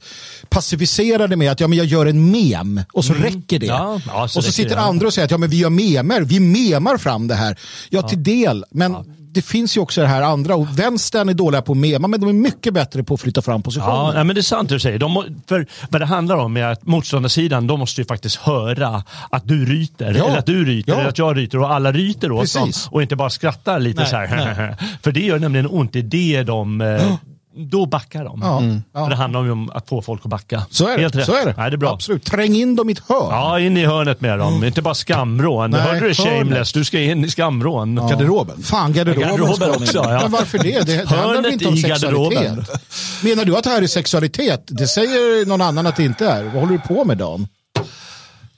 pacificerade 0.49 1.35
med 1.35 1.51
att 1.51 1.59
ja, 1.59 1.67
men 1.67 1.77
jag 1.77 1.87
gör 1.87 2.05
en 2.05 2.31
mem 2.31 2.81
och 2.93 3.05
så 3.05 3.13
räcker 3.13 3.59
det. 3.59 3.67
Mm. 3.67 3.77
Ja, 3.79 4.01
ja, 4.07 4.13
så 4.13 4.23
och 4.23 4.29
så 4.31 4.39
räcker 4.39 4.51
sitter 4.51 4.75
det, 4.75 4.81
andra 4.81 5.07
och 5.07 5.13
säger 5.13 5.25
att 5.25 5.31
ja, 5.31 5.37
men 5.37 5.49
vi 5.49 5.57
gör 5.57 5.69
memer, 5.69 6.21
vi 6.21 6.39
memar 6.39 6.97
fram 6.97 7.27
det 7.27 7.35
här. 7.35 7.57
Ja, 7.89 8.01
till 8.01 8.23
del, 8.23 8.65
men 8.71 8.95
det 9.37 9.41
finns 9.41 9.77
ju 9.77 9.81
också 9.81 10.01
det 10.01 10.07
här 10.07 10.21
andra. 10.21 10.55
Och 10.55 10.79
vänstern 10.79 11.29
är 11.29 11.33
dåliga 11.33 11.61
på 11.61 11.73
mema, 11.73 12.07
men 12.07 12.19
de 12.19 12.29
är 12.29 12.33
mycket 12.33 12.73
bättre 12.73 13.03
på 13.03 13.13
att 13.13 13.21
flytta 13.21 13.41
fram 13.41 13.63
positioner. 13.63 14.17
Ja, 14.17 14.23
men 14.23 14.35
det 14.35 14.39
är 14.39 14.43
sant 14.43 14.69
det 14.69 14.75
du 14.75 14.79
säger. 14.79 14.99
De, 14.99 15.23
för 15.47 15.65
vad 15.89 16.01
det 16.01 16.05
handlar 16.05 16.35
om 16.35 16.57
är 16.57 16.63
att 16.63 16.85
motståndarsidan, 16.85 17.67
de 17.67 17.79
måste 17.79 18.01
ju 18.01 18.05
faktiskt 18.05 18.35
höra 18.35 19.03
att 19.29 19.47
du 19.47 19.65
ryter, 19.65 20.13
Ja. 20.17 20.27
eller 20.27 20.37
att 20.37 20.45
du 20.45 20.65
ryter, 20.65 20.91
Ja. 20.91 20.97
eller 20.99 21.09
att 21.09 21.17
jag 21.17 21.37
ryter 21.37 21.59
och 21.59 21.71
alla 21.73 21.91
ryter 21.91 22.31
åt 22.31 22.53
dem 22.53 22.65
Precis. 22.67 22.87
och 22.91 23.01
inte 23.01 23.15
bara 23.15 23.29
skrattar 23.29 23.79
lite 23.79 24.01
Nej, 24.01 24.09
så 24.09 24.15
här. 24.15 24.75
för 25.03 25.11
det 25.11 25.19
gör 25.19 25.39
nämligen 25.39 25.67
ont, 25.67 25.93
det 25.93 25.99
är 25.99 26.03
det 26.03 26.43
de, 26.43 26.81
eh, 26.81 27.15
då 27.57 27.85
backar 27.85 28.23
de. 28.25 28.39
Ja, 28.43 28.57
Mm. 28.57 28.81
ja. 28.93 29.07
Det 29.09 29.15
handlar 29.15 29.43
ju 29.43 29.51
om 29.51 29.69
att 29.73 29.89
få 29.89 30.01
folk 30.01 30.21
att 30.23 30.29
backa. 30.29 30.65
Så 30.69 30.87
är 30.87 30.95
det. 30.95 31.01
Helt 31.01 31.15
rätt. 31.15 31.25
Så 31.25 31.35
är 31.35 31.45
det. 31.45 31.53
Nej, 31.57 31.69
det 31.71 31.75
är 31.75 31.77
bra. 31.77 31.93
Absolut. 31.93 32.23
Träng 32.25 32.55
in 32.55 32.75
dem 32.75 32.89
i 32.89 32.91
ett 32.91 33.01
hörn. 33.09 33.27
Ja, 33.29 33.59
in 33.59 33.77
i 33.77 33.85
hörnet 33.85 34.21
med 34.21 34.39
dem. 34.39 34.63
Inte 34.63 34.81
bara 34.81 34.93
skamrån. 34.93 35.71
Nej, 35.71 35.81
Hörde 35.81 36.07
du 36.07 36.13
shameless? 36.13 36.73
Du 36.73 36.83
ska 36.85 36.99
in 36.99 37.25
i 37.25 37.29
skamrån. 37.29 37.95
Garderoben. 37.95 38.63
Fan, 38.63 38.93
garderoben, 38.93 39.29
Garderoben 39.29 39.69
också, 39.69 39.97
ja. 39.97 40.19
Men 40.21 40.31
varför 40.31 40.57
det? 40.57 40.85
Det, 40.85 40.95
det 40.95 41.07
handlar 41.15 41.51
inte 41.51 41.67
om 41.67 41.73
i 41.75 41.81
garderoben. 41.81 42.37
sexualitet? 42.37 43.23
Menar 43.23 43.45
du 43.45 43.57
att 43.57 43.63
det 43.63 43.69
här 43.69 43.81
är 43.81 43.87
sexualitet? 43.87 44.63
Det 44.67 44.87
säger 44.87 45.45
någon 45.45 45.61
annan 45.61 45.87
att 45.87 45.95
det 45.95 46.03
inte 46.03 46.25
är. 46.27 46.43
Vad 46.43 46.53
håller 46.53 46.71
du 46.73 46.79
på 46.95 47.03
med 47.05 47.17
Dan? 47.17 47.47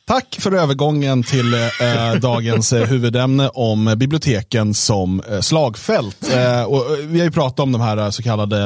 Tack 0.09 0.37
för 0.39 0.51
övergången 0.51 1.23
till 1.23 1.53
eh, 1.53 2.13
dagens 2.21 2.73
eh, 2.73 2.87
huvudämne 2.87 3.49
om 3.49 3.93
biblioteken 3.97 4.73
som 4.73 5.21
eh, 5.29 5.41
slagfält. 5.41 6.33
Eh, 6.33 6.63
och, 6.63 6.91
eh, 6.91 7.05
vi 7.05 7.19
har 7.19 7.25
ju 7.25 7.31
pratat 7.31 7.59
om 7.59 7.71
de 7.71 7.81
här 7.81 7.97
eh, 7.97 8.09
så 8.09 8.23
kallade 8.23 8.65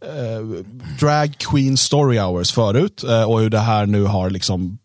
eh, 0.00 0.64
drag 1.00 1.34
queen 1.38 1.76
story 1.76 2.18
hours 2.18 2.52
förut 2.52 3.04
eh, 3.04 3.22
och 3.22 3.40
hur 3.40 3.50
det 3.50 3.58
här 3.58 3.86
nu 3.86 4.04
har 4.04 4.30
liksom 4.30 4.78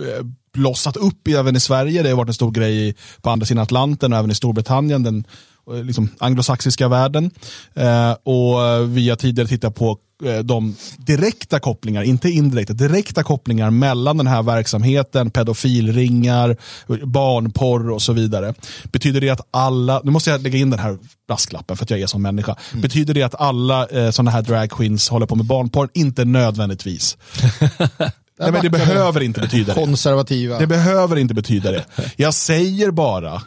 eh, 0.00 0.26
blossat 0.54 0.96
upp 0.96 1.28
även 1.28 1.56
i 1.56 1.60
Sverige. 1.60 2.02
Det 2.02 2.08
har 2.08 2.16
varit 2.16 2.28
en 2.28 2.34
stor 2.34 2.50
grej 2.50 2.94
på 3.22 3.30
andra 3.30 3.46
sidan 3.46 3.62
Atlanten 3.62 4.12
och 4.12 4.18
även 4.18 4.30
i 4.30 4.34
Storbritannien, 4.34 5.02
den 5.02 5.24
eh, 5.72 5.84
liksom, 5.84 6.10
anglosaxiska 6.18 6.88
världen. 6.88 7.30
Eh, 7.74 8.12
och 8.12 8.58
vi 8.96 9.08
har 9.08 9.16
tidigare 9.16 9.48
tittat 9.48 9.74
på 9.74 9.98
de 10.44 10.76
direkta 10.98 11.60
kopplingar, 11.60 12.02
inte 12.02 12.30
indirekta, 12.30 12.72
direkta 12.72 13.22
kopplingar 13.22 13.70
mellan 13.70 14.16
den 14.16 14.26
här 14.26 14.42
verksamheten, 14.42 15.30
pedofilringar, 15.30 16.56
barnporr 17.06 17.90
och 17.90 18.02
så 18.02 18.12
vidare. 18.12 18.54
Betyder 18.84 19.20
det 19.20 19.30
att 19.30 19.48
alla, 19.50 20.00
nu 20.04 20.10
måste 20.10 20.30
jag 20.30 20.42
lägga 20.42 20.58
in 20.58 20.70
den 20.70 20.78
här 20.78 20.98
brasklappen 21.28 21.76
för 21.76 21.84
att 21.84 21.90
jag 21.90 22.00
är 22.00 22.06
som 22.06 22.22
människa. 22.22 22.56
Betyder 22.72 23.14
det 23.14 23.22
att 23.22 23.40
alla 23.40 23.86
eh, 23.86 24.10
sådana 24.10 24.30
här 24.30 24.42
drag 24.42 24.70
queens 24.70 25.08
håller 25.08 25.26
på 25.26 25.36
med 25.36 25.46
barnporr? 25.46 25.88
Inte 25.94 26.24
nödvändigtvis. 26.24 27.16
Nej, 28.38 28.52
men 28.52 28.62
det 28.62 28.70
behöver 28.70 29.22
inte 29.22 29.40
betyda 29.40 29.74
det. 29.74 29.80
Konservativa. 29.80 30.58
Det 30.58 30.66
behöver 30.66 31.16
inte 31.16 31.34
betyda 31.34 31.70
det. 31.70 31.84
Jag 32.16 32.34
säger 32.34 32.90
bara 32.90 33.32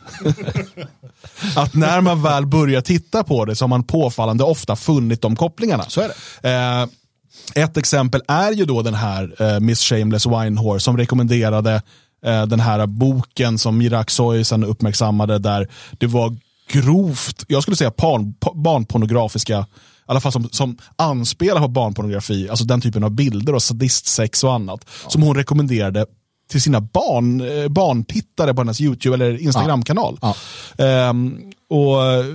att 1.55 1.73
när 1.73 2.01
man 2.01 2.23
väl 2.23 2.45
börjar 2.45 2.81
titta 2.81 3.23
på 3.23 3.45
det 3.45 3.55
så 3.55 3.63
har 3.63 3.69
man 3.69 3.83
påfallande 3.83 4.43
ofta 4.43 4.75
funnit 4.75 5.21
de 5.21 5.35
kopplingarna. 5.35 5.83
Så 5.83 6.01
är 6.01 6.11
det. 6.41 6.49
Eh, 6.49 7.63
ett 7.63 7.77
exempel 7.77 8.21
är 8.27 8.51
ju 8.51 8.65
då 8.65 8.81
den 8.81 8.93
här 8.93 9.35
eh, 9.41 9.59
Miss 9.59 9.79
Shameless 9.81 10.25
Winehore 10.25 10.79
som 10.79 10.97
rekommenderade 10.97 11.81
eh, 12.25 12.45
den 12.45 12.59
här 12.59 12.85
boken 12.85 13.57
som 13.57 13.77
Mirak 13.77 14.09
Soy 14.09 14.43
sen 14.43 14.63
uppmärksammade 14.63 15.39
där 15.39 15.67
det 15.97 16.07
var 16.07 16.37
grovt, 16.71 17.45
jag 17.47 17.61
skulle 17.61 17.77
säga 17.77 17.91
barn, 17.97 18.33
barnpornografiska 18.63 19.65
i 20.07 20.11
alla 20.11 20.19
fall 20.19 20.31
som, 20.31 20.49
som 20.51 20.77
anspelar 20.95 21.61
på 21.61 21.67
barnpornografi, 21.67 22.49
alltså 22.49 22.65
den 22.65 22.81
typen 22.81 23.03
av 23.03 23.11
bilder 23.11 23.55
och 23.55 23.63
sadistsex 23.63 24.43
och 24.43 24.53
annat, 24.53 24.85
som 25.07 25.21
hon 25.21 25.35
rekommenderade 25.35 26.05
till 26.49 26.61
sina 26.61 26.81
barn, 26.81 27.41
eh, 27.41 27.67
barntittare 27.67 28.53
på 28.53 28.61
hennes 28.61 28.81
YouTube 28.81 29.15
eller 29.15 29.37
Instagramkanal. 29.37 30.17
Ja. 30.21 30.35
Ehm, 30.77 31.39
och 31.69 32.03
eh, 32.03 32.25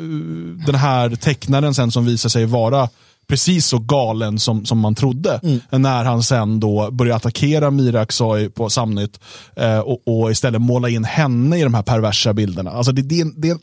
den 0.67 0.75
här 0.75 1.17
tecknaren 1.17 1.75
sen 1.75 1.93
som 1.93 2.07
visar 2.07 2.29
sig 2.29 2.47
vara 2.47 2.88
precis 3.29 3.67
så 3.67 3.79
galen 3.79 4.38
som, 4.38 4.67
som 4.67 4.79
man 4.79 4.95
trodde. 4.95 5.41
När 5.71 6.05
han 6.05 6.23
sen 6.23 6.61
då 6.61 6.91
började 6.91 7.17
attackera 7.17 7.71
Mira 7.71 8.00
Aksoy 8.00 8.49
på 8.49 8.71
Samnytt 8.71 9.21
eh, 9.57 9.79
och, 9.79 10.02
och 10.07 10.31
istället 10.31 10.61
måla 10.61 10.88
in 10.88 11.05
henne 11.05 11.59
i 11.59 11.62
de 11.62 11.75
här 11.75 11.83
perversa 11.83 12.33
bilderna. 12.33 12.71
Alltså 12.71 12.93
det, 12.93 13.02
det, 13.02 13.25
det, 13.37 13.59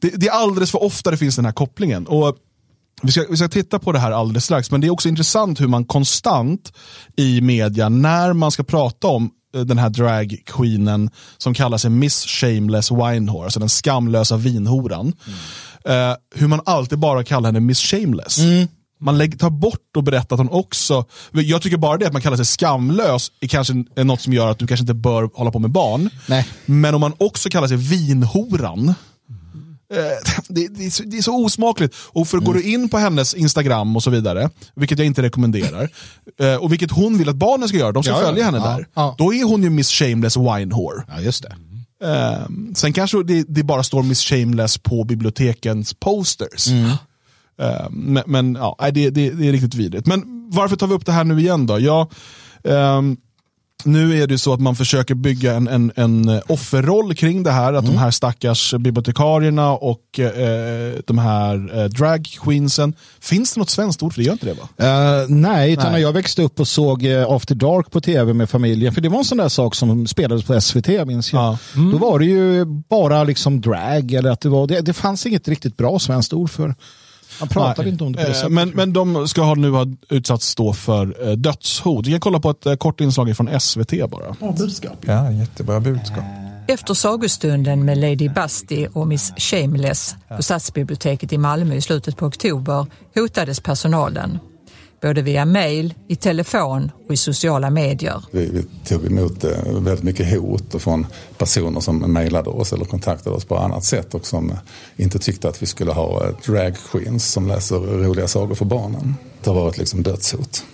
det, 0.00 0.08
det 0.08 0.28
är 0.28 0.32
alldeles 0.32 0.70
för 0.70 0.82
ofta 0.82 1.10
det 1.10 1.16
finns 1.16 1.36
den 1.36 1.44
här 1.44 1.52
kopplingen. 1.52 2.06
Och 2.06 2.36
vi 3.02 3.12
ska, 3.12 3.24
vi 3.30 3.36
ska 3.36 3.48
titta 3.48 3.78
på 3.78 3.92
det 3.92 3.98
här 3.98 4.12
alldeles 4.12 4.44
strax, 4.44 4.70
men 4.70 4.80
det 4.80 4.86
är 4.86 4.90
också 4.90 5.08
intressant 5.08 5.60
hur 5.60 5.68
man 5.68 5.84
konstant 5.84 6.72
i 7.16 7.40
media, 7.40 7.88
när 7.88 8.32
man 8.32 8.50
ska 8.50 8.62
prata 8.62 9.06
om 9.06 9.30
eh, 9.54 9.60
den 9.60 9.78
här 9.78 9.90
dragqueenen 9.90 11.10
som 11.38 11.54
kallar 11.54 11.78
sig 11.78 11.90
Miss 11.90 12.24
Shameless 12.26 12.90
Winehore, 12.90 13.44
alltså 13.44 13.60
den 13.60 13.68
skamlösa 13.68 14.36
vinhoran. 14.36 15.12
Eh, 15.84 16.14
hur 16.34 16.46
man 16.46 16.60
alltid 16.64 16.98
bara 16.98 17.24
kallar 17.24 17.48
henne 17.48 17.60
Miss 17.60 17.78
Shameless. 17.78 18.38
Man 19.02 19.18
lägger, 19.18 19.38
tar 19.38 19.50
bort 19.50 19.96
och 19.96 20.04
berättar 20.04 20.36
att 20.36 20.40
hon 20.40 20.50
också, 20.50 21.04
jag 21.32 21.62
tycker 21.62 21.76
bara 21.76 21.96
det 21.98 22.06
att 22.06 22.12
man 22.12 22.22
kallar 22.22 22.36
sig 22.36 22.46
skamlös 22.46 23.32
är 23.40 23.48
kanske 23.48 23.74
är 23.96 24.04
något 24.04 24.20
som 24.20 24.32
gör 24.32 24.50
att 24.50 24.58
du 24.58 24.66
kanske 24.66 24.82
inte 24.82 24.94
bör 24.94 25.30
hålla 25.34 25.50
på 25.50 25.58
med 25.58 25.70
barn. 25.70 26.10
Nej. 26.26 26.48
Men 26.66 26.94
om 26.94 27.00
man 27.00 27.12
också 27.18 27.48
kallar 27.48 27.68
sig 27.68 27.76
vinhoran, 27.76 28.94
det, 30.48 30.68
det, 30.68 30.86
är 30.86 30.90
så, 30.90 31.02
det 31.02 31.18
är 31.18 31.22
så 31.22 31.44
osmakligt. 31.44 31.94
Och 32.12 32.28
för 32.28 32.38
går 32.38 32.54
du 32.54 32.62
in 32.62 32.88
på 32.88 32.98
hennes 32.98 33.34
Instagram 33.34 33.96
och 33.96 34.02
så 34.02 34.10
vidare, 34.10 34.50
vilket 34.74 34.98
jag 34.98 35.06
inte 35.06 35.22
rekommenderar, 35.22 35.88
eh, 36.40 36.54
och 36.54 36.72
vilket 36.72 36.90
hon 36.90 37.18
vill 37.18 37.28
att 37.28 37.36
barnen 37.36 37.68
ska 37.68 37.78
göra, 37.78 37.92
de 37.92 38.02
ska 38.02 38.12
Ja, 38.12 38.20
ja. 38.20 38.26
följa 38.26 38.44
henne 38.44 38.58
Ja, 38.58 38.64
där, 38.64 38.86
ja. 38.94 39.14
då 39.18 39.34
är 39.34 39.44
hon 39.44 39.62
ju 39.62 39.70
Miss 39.70 39.90
Shameless 39.90 40.36
Winehore. 40.36 41.04
Ja, 41.08 41.20
just 41.20 41.42
det. 41.42 41.56
Eh, 42.04 42.46
sen 42.74 42.92
kanske 42.92 43.22
det, 43.22 43.44
det 43.48 43.62
bara 43.62 43.82
står 43.82 44.02
Miss 44.02 44.20
Shameless 44.20 44.78
på 44.78 45.04
bibliotekens 45.04 45.94
posters. 45.94 46.68
Eh, 47.60 47.90
men 47.90 48.22
men 48.26 48.54
ja, 48.54 48.76
det, 48.92 49.10
det, 49.10 49.26
är 49.26 49.52
riktigt 49.52 49.74
vidrigt. 49.74 50.06
Men 50.06 50.50
varför 50.52 50.76
tar 50.76 50.86
vi 50.86 50.94
upp 50.94 51.06
det 51.06 51.12
här 51.12 51.24
nu 51.24 51.40
igen 51.40 51.66
då? 51.66 51.80
Ja, 51.80 52.10
ehm, 52.64 53.16
nu 53.84 54.22
är 54.22 54.26
det 54.26 54.38
så 54.38 54.52
att 54.52 54.60
man 54.60 54.76
försöker 54.76 55.14
bygga 55.14 55.54
en, 55.54 55.68
en, 55.68 55.92
en 55.96 56.40
offerroll 56.46 57.14
kring 57.14 57.42
det 57.42 57.50
här. 57.50 57.72
Att 57.72 57.86
de 57.86 57.98
här 57.98 58.10
stackars 58.10 58.74
bibliotekarierna 58.74 59.72
och 59.72 60.20
eh, 60.20 60.94
de 61.06 61.18
här 61.18 61.78
eh, 61.78 61.84
drag 61.84 62.28
queensen. 62.44 62.94
Finns 63.20 63.54
det 63.54 63.60
något 63.60 63.70
svenskt 63.70 64.02
ord 64.02 64.12
för 64.12 64.20
det? 64.20 64.26
Gör 64.26 64.32
inte 64.32 64.46
det 64.46 64.54
va? 64.54 64.68
Eh, 64.76 65.28
nej, 65.28 65.72
utan 65.72 65.84
Nej. 65.84 65.92
när 65.92 65.98
jag 65.98 66.12
växte 66.12 66.42
upp 66.42 66.60
och 66.60 66.68
såg 66.68 67.04
uh, 67.04 67.24
After 67.28 67.54
Dark 67.54 67.90
på 67.90 68.00
tv 68.00 68.32
med 68.32 68.50
familjen, 68.50 68.94
för 68.94 69.00
det 69.00 69.08
var 69.08 69.18
en 69.18 69.24
sån 69.24 69.38
där 69.38 69.48
sak 69.48 69.74
som 69.74 70.06
spelades 70.06 70.44
på 70.44 70.60
SVT, 70.60 70.88
minns 71.06 71.32
jag. 71.32 71.42
Ja. 71.42 71.58
Då 71.92 71.98
var 71.98 72.18
det 72.18 72.24
ju 72.24 72.64
bara 72.64 73.24
liksom 73.24 73.60
drag, 73.60 74.12
eller 74.12 74.30
att 74.30 74.40
det 74.40 74.48
var, 74.48 74.66
det, 74.66 74.80
det 74.80 74.92
fanns 74.92 75.26
inget 75.26 75.48
riktigt 75.48 75.76
bra 75.76 75.98
svenskt 75.98 76.32
ord 76.32 76.50
för. 76.50 76.74
Man 77.40 77.48
pratade 77.48 77.82
Nej. 77.82 77.92
inte 77.92 78.04
om 78.04 78.12
det 78.12 78.18
på 78.18 78.24
det 78.24 78.28
Eh, 78.30 78.34
sättet. 78.34 78.52
Men, 78.52 78.68
men 78.70 78.92
de 78.92 79.28
ska 79.28 79.42
ha, 79.42 79.54
nu 79.54 79.70
ha 79.70 79.86
utsatts 80.08 80.54
då 80.54 80.72
för 80.72 81.28
eh, 81.28 81.32
dödshot. 81.32 82.06
Vi 82.06 82.10
kan 82.10 82.20
kolla 82.20 82.40
på 82.40 82.50
ett 82.50 82.66
eh, 82.66 82.74
kort 82.74 83.00
inslag 83.00 83.36
från 83.36 83.60
SVT 83.60 84.10
bara. 84.10 84.36
Ja, 85.06 85.30
jättebra 85.30 85.80
budskap. 85.80 86.24
Efter 86.66 86.94
sagostunden 86.94 87.84
med 87.84 87.98
Lady 87.98 88.28
Basti 88.28 88.88
och 88.92 89.06
Miss 89.08 89.32
Shameless 89.36 90.16
på 90.36 90.42
Stadsbiblioteket 90.42 91.32
i 91.32 91.38
Malmö 91.38 91.74
i 91.74 91.80
slutet 91.80 92.16
på 92.16 92.26
oktober 92.26 92.86
hotades 93.14 93.60
personalen. 93.60 94.38
Både 95.00 95.22
via 95.22 95.44
mail, 95.44 95.94
i 96.08 96.16
telefon 96.16 96.92
och 97.06 97.14
i 97.14 97.16
sociala 97.16 97.70
medier. 97.70 98.24
Vi, 98.30 98.50
vi 98.50 98.64
tog 98.84 99.06
emot 99.06 99.44
eh, 99.44 99.50
väldigt 99.72 100.04
mycket 100.04 100.30
hot 100.30 100.82
från 100.82 101.06
personer 101.38 101.80
som 101.80 102.12
mejlade 102.12 102.50
oss 102.50 102.72
eller 102.72 102.84
kontaktade 102.84 103.36
oss 103.36 103.44
på 103.44 103.56
annat 103.56 103.84
sätt 103.84 104.14
och 104.14 104.26
som 104.26 104.52
inte 104.96 105.18
tyckte 105.18 105.48
att 105.48 105.62
vi 105.62 105.66
skulle 105.66 105.92
ha 105.92 106.26
eh, 106.26 106.34
drag 106.46 106.74
queens 106.90 107.32
som 107.32 107.48
läser 107.48 107.76
roliga 107.76 108.28
sagor 108.28 108.54
för 108.54 108.64
barnen. 108.64 109.14
Det 109.42 109.50
har 109.50 109.54
varit 109.54 109.78
liksom 109.78 110.02
dödshot. 110.02 110.64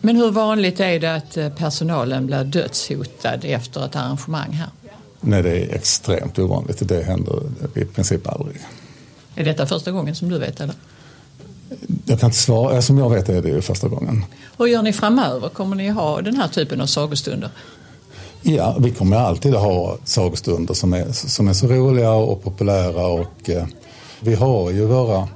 Men 0.00 0.16
hur 0.16 0.30
vanligt 0.30 0.80
är 0.80 1.00
det 1.00 1.14
att 1.14 1.36
eh, 1.36 1.48
personalen 1.48 2.26
blir 2.26 2.44
dödshotad 2.44 3.44
efter 3.44 3.84
ett 3.86 3.96
arrangemang 3.96 4.52
här? 4.52 4.68
Nej, 5.20 5.42
det 5.42 5.50
är 5.50 5.74
extremt 5.74 6.38
ovanligt. 6.38 6.88
Det 6.88 7.02
händer 7.02 7.42
i 7.74 7.84
princip 7.84 8.28
aldrig. 8.28 8.56
Är 9.34 9.44
detta 9.44 9.66
första 9.66 9.90
gången 9.90 10.14
som 10.14 10.28
du 10.28 10.38
vet 10.38 10.60
eller? 10.60 10.74
Jag 12.04 12.20
kan 12.20 12.26
inte 12.26 12.38
svara. 12.38 12.82
Som 12.82 12.98
jag 12.98 13.10
vet 13.10 13.28
är 13.28 13.42
det 13.42 13.62
första 13.62 13.88
gången. 13.88 14.24
Hur 14.58 14.66
gör 14.66 14.82
ni 14.82 14.92
framöver? 14.92 15.48
Kommer 15.48 15.76
ni 15.76 15.88
ha 15.88 16.22
den 16.22 16.36
här 16.36 16.48
typen 16.48 16.80
av 16.80 16.86
sagostunder? 16.86 17.50
Ja, 18.42 18.76
vi 18.80 18.90
kommer 18.90 19.16
alltid 19.16 19.54
att 19.54 19.62
ha 19.62 19.98
sagostunder 20.04 20.74
som 20.74 20.92
är, 20.92 21.12
som 21.12 21.48
är 21.48 21.52
så 21.52 21.66
roliga 21.66 22.10
och 22.10 22.42
populära 22.42 23.06
och 23.06 23.50
eh, 23.50 23.66
vi 24.20 24.34
har 24.34 24.70
ju 24.70 24.86
våra 24.86 25.28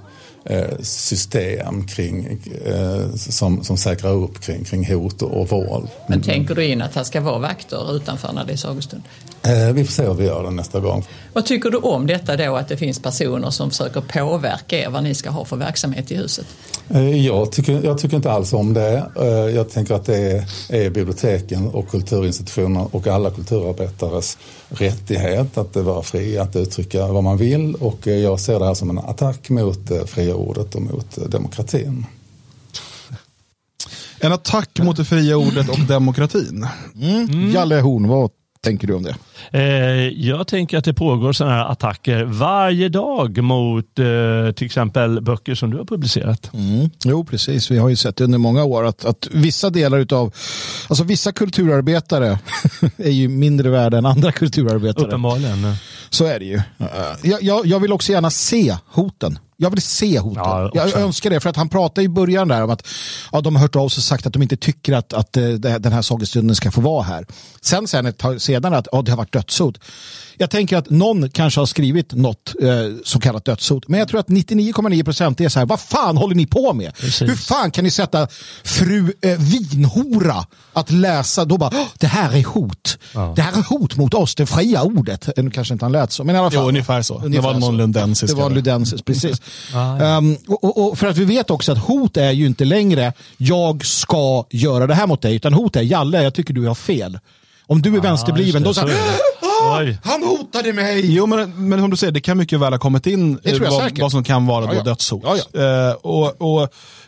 eh, 0.44 0.78
system 0.80 1.86
kring, 1.86 2.40
eh, 2.64 3.14
som, 3.14 3.64
som 3.64 3.76
säkrar 3.76 4.12
upp 4.12 4.40
kring, 4.40 4.64
kring 4.64 4.94
hot 4.94 5.22
och 5.22 5.48
våld. 5.48 5.88
Men 6.08 6.22
tänker 6.22 6.54
du 6.54 6.64
in 6.64 6.82
att 6.82 6.94
det 6.94 7.04
ska 7.04 7.20
vara 7.20 7.38
vakter 7.38 7.96
utanför 7.96 8.32
när 8.32 8.44
det 8.44 8.52
är 8.52 8.56
sagostund? 8.56 9.02
Eh, 9.46 9.72
vi 9.72 9.84
får 9.84 9.92
se 9.92 10.02
hur 10.02 10.14
vi 10.14 10.24
gör 10.24 10.42
det 10.42 10.50
nästa 10.50 10.80
gång. 10.80 11.04
Vad 11.32 11.46
tycker 11.46 11.70
du 11.70 11.78
om 11.78 12.06
detta 12.06 12.36
då 12.36 12.56
att 12.56 12.68
det 12.68 12.76
finns 12.76 13.02
personer 13.02 13.50
som 13.50 13.70
försöker 13.70 14.00
påverka 14.00 14.78
er 14.78 14.90
vad 14.90 15.02
ni 15.02 15.14
ska 15.14 15.30
ha 15.30 15.44
för 15.44 15.56
verksamhet 15.56 16.12
i 16.12 16.16
huset? 16.16 16.46
Eh, 16.88 17.26
jag 17.26 17.52
tycker, 17.52 17.84
jag 17.84 17.98
tycker 17.98 18.16
inte 18.16 18.32
alls 18.32 18.52
om 18.52 18.74
det. 18.74 19.10
Eh, 19.20 19.26
jag 19.28 19.70
tänker 19.70 19.94
att 19.94 20.04
det 20.04 20.16
är, 20.16 20.44
är 20.68 20.90
biblioteken 20.90 21.68
och 21.68 21.90
kulturinstitutioner 21.90 22.88
och 22.90 23.06
alla 23.06 23.30
kulturarbetares 23.30 24.38
rättighet 24.68 25.58
att 25.58 25.76
vara 25.76 26.02
fria 26.02 26.42
att 26.42 26.56
uttrycka 26.56 27.06
vad 27.06 27.24
man 27.24 27.36
vill 27.36 27.74
och 27.74 28.06
jag 28.06 28.40
ser 28.40 28.58
det 28.58 28.66
här 28.66 28.74
som 28.74 28.90
en 28.90 28.98
attack 28.98 29.50
mot 29.50 29.88
det 29.88 30.06
fria 30.06 30.34
ordet 30.34 30.74
och 30.74 30.82
mot 30.82 31.30
demokratin. 31.30 32.06
En 34.20 34.32
attack 34.32 34.78
mot 34.78 34.96
det 34.96 35.04
fria 35.04 35.36
ordet 35.36 35.68
och 35.68 35.80
demokratin. 35.88 36.66
Mm. 37.02 37.50
Jalle 37.50 37.80
Horn, 37.80 38.08
vad 38.08 38.30
tänker 38.64 38.86
du 38.86 38.94
om 38.94 39.02
det? 39.02 39.14
Eh, 39.50 40.08
jag 40.08 40.46
tänker 40.46 40.78
att 40.78 40.84
det 40.84 40.94
pågår 40.94 41.32
sådana 41.32 41.54
här 41.54 41.64
attacker 41.64 42.24
varje 42.24 42.88
dag 42.88 43.42
mot 43.42 43.98
eh, 43.98 44.52
till 44.54 44.66
exempel 44.66 45.20
böcker 45.20 45.54
som 45.54 45.70
du 45.70 45.76
har 45.76 45.84
publicerat. 45.84 46.50
Mm. 46.54 46.90
Jo, 47.04 47.24
precis. 47.24 47.70
Vi 47.70 47.78
har 47.78 47.88
ju 47.88 47.96
sett 47.96 48.20
under 48.20 48.38
många 48.38 48.64
år 48.64 48.84
att, 48.84 49.04
att 49.04 49.28
vissa 49.32 49.70
delar 49.70 49.98
utav, 49.98 50.34
alltså 50.88 51.04
vissa 51.04 51.32
kulturarbetare 51.32 52.38
är 52.96 53.10
ju 53.10 53.28
mindre 53.28 53.70
värda 53.70 53.98
än 53.98 54.06
andra 54.06 54.32
kulturarbetare. 54.32 55.06
Uppenbarligen. 55.06 55.74
Så 56.10 56.24
är 56.24 56.38
det 56.38 56.44
ju. 56.44 56.60
Jag, 57.22 57.42
jag, 57.42 57.66
jag 57.66 57.80
vill 57.80 57.92
också 57.92 58.12
gärna 58.12 58.30
se 58.30 58.76
hoten. 58.86 59.38
Jag 59.56 59.70
vill 59.70 59.82
se 59.82 60.18
hoten. 60.18 60.42
Ja, 60.44 60.70
jag 60.74 61.00
önskar 61.00 61.30
det, 61.30 61.40
för 61.40 61.50
att 61.50 61.56
han 61.56 61.68
pratade 61.68 62.04
i 62.04 62.08
början 62.08 62.48
där 62.48 62.62
om 62.62 62.70
att 62.70 62.86
ja, 63.32 63.40
de 63.40 63.56
har 63.56 63.62
hört 63.62 63.76
av 63.76 63.88
sig 63.88 64.00
och 64.00 64.04
sagt 64.04 64.26
att 64.26 64.32
de 64.32 64.42
inte 64.42 64.56
tycker 64.56 64.92
att, 64.92 65.12
att 65.12 65.36
uh, 65.36 65.54
den 65.54 65.92
här 65.92 66.02
sagostunden 66.02 66.56
ska 66.56 66.70
få 66.70 66.80
vara 66.80 67.02
här. 67.02 67.26
Sen 67.60 67.88
sen 67.88 68.06
ett 68.06 68.18
tag 68.18 68.40
sedan 68.40 68.74
att 68.74 68.88
ja, 68.92 69.02
det 69.02 69.12
har 69.12 69.16
varit 69.16 69.32
dödshot. 69.32 69.78
Jag 70.36 70.50
tänker 70.50 70.76
att 70.76 70.90
någon 70.90 71.30
kanske 71.30 71.60
har 71.60 71.66
skrivit 71.66 72.12
något 72.12 72.54
eh, 72.62 72.68
så 73.04 73.20
kallat 73.20 73.44
dödshot. 73.44 73.88
Men 73.88 73.98
jag 73.98 74.08
tror 74.08 74.20
att 74.20 74.28
99,9 74.28 75.04
procent 75.04 75.40
är 75.40 75.48
så 75.48 75.58
här, 75.58 75.66
vad 75.66 75.80
fan 75.80 76.16
håller 76.16 76.34
ni 76.34 76.46
på 76.46 76.72
med? 76.72 76.96
Precis. 76.96 77.28
Hur 77.28 77.36
fan 77.36 77.70
kan 77.70 77.84
ni 77.84 77.90
sätta 77.90 78.28
fru 78.64 79.12
eh, 79.22 79.38
vinhora 79.38 80.46
att 80.72 80.90
läsa, 80.90 81.44
då 81.44 81.58
bara, 81.58 81.72
det 81.98 82.06
här 82.06 82.36
är 82.36 82.44
hot. 82.44 82.98
Ja. 83.12 83.32
Det 83.36 83.42
här 83.42 83.52
är 83.52 83.62
hot 83.62 83.96
mot 83.96 84.14
oss, 84.14 84.34
det 84.34 84.46
fria 84.46 84.82
ordet. 84.82 85.28
Nu 85.36 85.50
kanske 85.50 85.74
inte 85.74 85.84
han 85.84 85.92
lät 85.92 86.12
så, 86.12 86.24
men 86.24 86.36
i 86.36 86.38
alla 86.38 86.50
fall. 86.50 86.62
Jo, 86.62 86.68
ungefär 86.68 87.02
så. 87.02 87.18
Det 87.18 87.26
Ungefär 87.26 87.42
var 87.42 87.52
någon 87.52 87.62
så. 87.62 87.72
lundensisk. 87.72 88.34
Det 88.34 88.42
var 88.42 88.50
ludensis, 88.50 89.02
precis. 89.02 89.42
Ah, 89.74 89.98
ja. 89.98 90.16
um, 90.18 90.36
och, 90.48 90.64
och, 90.64 90.90
och 90.90 90.98
för 90.98 91.06
att 91.06 91.16
vi 91.16 91.24
vet 91.24 91.50
också 91.50 91.72
att 91.72 91.78
hot 91.78 92.16
är 92.16 92.30
ju 92.30 92.46
inte 92.46 92.64
längre 92.64 93.12
jag 93.36 93.86
ska 93.86 94.44
göra 94.50 94.86
det 94.86 94.94
här 94.94 95.06
mot 95.06 95.22
dig, 95.22 95.34
utan 95.36 95.52
hot 95.54 95.76
är 95.76 95.82
Jalle, 95.82 96.22
jag 96.22 96.34
tycker 96.34 96.54
du 96.54 96.66
har 96.66 96.74
fel. 96.74 97.18
Om 97.66 97.82
du 97.82 97.96
är 97.96 98.00
vänsterbliven, 98.00 98.62
just 98.64 98.80
då 98.80 98.86
så 98.86 98.92
är 98.92 98.94
det. 98.94 99.18
"Ah, 99.62 99.78
Oj. 99.80 99.98
han 100.04 100.22
hotade 100.22 100.72
mig. 100.72 101.14
Jo, 101.14 101.26
men, 101.26 101.68
men 101.68 101.80
som 101.80 101.90
du 101.90 101.96
säger, 101.96 102.12
det 102.12 102.20
kan 102.20 102.38
mycket 102.38 102.60
väl 102.60 102.72
ha 102.72 102.78
kommit 102.78 103.06
in 103.06 103.38
eh, 103.42 103.58
vad, 103.60 103.98
vad 103.98 104.10
som 104.10 104.24
kan 104.24 104.46
vara 104.46 104.64
Ja, 104.64 104.70
då 104.70 104.76
ja. 104.78 104.82
dödshot. 104.82 105.22
Ja, 105.52 105.60
Eh, 105.88 105.92
och, 105.94 106.42
och, 106.54 106.62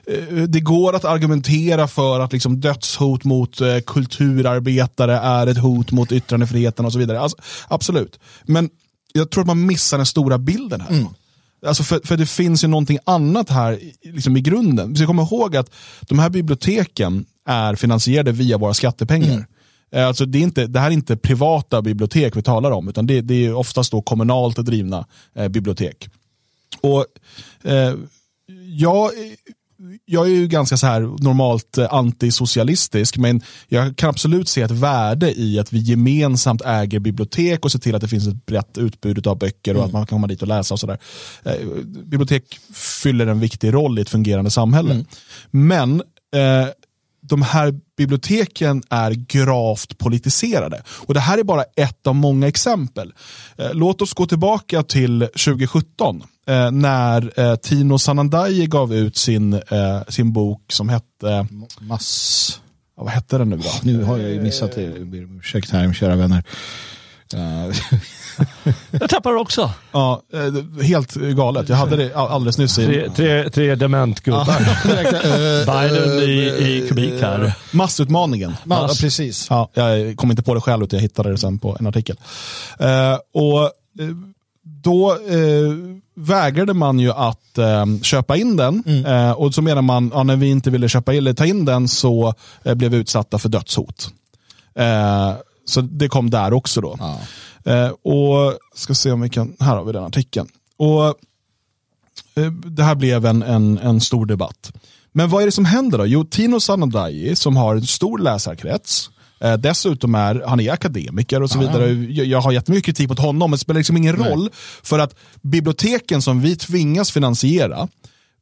eh, 0.07 0.25
det 0.49 0.61
går 0.61 0.97
att 0.97 1.05
argumentera 1.05 1.89
för 1.89 2.21
att 2.21 2.33
liksom, 2.33 2.61
dödshot 2.61 3.25
mot 3.25 3.61
eh, 3.61 3.79
kulturarbetare 3.87 5.17
är 5.17 5.47
ett 5.47 5.59
hot 5.59 5.91
mot 5.93 6.13
yttrandefriheten 6.13 6.87
och 6.87 6.93
så 6.93 6.99
vidare. 6.99 7.21
Alltså, 7.21 7.37
absolut. 7.69 8.19
Men 8.45 8.71
jag 9.13 9.31
tror 9.31 9.41
att 9.43 9.47
man 9.47 9.67
missar 9.67 9.97
den 9.97 10.07
stora 10.07 10.39
bilden 10.39 10.81
här. 10.81 10.91
Mm. 10.91 11.07
Alltså 11.67 11.83
för, 11.83 12.01
för 12.05 12.17
det 12.17 12.27
finns 12.27 12.65
ju 12.65 12.69
någonting 12.69 12.99
annat 13.05 13.51
här 13.51 13.81
liksom 14.03 14.37
i 14.37 14.41
grunden. 14.41 14.91
Vi 14.91 14.97
ska 14.97 15.07
komma 15.07 15.23
ihåg 15.23 15.57
att 15.57 15.71
de 16.01 16.19
här 16.19 16.31
biblioteken 16.31 17.27
är 17.45 17.75
finansierade 17.75 18.33
via 18.33 18.59
våra 18.59 18.75
skattepengar. 18.75 19.33
Mm. 19.33 19.45
Eh, 19.93 20.07
Alltså 20.07 20.27
det, 20.27 20.39
är 20.39 20.43
inte, 20.43 20.67
det 20.67 20.81
här 20.81 20.87
är 20.87 20.95
inte 20.95 21.17
privata 21.17 21.83
bibliotek 21.83 22.37
vi 22.37 22.43
talar 22.43 22.71
om, 22.71 22.89
utan 22.89 23.07
det, 23.07 23.21
det 23.21 23.47
är 23.47 23.55
oftast 23.55 23.91
då 23.91 24.03
kommunalt 24.03 24.57
drivna 24.57 25.07
eh, 25.35 25.49
bibliotek. 25.49 26.09
Och 26.81 27.05
eh, 27.63 27.95
jag, 28.67 29.11
jag 30.05 30.27
är 30.27 30.31
ju 30.31 30.47
ganska 30.47 30.77
så 30.77 30.87
här 30.87 31.01
normalt 31.01 31.79
eh, 31.79 31.95
antisocialistisk, 31.95 33.17
men 33.17 33.43
jag 33.69 33.97
kan 33.97 34.11
absolut 34.11 34.49
se 34.49 34.63
ett 34.63 34.71
värde 34.71 35.41
i 35.41 35.59
att 35.59 35.73
vi 35.73 35.79
gemensamt 35.79 36.63
äger 36.65 36.99
bibliotek 36.99 37.65
och 37.65 37.73
ser 37.73 37.79
till 37.79 37.95
att 37.95 38.01
det 38.01 38.09
finns 38.09 38.29
ett 38.29 38.47
brett 38.47 38.79
utbud 38.79 39.27
av 39.27 39.39
böcker 39.39 39.77
och 39.77 39.85
att 39.85 39.93
man 39.93 40.07
kan 40.07 40.17
komma 40.17 40.27
dit 40.27 40.43
och 40.43 40.49
läsa 40.49 40.75
och 40.75 40.81
sådär. 40.81 40.99
Eh, 41.45 41.53
bibliotek 41.85 42.59
fyller 42.75 43.27
en 43.27 43.41
viktig 43.41 43.75
roll 43.75 43.99
i 43.99 44.03
ett 44.03 44.11
fungerande 44.11 44.51
samhälle. 44.51 45.05
Men 45.51 46.03
eh, 46.35 46.69
de 47.29 47.43
här 47.43 47.75
biblioteken 47.97 48.83
är 48.91 49.11
gravt 49.11 49.99
politiserade. 49.99 50.83
Och 50.89 51.15
Det 51.15 51.21
här 51.21 51.39
är 51.39 51.43
bara 51.43 51.65
ett 51.77 52.07
av 52.07 52.15
många 52.15 52.49
exempel. 52.49 53.13
Eh, 53.59 53.75
låt 53.75 54.03
oss 54.03 54.15
gå 54.15 54.27
tillbaka 54.27 54.83
till 54.83 55.21
2017 55.21 56.23
eh, 56.47 56.71
när 56.71 57.41
eh, 57.41 57.57
Tino 57.57 57.99
Sanandaji 57.99 58.67
gav 58.67 58.95
ut 58.95 59.17
sin, 59.17 59.61
sin 60.09 60.33
bok 60.33 60.63
som 60.73 60.89
hette, 60.89 61.47
Mass... 61.81 62.61
ja, 62.97 63.03
vad 63.03 63.13
hette 63.13 63.39
den 63.39 63.51
nu 63.51 63.57
då? 63.57 63.71
Nu 63.83 64.03
har 64.03 64.19
jag 64.19 64.31
ju 64.31 64.43
missat 64.43 64.73
det. 64.75 64.83
Jag 64.83 65.07
ber 65.07 65.25
om 65.25 65.39
Ursäkt 65.39 65.71
här, 65.71 65.93
kära 65.93 66.17
vänner. 66.17 66.45
Eh, 67.35 67.77
Jag 68.91 69.11
tappar 69.11 69.35
också. 69.37 69.71
Ja, 69.93 70.23
eh, 70.33 70.83
helt 70.85 71.15
galet. 71.15 71.69
Jag 71.69 71.77
hade 71.77 71.97
det 71.97 72.15
all- 72.15 72.29
alldeles 72.29 72.59
nyss. 72.59 72.75
Tre, 72.75 73.07
I, 73.07 73.11
tre, 73.11 73.51
tre 73.51 73.75
dementgubbar. 73.75 74.47
Berglund 75.67 76.23
i, 76.23 76.49
i 76.85 76.89
kubik 76.89 77.23
här. 77.23 77.53
massutmaningen. 77.71 78.57
ja, 78.71 78.89
precis. 79.01 79.47
Ja, 79.51 79.71
jag 79.75 80.17
kom 80.17 80.31
inte 80.31 80.43
på 80.43 80.55
det 80.55 80.61
själv 80.61 80.85
utan 80.85 80.97
jag 80.97 81.03
hittade 81.03 81.31
det 81.31 81.39
sen 81.39 81.59
på 81.59 81.77
en 81.81 81.87
artikel. 81.87 82.17
Eh, 82.79 83.19
och 83.35 83.63
eh, 83.63 83.71
Då 84.63 85.11
eh, 85.13 85.73
vägrade 86.17 86.75
man 86.75 86.99
ju 86.99 87.13
att 87.13 87.59
eh, 87.59 87.85
köpa 88.03 88.37
in 88.37 88.57
den 88.57 89.05
eh, 89.07 89.31
och 89.33 89.55
så 89.55 89.63
menar 89.63 89.83
man 89.83 90.11
ja, 90.15 90.23
när 90.23 90.37
vi 90.37 90.47
inte 90.51 90.71
ville 90.71 90.89
köpa 90.89 91.13
in, 91.13 91.19
eller 91.19 91.33
ta 91.33 91.47
in 91.47 91.65
den 91.65 91.89
så 91.89 92.35
eh, 92.65 92.75
blev 92.75 92.91
vi 92.91 92.97
utsatta 92.97 93.39
för 93.39 93.49
dödshot. 93.49 94.09
Så 95.67 95.81
det 95.81 96.09
kom 96.09 96.31
där 96.31 96.53
också 96.53 96.81
då. 96.81 96.97
Ja. 96.99 97.21
Eh, 97.73 97.89
och 97.89 98.59
ska 98.75 98.95
se 98.95 99.13
om 99.13 99.21
vi 99.21 99.29
kan, 99.29 99.57
här 99.61 99.77
har 99.77 99.85
vi 99.85 99.93
den 99.93 100.05
artikeln. 100.05 100.49
Och 100.77 101.07
eh, 102.35 102.53
Det 102.53 102.83
här 102.83 102.95
blev 102.95 103.27
en, 103.27 103.43
en, 103.43 103.79
en 103.79 104.01
stor 104.01 104.27
debatt. 104.27 104.73
Men 105.13 105.29
vad 105.29 105.43
är 105.43 105.47
det 105.47 105.53
som 105.53 105.65
händer 105.65 105.99
då? 105.99 106.07
Jo, 106.07 106.25
Tino 106.25 106.61
Sanandaji 106.61 107.37
som 107.37 107.57
har 107.57 107.77
en 107.77 107.87
stor 107.87 108.19
läsarkrets, 108.19 109.11
eh, 109.41 109.55
dessutom 109.55 110.15
är 110.15 110.43
han 110.47 110.61
är 110.61 110.73
akademiker 110.73 111.43
och 111.43 111.51
så 111.51 111.59
vidare. 111.59 111.93
Jag, 111.93 112.27
jag 112.27 112.41
har 112.41 112.53
jättemycket 112.53 112.85
kritik 112.85 113.09
mot 113.09 113.19
honom, 113.19 113.51
men 113.51 113.57
det 113.57 113.59
spelar 113.59 113.79
liksom 113.79 113.97
ingen 113.97 114.17
roll 114.17 114.51
för 114.83 114.99
att 114.99 115.15
biblioteken 115.43 116.23
som 116.23 116.41
vi 116.41 116.57
tvingas 116.57 117.11
finansiera 117.11 117.89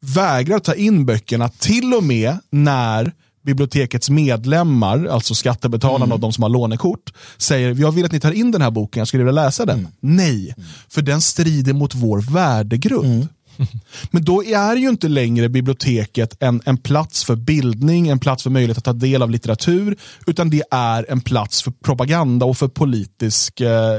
vägrar 0.00 0.58
ta 0.58 0.74
in 0.74 1.06
böckerna 1.06 1.48
till 1.48 1.94
och 1.94 2.04
med 2.04 2.38
när 2.50 3.12
bibliotekets 3.44 4.11
medlemmar, 4.11 5.07
alltså 5.07 5.35
skattebetalarna 5.35 6.14
och 6.14 6.20
de 6.20 6.33
som 6.33 6.42
har 6.42 6.50
lånekort, 6.50 7.12
säger 7.37 7.74
jag 7.80 7.92
vill 7.92 8.04
att 8.04 8.12
ni 8.12 8.20
tar 8.20 8.33
in 8.33 8.50
den 8.50 8.62
här 8.62 8.70
boken, 8.70 9.00
jag 9.00 9.09
skulle 9.09 9.24
vilja 9.24 9.42
läsa 9.42 9.66
den. 9.66 9.88
Nej, 10.00 10.54
för 10.88 11.02
den 11.02 11.20
strider 11.20 11.72
mot 11.72 11.94
vår 11.94 12.20
värdegrund. 12.33 13.28
Men 14.11 14.25
då 14.25 14.45
är 14.45 14.77
ju 14.77 14.88
inte 14.88 15.09
längre 15.09 15.49
biblioteket 15.49 16.37
en, 16.43 16.61
en 16.64 16.77
plats 16.77 17.25
för 17.25 17.37
bildning, 17.37 18.09
en 18.09 18.19
plats 18.19 18.43
för 18.43 18.51
möjlighet 18.51 18.79
att 18.79 18.85
ta 18.85 18.93
del 18.93 19.23
av 19.23 19.31
litteratur, 19.31 19.97
utan 20.27 20.51
det 20.51 20.62
är 20.71 21.07
en 21.09 21.21
plats 21.21 21.62
för 21.62 21.71
propaganda 21.85 22.47
och 22.47 22.57
för 22.57 22.69
politisk, 22.69 23.61
eh, 23.61 23.99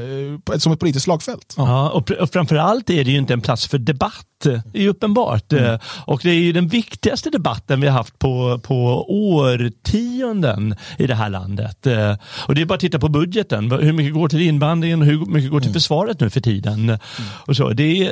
som 0.58 0.74
ett 0.74 0.80
politiskt 0.80 1.04
slagfält. 1.04 1.54
Ja, 1.58 1.89
och, 1.89 2.10
pr- 2.10 2.18
och 2.18 2.30
framförallt 2.34 2.89
är 2.89 3.04
det 3.04 3.12
ju 3.12 3.18
inte 3.18 3.34
en 3.34 3.41
plats 3.41 3.68
för 3.68 3.78
debatt. 3.78 4.26
Det 4.44 4.62
är 4.74 4.82
ju 4.82 4.89
uppenbart. 4.89 5.54
Eh, 5.54 5.80
Och 6.08 6.20
det 6.24 6.30
är 6.30 6.34
ju 6.34 6.52
den 6.54 6.68
viktigaste 6.68 7.30
debatten 7.30 7.82
vi 7.82 7.88
har 7.88 7.94
haft 7.98 8.20
på, 8.20 8.60
på 8.63 9.06
årtionden 9.10 10.76
i 10.98 11.08
det 11.08 11.15
här 11.15 11.30
landet. 11.30 11.88
Eh, 11.88 12.15
Och 12.48 12.56
det 12.56 12.62
är 12.62 12.65
bara 12.65 12.74
att 12.74 12.80
titta 12.80 13.00
på 13.00 13.10
budgeten. 13.10 13.72
Hur 13.72 13.94
mycket 13.94 14.13
går 14.13 14.30
till 14.30 14.41
invandringen 14.41 15.02
och 15.02 15.08
hur 15.08 15.26
mycket 15.26 15.52
går 15.52 15.60
till 15.60 15.74
försvaret 15.74 16.20
nu 16.20 16.30
för 16.30 16.41
tiden. 16.41 16.98
Och 17.22 17.56
så. 17.56 17.70
Det 17.70 17.84
är, 18.08 18.12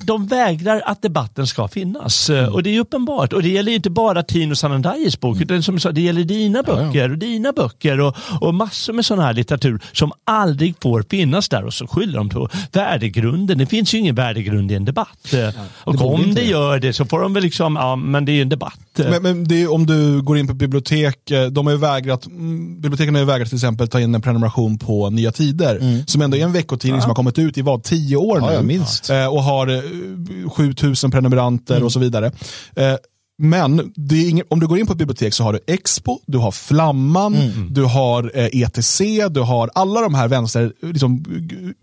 de 0.00 0.26
vägrar 0.26 0.82
att 0.86 1.02
debatten 1.02 1.46
ska 1.46 1.68
finnas. 1.68 2.30
Eh, 2.30 2.48
Och 2.48 2.62
det 2.62 2.76
är 2.76 2.80
uppenbart. 2.80 3.32
Och 3.32 3.42
det 3.42 3.48
gäller 3.48 3.72
inte 3.72 3.90
bara 3.90 4.22
Tino 4.22 4.54
Sanandajis 4.56 5.20
bok, 5.20 5.40
utan 5.40 5.62
som 5.62 5.80
sa, 5.80 5.92
det 5.92 6.00
gäller 6.00 6.24
dina 6.24 6.62
böcker 6.62 7.10
och 7.10 7.18
dina 7.18 7.52
böcker 7.52 8.00
och, 8.00 8.16
och 8.40 8.54
massor 8.54 8.92
med 8.92 9.04
sån 9.06 9.18
här 9.18 9.32
litteratur 9.32 9.80
som 9.92 10.12
aldrig 10.24 10.74
får 10.82 11.04
finnas 11.10 11.48
där. 11.48 11.64
Och 11.64 11.74
så 11.74 11.86
skyller 11.86 12.18
de 12.18 12.28
på 12.28 12.48
värdegrunden. 12.72 13.58
Det 13.58 13.66
finns 13.66 13.94
ju 13.94 13.98
ingen 13.98 14.14
värdegrund 14.14 14.72
i 14.72 14.74
en 14.74 14.84
debatt. 14.84 15.32
Eh, 15.34 15.48
och 15.84 15.94
borde 15.94 16.22
om 16.24 16.34
det. 16.34 16.42
gör 16.44 16.78
det 16.78 16.92
så 16.92 17.04
får 17.04 17.20
de 17.20 17.34
väl 17.34 17.42
liksom, 17.42 17.76
ja 17.76 17.96
men 17.96 18.24
det 18.24 18.32
är 18.32 18.34
ju 18.34 18.42
en 18.42 18.48
debatt. 18.48 18.78
Eh, 18.98 19.10
Men, 19.10 19.22
men 19.22 19.44
det 19.48 19.66
om 19.66 19.86
du 19.86 20.22
går 20.22 20.38
in 20.38 20.46
på 20.46 20.54
bibliotek, 20.54 21.30
eh, 21.30 21.46
de 21.46 21.66
har 21.66 21.72
ju 21.72 21.78
vägrat, 21.78 22.26
mm, 22.26 22.80
biblioteken 22.80 23.14
har 23.14 23.20
ju 23.20 23.26
vägrat 23.26 23.48
till 23.48 23.56
exempel 23.56 23.88
ta 23.88 24.00
in 24.00 24.14
en 24.14 24.22
prenumeration 24.22 24.78
på 24.78 25.10
Nya 25.10 25.32
Tider, 25.32 26.04
som 26.06 26.22
ändå 26.22 26.36
är 26.36 26.44
en 26.44 26.52
veckotidning 26.52 27.00
som 27.00 27.10
har 27.10 27.14
kommit 27.14 27.38
ut 27.38 27.58
i 27.58 27.62
vad, 27.62 27.82
tio 27.82 28.16
år 28.16 28.38
Ja, 28.40 28.46
nu? 28.46 28.52
ja, 28.52 28.62
minst. 28.62 29.10
Eh, 29.10 29.26
och 29.26 29.42
har 29.42 29.66
eh, 29.66 30.50
7000 30.50 31.10
prenumeranter 31.10 31.82
och 31.82 31.92
så 31.92 31.98
vidare. 31.98 32.32
Eh, 32.76 32.94
men 33.38 33.92
ingen, 34.12 34.46
om 34.50 34.60
du 34.60 34.66
går 34.66 34.78
in 34.78 34.86
på 34.86 34.92
ett 34.92 34.98
bibliotek 34.98 35.34
så 35.34 35.42
har 35.44 35.52
du 35.52 35.58
Expo, 35.66 36.18
du 36.26 36.38
har 36.38 36.50
Flamman, 36.50 37.36
du 37.70 37.82
har 37.84 38.32
eh, 38.34 38.46
ETC, 38.62 39.00
du 39.30 39.40
har 39.40 39.70
alla 39.74 40.00
de 40.00 40.14
här 40.14 40.28
vänster, 40.28 40.72
liksom, 40.80 41.24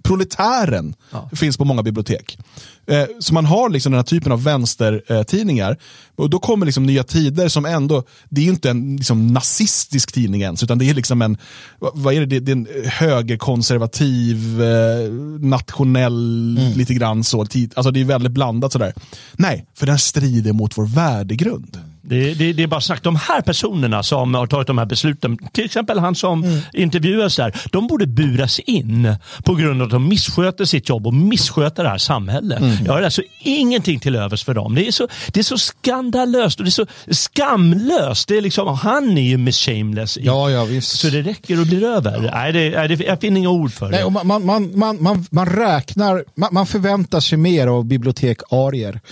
proletären 0.03 0.93
finns 1.35 1.57
på 1.57 1.65
många 1.65 1.83
bibliotek. 1.83 2.37
Eh, 2.87 3.05
så 3.19 3.33
man 3.33 3.45
har 3.45 3.69
liksom 3.69 3.91
den 3.91 3.97
här 3.97 4.03
typen 4.03 4.31
av 4.31 4.43
vänstertidningar. 4.43 5.77
Och 6.15 6.29
då 6.29 6.39
kommer 6.39 6.65
liksom 6.65 6.85
Nya 6.85 7.03
Tider 7.03 7.47
som 7.47 7.65
ändå, 7.65 8.03
det 8.29 8.41
är 8.41 8.45
inte 8.45 8.69
en 8.69 8.95
liksom, 8.95 9.27
nazistisk 9.27 10.11
tidning 10.11 10.41
ens, 10.41 10.63
utan 10.63 10.77
det 10.77 10.89
är 10.89 10.93
liksom 10.93 11.21
en, 11.21 11.37
vad 11.79 12.13
är 12.13 12.19
det, 12.19 12.25
det, 12.25 12.39
det 12.39 12.51
är 12.51 12.55
en 12.55 12.67
högerkonservativ, 12.85 14.61
eh, 14.61 15.11
nationell, 15.39 16.59
lite 16.75 16.93
grann 16.93 17.23
så. 17.23 17.45
Tid, 17.45 17.73
alltså 17.75 17.91
det 17.91 18.01
är 18.01 18.05
väldigt 18.05 18.31
blandat 18.31 18.71
sådär. 18.71 18.93
Nej, 19.33 19.65
för 19.75 19.85
den 19.85 19.99
strider 19.99 20.53
mot 20.53 20.77
vår 20.77 20.85
värdegrund. 20.85 21.90
Det, 22.03 22.33
det, 22.33 22.53
det 22.53 22.63
är 22.63 22.67
bara 22.67 22.81
sagt, 22.81 23.03
de 23.03 23.15
här 23.15 23.41
personerna 23.41 24.03
som 24.03 24.33
har 24.33 24.47
tagit 24.47 24.67
de 24.67 24.77
här 24.77 24.85
besluten, 24.85 25.37
till 25.53 25.65
exempel 25.65 25.99
han 25.99 26.15
som 26.15 26.43
Mm. 26.43 26.59
intervjuas 26.73 27.35
där, 27.35 27.61
de 27.71 27.87
borde 27.87 28.07
buras 28.07 28.59
in 28.59 29.15
på 29.43 29.55
grund 29.55 29.81
av 29.81 29.85
att 29.85 29.91
de 29.91 30.07
missköter 30.07 30.65
sitt 30.65 30.89
jobb 30.89 31.07
och 31.07 31.13
missköter 31.13 31.83
det 31.83 31.89
här 31.89 31.97
samhället. 31.97 32.59
Mm. 32.59 32.85
Jag 32.85 32.93
har 32.93 33.01
alltså 33.01 33.21
ingenting 33.39 33.99
till 33.99 34.15
övers 34.15 34.43
för 34.43 34.53
dem. 34.53 34.75
Det 34.75 34.87
är 34.87 34.91
så, 34.91 35.07
det 35.33 35.39
är 35.39 35.43
så 35.43 35.57
skandalöst 35.57 36.59
och 36.59 36.65
det 36.65 36.69
är 36.69 36.71
så 36.71 36.85
skamlöst. 37.09 38.27
Det 38.27 38.37
är 38.37 38.41
liksom, 38.41 38.67
han 38.77 39.17
är 39.17 39.21
ju 39.21 39.37
Miss 39.37 39.57
Shameless. 39.57 40.17
Ja, 40.21 40.49
ja, 40.49 40.65
visst. 40.65 40.99
Så 40.99 41.07
det 41.09 41.21
räcker 41.21 41.59
och 41.59 41.65
blir 41.67 41.83
över. 41.83 42.29
Nej, 42.33 42.51
det, 42.53 42.87
det, 42.95 43.03
jag 43.05 43.21
finner 43.21 43.39
inga 43.39 43.49
ord 43.49 43.73
för 43.73 43.85
det. 43.85 43.91
Nej, 43.91 44.03
och 44.03 44.11
man, 44.11 44.27
man, 44.27 44.45
man, 44.45 44.79
man, 44.79 45.03
man, 45.03 45.25
man 45.31 45.45
räknar, 45.45 46.23
man, 46.35 46.49
man 46.51 46.65
förväntar 46.67 47.19
sig 47.19 47.37
mer 47.37 47.67
av 47.67 47.85
bibliotekarier. 47.85 48.99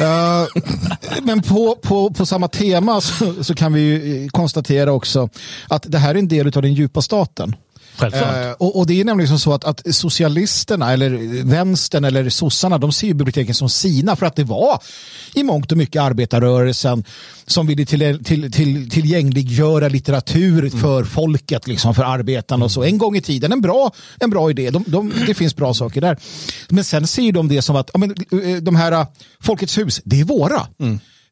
Eh, 0.00 0.46
men 1.22 1.42
på, 1.42 1.76
på, 1.82 2.10
på 2.12 2.26
samma 2.26 2.48
tema 2.48 3.00
så, 3.00 3.44
så 3.44 3.54
kan 3.54 3.72
vi 3.72 3.80
ju 3.80 4.28
konstatera 4.28 4.92
också 4.92 5.28
att 5.68 5.86
det 5.88 5.98
här 5.98 6.14
är 6.14 6.18
en 6.18 6.28
del 6.28 6.46
av 6.46 6.62
den 6.62 6.74
djupa 6.74 7.02
staten. 7.02 7.54
Eh, 8.00 8.52
och, 8.58 8.78
och 8.78 8.86
det 8.86 9.00
är 9.00 9.04
nämligen 9.04 9.38
så 9.38 9.52
att, 9.54 9.64
att 9.64 9.94
socialisterna 9.94 10.92
eller 10.92 11.42
vänstern 11.44 12.04
eller 12.04 12.30
sossarna 12.30 12.78
de 12.78 12.92
ser 12.92 13.06
ju 13.06 13.14
biblioteken 13.14 13.54
som 13.54 13.68
sina 13.68 14.16
för 14.16 14.26
att 14.26 14.36
det 14.36 14.44
var 14.44 14.82
i 15.34 15.42
mångt 15.42 15.72
och 15.72 15.78
mycket 15.78 16.02
arbetarrörelsen 16.02 17.04
som 17.46 17.66
ville 17.66 17.86
till, 17.86 18.24
till, 18.24 18.52
till, 18.52 18.90
tillgängliggöra 18.90 19.88
litteratur 19.88 20.70
för 20.70 21.04
folket, 21.04 21.66
liksom, 21.66 21.94
för 21.94 22.04
arbetarna 22.04 22.64
och 22.64 22.70
så. 22.70 22.82
En 22.82 22.98
gång 22.98 23.16
i 23.16 23.20
tiden, 23.20 23.52
en 23.52 23.60
bra, 23.60 23.92
en 24.20 24.30
bra 24.30 24.50
idé. 24.50 24.70
De, 24.70 24.84
de, 24.86 25.12
det 25.26 25.34
finns 25.34 25.56
bra 25.56 25.74
saker 25.74 26.00
där. 26.00 26.18
Men 26.68 26.84
sen 26.84 27.06
ser 27.06 27.32
de 27.32 27.48
det 27.48 27.62
som 27.62 27.76
att 27.76 27.90
ja, 27.92 27.98
men, 27.98 28.10
eh, 28.10 28.56
de 28.62 28.76
här 28.76 28.92
eh, 28.92 29.06
Folkets 29.40 29.78
hus, 29.78 30.00
det 30.04 30.20
är 30.20 30.24
våra. 30.24 30.66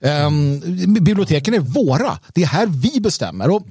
Um, 0.03 0.61
biblioteken 0.95 1.55
är 1.55 1.59
våra. 1.59 2.19
Det 2.35 2.43
är 2.43 2.47
här 2.47 2.67
vi 2.67 3.01
bestämmer. 3.01 3.51
Och 3.51 3.67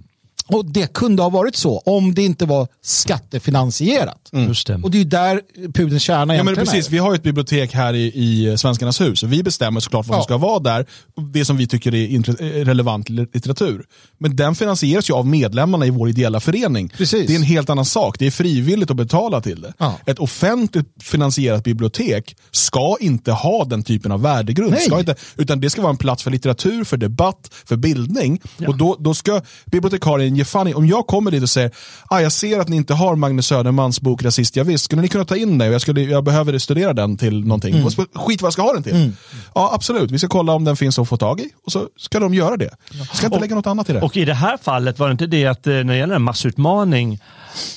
och 0.50 0.66
det 0.72 0.94
kunde 0.94 1.22
ha 1.24 1.30
varit 1.30 1.56
så 1.56 1.78
om 1.80 2.14
det 2.14 2.22
inte 2.24 2.46
var 2.46 2.68
skattefinansierat. 2.82 4.30
Just 4.32 4.68
det. 4.68 4.76
Och 4.84 4.92
det 4.92 4.98
är 4.98 5.00
ju 5.00 5.06
där 5.10 5.42
pudelns 5.74 6.04
kärna 6.04 6.36
Ja, 6.36 6.44
men 6.44 6.56
precis, 6.56 6.88
är. 6.88 6.92
vi 6.92 6.98
har 6.98 7.12
ju 7.12 7.16
ett 7.16 7.24
bibliotek 7.24 7.74
här 7.74 7.94
i, 7.94 8.06
i 8.16 8.58
Svenskarnas 8.58 9.02
hus. 9.02 9.24
Vi 9.24 9.44
bestämmer 9.44 9.80
såklart 9.80 10.08
vad 10.08 10.16
som 10.16 10.20
Ja. 10.20 10.24
ska 10.24 10.38
vara 10.38 10.60
där. 10.60 10.86
Det 11.34 11.46
som 11.46 11.58
vi 11.58 11.68
tycker 11.68 11.96
är 11.96 12.16
eh, 12.42 12.66
relevant 12.66 13.10
litteratur. 13.10 13.86
Men 14.18 14.36
den 14.36 14.56
finansieras 14.56 15.10
ju 15.10 15.14
av 15.14 15.28
medlemmarna 15.28 15.86
i 15.86 15.90
vår 15.90 16.10
ideella 16.10 16.40
förening. 16.40 16.90
Precis. 16.98 17.28
Det 17.28 17.34
är 17.34 17.38
en 17.38 17.44
helt 17.44 17.70
annan 17.70 17.86
sak. 17.86 18.20
Det 18.20 18.28
är 18.28 18.32
frivilligt 18.32 18.92
att 18.92 18.98
betala 18.98 19.42
till 19.42 19.62
det. 19.62 19.74
Ja. 19.78 19.96
Ett 20.06 20.20
offentligt 20.20 20.88
finansierat 21.04 21.64
bibliotek 21.64 22.36
ska 22.52 22.98
inte 23.00 23.32
ha 23.32 23.66
den 23.66 23.84
typen 23.84 24.12
av 24.12 24.22
värdegrund. 24.22 24.72
Nej. 24.72 24.82
Ska 24.82 25.00
inte, 25.00 25.16
utan 25.38 25.60
det 25.62 25.70
ska 25.70 25.82
vara 25.82 25.92
en 25.92 25.98
plats 25.98 26.24
för 26.24 26.32
litteratur, 26.32 26.84
för 26.84 26.98
debatt, 26.98 27.50
för 27.66 27.76
bildning. 27.78 28.42
Och 28.68 28.78
då, 28.78 28.98
då 29.00 29.14
ska 29.14 29.42
bibliotekarien 29.66 30.36
ge 30.40 30.46
fan 30.46 30.68
i- 30.68 30.74
Om 30.74 30.88
jag 30.88 31.08
kommer 31.08 31.32
dit 31.32 31.44
och 31.44 31.50
säger 31.50 31.72
ah, 32.10 32.20
jag 32.20 32.32
ser 32.32 32.60
att 32.60 32.68
ni 32.68 32.76
inte 32.76 32.94
har 32.94 33.16
Magnus 33.16 33.48
Södermans 33.48 34.02
bok 34.02 34.24
Rasist, 34.24 34.56
ja, 34.56 34.64
visst, 34.64 34.84
skulle 34.84 35.02
ni 35.02 35.08
kunna 35.08 35.26
ta 35.26 35.36
in 35.36 35.58
den? 35.58 35.72
Jag, 35.72 35.82
skulle, 35.82 36.02
jag 36.02 36.24
behöver 36.24 36.58
studera 36.58 36.94
den 36.94 37.18
till 37.18 37.46
någonting. 37.46 37.74
Mm. 37.76 37.86
Och 37.86 37.94
Skit 37.94 38.42
vad 38.42 38.48
jag 38.48 38.54
ska 38.54 38.62
ha 38.62 38.74
den 38.74 38.84
till. 38.84 39.12
Ja, 39.56 39.72
absolut. 39.74 40.12
Vi 40.12 40.20
ska 40.20 40.28
kolla 40.28 40.54
om 40.54 40.64
den 40.64 40.76
finns 40.76 41.00
att 41.00 41.10
få 41.10 41.18
tag 41.18 41.40
i. 41.40 41.50
Och 41.66 41.72
så 41.72 41.88
ska 41.98 42.20
de 42.20 42.34
göra 42.34 42.58
det. 42.58 42.70
Ska 43.14 43.26
inte 43.26 43.40
lägga 43.40 43.56
något 43.56 43.68
annat 43.68 43.90
i 43.90 43.94
det. 43.94 44.02
Och 44.02 44.18
i 44.18 44.26
det 44.26 44.34
här 44.34 44.58
fallet 44.58 45.00
var 45.00 45.08
det 45.08 45.12
inte 45.12 45.28
det 45.28 45.46
att 45.46 45.68
eh, 45.68 45.74
när 45.74 45.84
det 45.84 45.98
gäller 45.98 46.16
en 46.16 46.22
massutmaning 46.22 47.20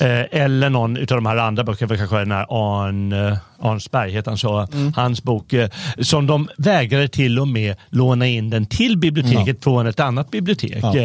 eh, 0.00 0.42
eller 0.42 0.70
någon 0.70 0.96
av 0.96 1.06
de 1.06 1.26
här 1.26 1.36
andra 1.36 1.64
böckerna, 1.64 1.96
kanske 1.96 2.18
den 2.18 2.32
här 2.32 2.46
Arn, 2.50 3.12
eh, 3.12 3.38
Arnsberg 3.60 4.12
heter 4.12 4.30
han 4.30 4.38
så, 4.38 4.66
Mm. 4.72 4.92
hans 4.96 5.22
bok, 5.22 5.52
eh, 5.52 5.68
som 6.00 6.26
de 6.26 6.48
vägrade 6.58 7.08
till 7.08 7.38
och 7.38 7.48
med 7.48 7.76
låna 7.90 8.26
in 8.26 8.50
den 8.50 8.66
till 8.66 8.98
biblioteket 8.98 9.64
från 9.64 9.86
ett 9.86 10.00
annat 10.00 10.30
bibliotek. 10.30 10.78
Ja. 10.82 10.96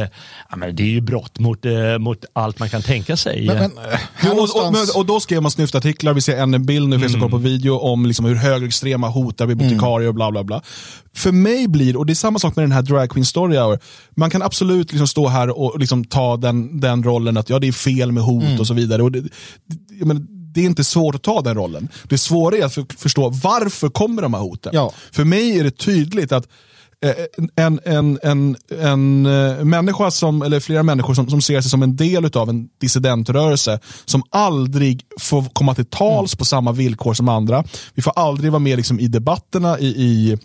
ja, 0.49 0.55
men 0.57 0.75
det 0.75 0.83
är 0.83 0.87
ju 0.87 1.01
brott 1.01 1.39
mot, 1.39 1.65
mot 1.99 2.25
allt 2.33 2.59
man 2.59 2.69
kan 2.69 2.81
tänka 2.81 3.17
sig. 3.17 3.47
Men, 3.47 3.57
men, 3.57 3.71
Jo, 4.23 4.31
och, 4.31 4.97
och, 4.97 5.05
då 5.05 5.19
skrev 5.19 5.41
man 5.41 5.51
snyftartiklar, 5.51 6.13
vi 6.13 6.21
ser 6.21 6.37
en 6.37 6.65
bild 6.65 6.89
nu, 6.89 6.99
finns 6.99 7.13
det 7.13 7.19
kolla 7.19 7.31
på 7.31 7.37
video, 7.37 7.77
om 7.77 8.05
liksom 8.05 8.25
hur 8.25 8.35
högerextrema 8.35 9.07
hotar 9.07 9.47
bibliotekarier 9.47 10.07
och 10.07 10.15
bla 10.15 10.31
bla 10.31 10.43
bla. 10.43 10.61
För 11.17 11.31
mig 11.31 11.67
blir, 11.67 11.97
och 11.97 12.05
det 12.05 12.13
är 12.13 12.15
samma 12.15 12.39
sak 12.39 12.55
med 12.55 12.63
den 12.63 12.71
här 12.71 12.81
Drag 12.81 13.09
Queen 13.09 13.25
Story 13.25 13.57
Hour, 13.57 13.79
man 14.15 14.29
kan 14.29 14.41
absolut 14.41 14.91
liksom 14.91 15.07
stå 15.07 15.27
här 15.27 15.59
och 15.59 15.79
liksom 15.79 16.05
ta 16.05 16.37
den, 16.37 16.79
den 16.79 17.03
rollen 17.03 17.37
att 17.37 17.49
ja, 17.49 17.59
det 17.59 17.67
är 17.67 17.71
fel 17.71 18.11
med 18.11 18.23
hot 18.23 18.59
och 18.59 18.67
så 18.67 18.73
vidare. 18.73 19.03
Och 19.03 19.11
det, 19.11 19.23
menar, 19.99 20.21
det 20.29 20.61
är 20.61 20.65
inte 20.65 20.83
svårt 20.83 21.15
att 21.15 21.23
ta 21.23 21.41
den 21.41 21.55
rollen. 21.55 21.87
Det 22.03 22.17
svåra 22.17 22.57
är 22.57 22.65
att 22.65 22.73
för, 22.73 22.85
förstå 22.97 23.29
varför 23.29 23.89
kommer 23.89 24.21
de 24.21 24.33
här 24.33 24.41
hoten. 24.41 24.71
Ja. 24.75 24.91
För 25.11 25.23
mig 25.23 25.59
är 25.59 25.63
det 25.63 25.77
tydligt 25.77 26.31
att 26.31 26.47
eh, 27.05 27.11
en, 27.55 27.79
en, 27.85 28.19
en, 28.23 28.55
en 28.81 29.25
eh, 29.25 29.65
människa 29.65 30.11
som, 30.11 30.41
eller 30.41 30.59
flera 30.59 30.83
människor 30.83 31.13
som, 31.13 31.29
som 31.29 31.41
ser 31.41 31.61
sig 31.61 31.71
som 31.71 31.83
en 31.83 31.95
del 31.95 32.37
av 32.37 32.49
en 32.49 32.67
dissidentrörelse 32.81 33.79
som 34.05 34.23
aldrig 34.29 35.01
får 35.19 35.43
komma 35.53 35.75
till 35.75 35.85
tals 35.85 36.35
på 36.35 36.45
samma 36.45 36.71
villkor 36.71 37.13
som 37.13 37.29
andra. 37.29 37.63
Vi 37.93 38.01
får 38.01 38.13
aldrig 38.15 38.51
vara 38.51 38.59
med 38.59 38.77
liksom, 38.77 38.99
i 38.99 39.07
debatterna 39.07 39.79
i, 39.79 39.87
i 39.87 40.37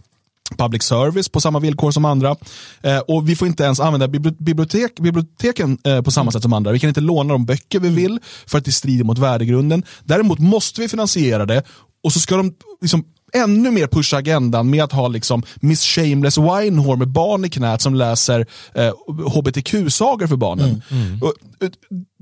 public 0.54 0.82
service 0.82 1.28
på 1.28 1.40
samma 1.40 1.58
villkor 1.58 1.90
som 1.90 2.04
andra. 2.04 2.36
Eh, 2.82 2.98
och 2.98 3.28
vi 3.28 3.36
får 3.36 3.48
inte 3.48 3.64
ens 3.64 3.80
använda 3.80 4.06
bibli- 4.06 4.36
bibliotek, 4.38 5.00
biblioteken 5.00 5.78
eh, 5.84 6.02
på 6.02 6.10
samma 6.10 6.30
sätt 6.30 6.42
som 6.42 6.52
andra. 6.52 6.72
Vi 6.72 6.78
kan 6.78 6.88
inte 6.88 7.00
låna 7.00 7.32
de 7.32 7.46
böcker 7.46 7.80
vi 7.80 7.88
vill 7.88 8.18
för 8.46 8.58
att 8.58 8.64
det 8.64 8.72
strider 8.72 9.04
mot 9.04 9.18
värdegrunden. 9.18 9.82
Däremot 10.04 10.38
måste 10.38 10.80
vi 10.80 10.88
finansiera 10.88 11.46
det 11.46 11.62
och 12.04 12.12
så 12.12 12.20
ska 12.20 12.36
de 12.36 12.52
liksom 12.80 13.04
ännu 13.34 13.70
mer 13.70 13.86
pusha 13.86 14.16
agendan 14.16 14.70
med 14.70 14.84
att 14.84 14.92
ha 14.92 15.08
liksom 15.08 15.42
Miss 15.56 15.82
Shameless 15.82 16.38
Winehore 16.38 16.96
med 16.96 17.08
barn 17.08 17.44
i 17.44 17.48
knät 17.50 17.80
som 17.80 17.94
läser 17.94 18.46
eh, 18.74 18.92
hbtq-sagor 19.34 20.26
för 20.26 20.36
barnen. 20.36 20.82
Och, 21.20 21.32
eh, 21.64 21.70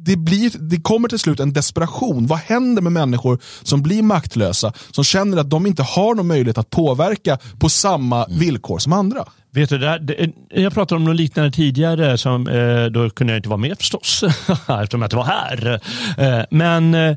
det, 0.04 0.16
blir, 0.16 0.50
det 0.58 0.80
kommer 0.80 1.08
till 1.08 1.18
slut 1.18 1.40
en 1.40 1.52
desperation. 1.52 2.26
Vad 2.26 2.38
händer 2.38 2.82
med 2.82 2.92
människor 2.92 3.38
som 3.62 3.82
blir 3.82 4.02
maktlösa, 4.02 4.72
som 4.90 5.04
känner 5.04 5.36
att 5.36 5.50
de 5.50 5.66
inte 5.66 5.82
har 5.82 6.14
någon 6.14 6.26
möjlighet 6.26 6.58
att 6.58 6.70
påverka 6.70 7.38
på 7.58 7.68
samma 7.68 8.26
villkor 8.26 8.78
som 8.78 8.92
andra? 8.92 9.24
Vet 9.52 9.68
du, 9.70 9.78
där, 9.78 9.98
det, 9.98 10.32
jag 10.50 10.74
pratade 10.74 10.96
om 10.96 11.04
något 11.04 11.16
liknande 11.16 11.50
tidigare, 11.50 12.18
som, 12.18 12.48
eh, 12.48 12.84
då 12.84 13.10
kunde 13.10 13.32
jag 13.32 13.38
inte 13.38 13.48
vara 13.48 13.56
med 13.56 13.78
förstås, 13.78 14.22
eftersom 14.48 15.02
jag 15.02 15.06
inte 15.06 15.16
var 15.16 15.24
här. 15.24 15.80
Eh, 16.18 16.44
men 16.50 16.94
eh, 16.94 17.16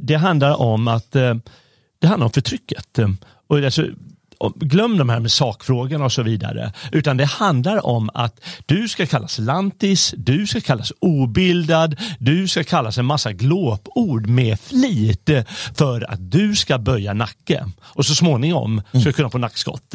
det 0.00 0.14
handlar 0.14 0.60
om 0.60 0.88
att 0.88 1.16
eh, 1.16 1.34
det 2.00 2.06
handlar 2.06 2.24
om 2.24 2.32
förtrycket. 2.32 2.98
Och 3.48 3.58
alltså, 3.58 3.86
glöm 4.56 4.98
de 4.98 5.08
här 5.08 5.20
med 5.20 5.32
sakfrågorna 5.32 6.04
och 6.04 6.12
så 6.12 6.22
vidare. 6.22 6.72
Utan 6.92 7.16
det 7.16 7.24
handlar 7.24 7.86
om 7.86 8.10
att 8.14 8.40
du 8.66 8.88
ska 8.88 9.06
kallas 9.06 9.38
lantis, 9.38 10.14
du 10.16 10.46
ska 10.46 10.60
kallas 10.60 10.92
obildad, 11.00 11.96
du 12.18 12.48
ska 12.48 12.64
kallas 12.64 12.98
en 12.98 13.04
massa 13.04 13.32
glåpord 13.32 14.26
med 14.26 14.60
flit 14.60 15.30
för 15.74 16.10
att 16.12 16.30
du 16.30 16.54
ska 16.54 16.78
böja 16.78 17.12
nacke. 17.12 17.64
Och 17.82 18.06
så 18.06 18.14
småningom 18.14 18.82
ska 18.90 19.00
du 19.00 19.12
kunna 19.12 19.30
få 19.30 19.38
nackskott. 19.38 19.94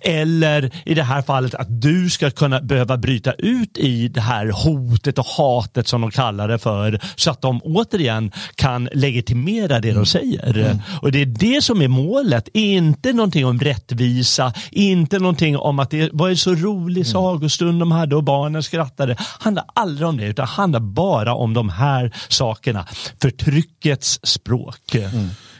Eller 0.00 0.70
i 0.84 0.94
det 0.94 1.02
här 1.02 1.22
fallet 1.22 1.54
att 1.54 1.82
du 1.82 2.10
ska 2.10 2.30
kunna 2.30 2.60
behöva 2.60 2.96
bryta 2.96 3.32
ut 3.32 3.78
i 3.78 4.08
det 4.08 4.20
här 4.20 4.46
hotet 4.64 5.18
och 5.18 5.26
hatet 5.26 5.88
som 5.88 6.00
de 6.00 6.10
kallar 6.10 6.48
det 6.48 6.58
för. 6.58 7.00
Så 7.16 7.30
att 7.30 7.42
de 7.42 7.60
återigen 7.62 8.32
kan 8.54 8.88
legitimera 8.92 9.80
det 9.80 9.92
de 9.92 10.06
säger. 10.06 10.80
Och 11.02 11.12
det 11.12 11.22
är 11.22 11.26
det 11.26 11.64
som 11.64 11.82
är 11.82 11.88
målet. 11.88 12.48
Inte 12.52 13.12
någonting 13.12 13.46
om 13.46 13.58
rättvisa, 13.70 14.52
inte 14.70 15.18
någonting 15.18 15.56
om 15.56 15.78
att 15.78 15.90
det 15.90 16.10
var 16.12 16.28
en 16.28 16.36
så 16.36 16.54
rolig 16.54 17.06
sagostund 17.06 17.80
de 17.80 17.92
hade 17.92 18.16
och 18.16 18.24
barnen 18.24 18.62
skrattade. 18.62 19.16
handlar 19.18 19.64
aldrig 19.74 20.08
om 20.08 20.16
det 20.16 20.26
utan 20.26 20.46
handlar 20.46 20.80
bara 20.80 21.34
om 21.34 21.54
de 21.54 21.68
här 21.68 22.14
sakerna. 22.28 22.86
Förtryckets 23.22 24.20
språk. 24.22 24.96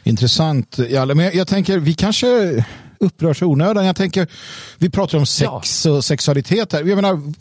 Intressant. 0.03 0.79
Ja, 0.89 1.05
men 1.05 1.19
jag, 1.19 1.35
jag 1.35 1.47
tänker, 1.47 1.77
vi 1.77 1.93
kanske 1.93 2.63
upprörs 2.99 3.41
i 3.41 3.45
onödan. 3.45 3.85
Jag 3.85 3.95
tänker, 3.95 4.27
vi 4.77 4.89
pratar 4.89 5.17
om 5.17 5.25
sex 5.25 5.85
och 5.85 6.05
sexualitet 6.05 6.73
här. 6.73 6.83
Jag 6.83 6.95
menar, 6.95 7.33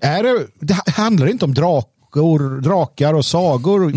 är 0.00 0.22
det, 0.22 0.46
det 0.60 0.90
handlar 0.90 1.26
inte 1.26 1.44
om 1.44 1.54
drakor, 1.54 2.60
drakar 2.60 3.14
och 3.14 3.24
sagor, 3.24 3.92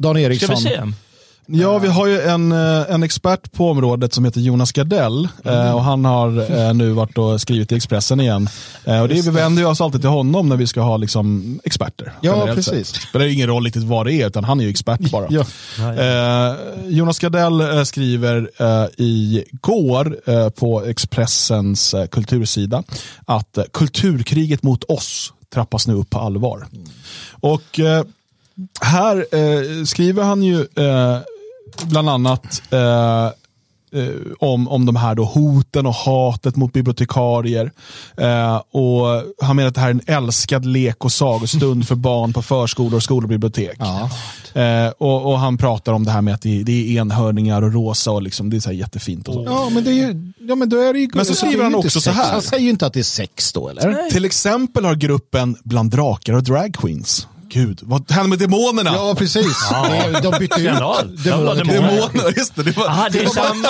Dan 0.00 0.16
Eriksson. 0.16 0.56
Ska 0.56 0.68
vi 0.68 0.76
se? 0.76 1.09
Ja, 1.52 1.78
vi 1.78 1.88
har 1.88 2.06
ju 2.06 2.20
en, 2.20 2.52
eh, 2.52 2.90
en 2.90 3.02
expert 3.02 3.52
på 3.52 3.70
området 3.70 4.14
som 4.14 4.24
heter 4.24 4.40
Jonas 4.40 4.72
Gardell 4.72 5.28
mm. 5.44 5.74
och 5.74 5.82
han 5.82 6.04
har 6.04 6.52
eh, 6.52 6.74
nu 6.74 6.90
varit 6.90 7.18
och 7.18 7.40
skrivit 7.40 7.72
i 7.72 7.74
Expressen 7.74 8.20
igen. 8.20 8.48
Och 8.84 9.08
det, 9.08 9.14
vi 9.14 9.30
vänder 9.30 9.66
oss 9.66 9.80
alltid 9.80 10.00
till 10.00 10.10
honom 10.10 10.48
när 10.48 10.56
vi 10.56 10.66
ska 10.66 10.80
ha 10.80 10.96
liksom, 10.96 11.60
experter. 11.64 12.12
Ja, 12.20 12.46
precis. 12.54 12.88
Sett. 12.88 12.94
Det 12.94 13.08
spelar 13.08 13.26
ingen 13.26 13.46
roll 13.46 13.64
riktigt 13.64 13.82
vad 13.82 14.06
det 14.06 14.12
är, 14.12 14.26
utan 14.26 14.44
han 14.44 14.60
är 14.60 14.64
ju 14.64 14.70
expert 14.70 15.00
bara. 15.10 15.26
Ja. 15.30 15.44
Eh, 15.78 16.56
Jonas 16.86 17.18
Gardell 17.18 17.86
skriver 17.86 18.50
eh, 18.58 18.86
igår 18.96 20.16
eh, 20.26 20.48
på 20.48 20.84
Expressens 20.84 21.94
eh, 21.94 22.06
kultursida 22.06 22.82
att 23.24 23.58
kulturkriget 23.72 24.62
mot 24.62 24.84
oss 24.84 25.32
trappas 25.54 25.86
nu 25.86 25.94
upp 25.94 26.10
på 26.10 26.18
allvar. 26.18 26.66
Mm. 26.72 26.88
Och 27.40 27.80
här 28.80 29.16
eh, 29.16 29.84
skriver 29.84 30.22
han 30.22 30.42
ju 30.42 30.60
eh, 30.60 31.18
bland 31.76 32.08
annat 32.08 32.62
eh, 32.70 33.26
eh, 33.92 34.14
om, 34.38 34.68
om 34.68 34.86
de 34.86 34.96
här 34.96 35.14
då 35.14 35.24
hoten 35.24 35.86
och 35.86 35.94
hatet 35.94 36.56
mot 36.56 36.72
bibliotekarier. 36.72 37.72
Eh, 38.16 38.56
och 38.56 39.06
han 39.42 39.56
menar 39.56 39.68
att 39.68 39.74
det 39.74 39.80
här 39.80 39.88
är 39.88 39.94
en 39.94 40.00
älskad 40.06 40.66
lek 40.66 41.04
och 41.04 41.12
sagostund 41.12 41.88
för 41.88 41.94
barn 41.94 42.32
på 42.32 42.42
förskolor, 42.42 43.00
skolor 43.00 43.22
och 43.22 43.28
bibliotek. 43.28 43.76
Ja. 43.78 44.10
Eh, 44.54 44.92
och, 44.98 45.32
och, 45.32 45.38
han 45.38 45.58
pratar 45.58 45.92
om 45.92 46.04
det 46.04 46.10
här 46.10 46.22
med 46.22 46.34
att 46.34 46.42
det, 46.42 46.62
det 46.62 46.72
är 46.72 47.00
enhörningar 47.00 47.62
och 47.62 47.72
rosa 47.72 48.10
och 48.10 48.22
liksom, 48.22 48.50
det 48.50 48.56
är 48.56 48.60
så 48.60 48.72
jättefint. 48.72 49.28
Och 49.28 49.34
så. 49.34 49.44
Ja, 49.44 49.68
men, 49.70 49.84
det 49.84 49.90
är 49.90 49.94
ju, 49.94 50.32
ja, 50.38 50.54
men 50.54 50.68
då 50.68 50.76
är 50.76 50.92
det 50.92 50.98
ju... 50.98 51.08
Men 51.14 51.24
så 51.24 51.34
skriver 51.34 51.64
han 51.64 51.74
också 51.74 52.00
så 52.00 52.10
här. 52.10 52.32
Han 52.32 52.42
säger 52.42 52.64
ju 52.64 52.70
inte 52.70 52.86
att 52.86 52.92
det 52.92 53.00
är 53.00 53.04
sex 53.04 53.52
då, 53.52 53.68
eller? 53.68 53.90
Nej. 53.90 54.10
Till 54.10 54.24
exempel 54.24 54.84
har 54.84 54.94
gruppen 54.94 55.56
Bland 55.64 55.90
drakar 55.90 56.32
och 56.32 56.42
dragqueens 56.42 57.26
gud, 57.50 57.80
vad 57.82 58.10
hände 58.10 58.28
med 58.28 58.38
demonerna? 58.38 58.90
Ja, 58.94 59.14
precis. 59.18 59.68
Ja. 59.70 60.20
De 60.22 60.38
bytte 60.38 60.60
ut 60.60 60.66
demoner. 61.24 61.64
Demoner, 61.64 62.38
just 62.38 62.56
det. 62.56 62.62
Det, 62.62 62.76
var, 62.76 62.86
Aha, 62.86 63.08
det 63.12 63.18
är 63.18 63.28
samma. 63.28 63.68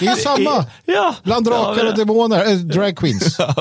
Det 0.00 0.06
är 0.06 0.16
samma. 0.16 0.66
Ja. 0.84 1.14
Bland 1.24 1.46
drakar 1.46 1.86
och 1.86 1.96
demoner, 1.96 2.50
äh, 2.50 2.56
drag 2.56 2.96
queens. 2.96 3.36
Ja. 3.38 3.54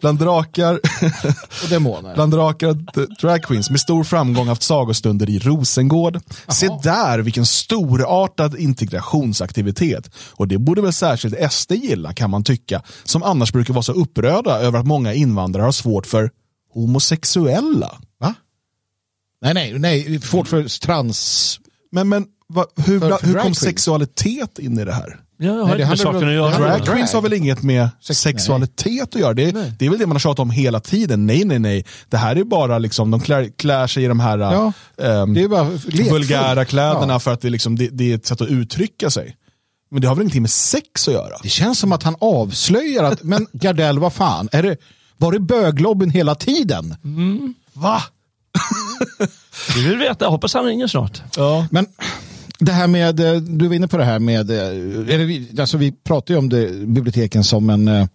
Bland 0.00 0.18
drakar 0.18 0.74
och 1.62 1.68
demoner. 1.70 2.14
Bland 2.14 2.32
drakar 2.32 2.68
och 2.68 2.76
drag 3.20 3.42
queens 3.42 3.70
med 3.70 3.80
stor 3.80 4.04
framgång 4.04 4.48
haft 4.48 4.62
sagostunder 4.62 5.30
i 5.30 5.38
Rosengård. 5.38 6.16
Aha. 6.16 6.22
Se 6.52 6.68
där 6.82 7.18
vilken 7.18 7.46
storartad 7.46 8.58
integrationsaktivitet. 8.58 10.10
Och 10.30 10.48
det 10.48 10.58
borde 10.58 10.82
väl 10.82 10.92
särskilt 10.92 11.52
SD 11.52 11.72
gilla 11.72 12.12
kan 12.12 12.30
man 12.30 12.44
tycka, 12.44 12.82
som 13.04 13.22
annars 13.22 13.52
brukar 13.52 13.74
vara 13.74 13.82
så 13.82 13.92
upprörda 13.92 14.58
över 14.58 14.78
att 14.78 14.86
många 14.86 15.14
invandrare 15.14 15.64
har 15.64 15.72
svårt 15.72 16.06
för 16.06 16.30
homosexuella. 16.74 17.90
Nej, 19.40 19.54
nej, 19.54 19.78
nej, 19.78 20.20
svårt 20.20 20.48
för 20.48 20.80
trans... 20.80 21.60
Men, 21.92 22.08
men 22.08 22.26
va, 22.48 22.66
hur, 22.76 23.00
för, 23.00 23.16
för 23.16 23.26
hur 23.26 23.34
kom 23.34 23.54
sexualitet 23.54 24.58
in 24.58 24.78
i 24.78 24.84
det 24.84 24.92
här? 24.92 25.20
Ja, 25.40 25.46
jag 25.46 25.64
har 25.64 25.76
nej, 25.76 25.82
inte 25.82 25.96
saken 25.96 26.28
att 26.28 26.34
göra. 26.34 26.58
Drag 26.58 26.86
queens 26.86 27.12
har 27.12 27.22
väl 27.22 27.32
inget 27.32 27.62
med 27.62 27.88
Sex, 28.00 28.20
sexualitet 28.20 28.84
nej. 28.86 29.02
att 29.02 29.14
göra? 29.14 29.34
Det, 29.34 29.78
det 29.78 29.86
är 29.86 29.90
väl 29.90 29.98
det 29.98 30.06
man 30.06 30.14
har 30.14 30.20
tjatat 30.20 30.38
om 30.38 30.50
hela 30.50 30.80
tiden. 30.80 31.26
Nej, 31.26 31.44
nej, 31.44 31.58
nej. 31.58 31.84
Det 32.08 32.16
här 32.16 32.36
är 32.36 32.44
bara 32.44 32.78
liksom, 32.78 33.10
de 33.10 33.20
klär, 33.20 33.48
klär 33.56 33.86
sig 33.86 34.04
i 34.04 34.06
de 34.06 34.20
här 34.20 34.38
ja, 34.38 34.72
um, 34.96 35.34
vulgära 36.10 36.64
kläderna 36.64 37.12
ja. 37.12 37.18
för 37.18 37.32
att 37.32 37.40
det, 37.40 37.50
liksom, 37.50 37.76
det, 37.76 37.88
det 37.88 38.12
är 38.12 38.14
ett 38.14 38.26
sätt 38.26 38.40
att 38.40 38.48
uttrycka 38.48 39.10
sig. 39.10 39.36
Men 39.90 40.00
det 40.00 40.08
har 40.08 40.14
väl 40.14 40.22
ingenting 40.22 40.42
med 40.42 40.50
sex 40.50 41.08
att 41.08 41.14
göra? 41.14 41.38
Det 41.42 41.48
känns 41.48 41.78
som 41.78 41.92
att 41.92 42.02
han 42.02 42.16
avslöjar 42.20 43.04
att, 43.04 43.22
men 43.22 43.46
Gardell, 43.52 43.98
vad 43.98 44.12
fan, 44.12 44.48
är 44.52 44.62
det, 44.62 44.76
var 45.16 45.32
det 45.32 45.40
böglobbyn 45.40 46.10
hela 46.10 46.34
tiden? 46.34 46.96
Mm. 47.04 47.54
Va? 47.72 48.02
Vi 49.74 49.88
vill 49.88 49.98
veta, 49.98 50.24
jag 50.24 50.30
hoppas 50.30 50.54
han 50.54 50.64
ringer 50.64 50.86
snart. 50.86 51.22
Ja. 51.36 51.66
Men 51.70 51.86
det 52.58 52.72
här 52.72 52.86
med, 52.86 53.20
eh, 53.20 53.40
du 53.40 53.68
var 53.68 53.74
inne 53.74 53.88
på 53.88 53.96
det 53.96 54.04
här 54.04 54.18
med, 54.18 54.50
eh, 54.50 55.18
vi, 55.18 55.48
alltså 55.58 55.76
vi 55.76 55.92
pratar 55.92 56.34
ju 56.34 56.38
om 56.38 56.48
det, 56.48 56.86
biblioteken 56.86 57.44
som 57.44 57.70
en, 57.70 57.88
eh, 57.88 58.06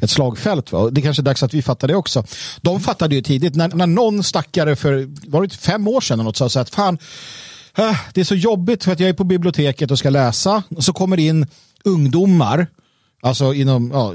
ett 0.00 0.10
slagfält. 0.10 0.72
Va? 0.72 0.90
Det 0.90 1.00
är 1.00 1.02
kanske 1.02 1.22
är 1.22 1.24
dags 1.24 1.42
att 1.42 1.54
vi 1.54 1.62
fattar 1.62 1.88
det 1.88 1.94
också. 1.94 2.24
De 2.60 2.80
fattade 2.80 3.14
ju 3.14 3.22
tidigt, 3.22 3.54
när, 3.54 3.68
när 3.68 3.86
någon 3.86 4.22
stackare 4.22 4.76
för 4.76 5.08
var 5.30 5.42
det 5.42 5.54
fem 5.54 5.88
år 5.88 6.00
sedan 6.00 6.18
något, 6.18 6.36
sa 6.36 6.60
att 6.60 6.70
fan, 6.70 6.98
det 8.12 8.20
är 8.20 8.24
så 8.24 8.34
jobbigt 8.34 8.84
för 8.84 8.92
att 8.92 9.00
jag 9.00 9.08
är 9.08 9.14
på 9.14 9.24
biblioteket 9.24 9.90
och 9.90 9.98
ska 9.98 10.10
läsa 10.10 10.62
och 10.76 10.84
så 10.84 10.92
kommer 10.92 11.18
in 11.20 11.46
ungdomar 11.84 12.66
Alltså 13.24 13.54
inom, 13.54 13.90
ja, 13.90 14.14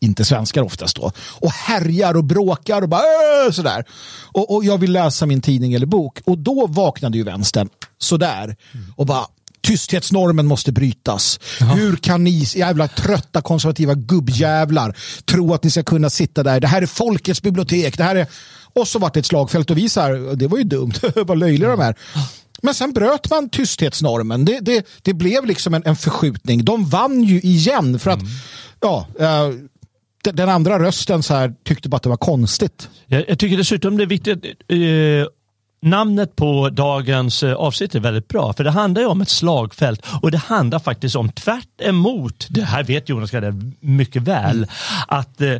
inte 0.00 0.24
svenskar 0.24 0.62
oftast 0.62 0.96
då. 0.96 1.12
Och 1.40 1.50
härjar 1.50 2.16
och 2.16 2.24
bråkar 2.24 2.82
och 2.82 2.88
bara 2.88 3.00
äh, 3.46 3.52
sådär. 3.52 3.84
Och, 4.32 4.54
och 4.54 4.64
jag 4.64 4.78
vill 4.78 4.92
läsa 4.92 5.26
min 5.26 5.40
tidning 5.40 5.72
eller 5.72 5.86
bok. 5.86 6.20
Och 6.24 6.38
då 6.38 6.66
vaknade 6.66 7.18
ju 7.18 7.24
vänstern 7.24 7.68
sådär. 7.98 8.56
Och 8.96 9.06
bara 9.06 9.26
tysthetsnormen 9.62 10.46
måste 10.46 10.72
brytas. 10.72 11.40
Jaha. 11.60 11.74
Hur 11.74 11.96
kan 11.96 12.24
ni 12.24 12.46
jävla 12.54 12.88
trötta 12.88 13.42
konservativa 13.42 13.94
gubbjävlar 13.94 14.96
tro 15.24 15.54
att 15.54 15.64
ni 15.64 15.70
ska 15.70 15.82
kunna 15.82 16.10
sitta 16.10 16.42
där? 16.42 16.60
Det 16.60 16.66
här 16.66 16.82
är 16.82 16.86
folkets 16.86 17.42
bibliotek. 17.42 17.98
Det 17.98 18.04
här 18.04 18.16
är... 18.16 18.26
Och 18.74 18.88
så 18.88 18.98
vart 18.98 19.14
det 19.14 19.20
ett 19.20 19.26
slagfält 19.26 19.70
och 19.70 19.78
vi 19.78 19.88
så 19.88 20.00
här, 20.00 20.36
det 20.36 20.46
var 20.46 20.58
ju 20.58 20.64
dumt, 20.64 20.92
vad 21.14 21.38
löjliga 21.38 21.68
de 21.68 21.80
är. 21.80 21.94
Men 22.62 22.74
sen 22.74 22.92
bröt 22.92 23.30
man 23.30 23.48
tysthetsnormen. 23.48 24.44
Det, 24.44 24.60
det, 24.60 24.86
det 25.02 25.14
blev 25.14 25.46
liksom 25.46 25.74
en, 25.74 25.82
en 25.86 25.96
förskjutning. 25.96 26.64
De 26.64 26.88
vann 26.88 27.22
ju 27.22 27.40
igen 27.40 27.98
för 27.98 28.10
att 28.10 28.20
mm. 28.20 28.32
ja, 28.80 29.06
uh, 29.20 29.54
den 30.32 30.48
andra 30.48 30.78
rösten 30.78 31.22
så 31.22 31.34
här, 31.34 31.54
tyckte 31.64 31.88
bara 31.88 31.96
att 31.96 32.02
det 32.02 32.08
var 32.08 32.16
konstigt. 32.16 32.88
Jag, 33.06 33.24
jag 33.28 33.38
tycker 33.38 33.56
dessutom 33.56 33.96
det 33.96 34.04
är 34.04 34.06
viktigt 34.06 34.44
uh, 34.72 35.26
Namnet 35.80 36.36
på 36.36 36.68
dagens 36.68 37.42
eh, 37.42 37.54
avsnitt 37.54 37.94
är 37.94 38.00
väldigt 38.00 38.28
bra 38.28 38.52
för 38.52 38.64
det 38.64 38.70
handlar 38.70 39.02
ju 39.02 39.08
om 39.08 39.20
ett 39.20 39.28
slagfält 39.28 40.06
och 40.22 40.30
det 40.30 40.38
handlar 40.38 40.78
faktiskt 40.78 41.16
om 41.16 41.28
tvärt 41.28 41.80
emot, 41.82 42.46
det 42.50 42.62
här 42.62 42.84
vet 42.84 43.08
Jonas 43.08 43.30
Gardell 43.30 43.72
mycket 43.80 44.22
väl, 44.22 44.56
mm. 44.56 44.68
att 45.08 45.40
eh, 45.40 45.50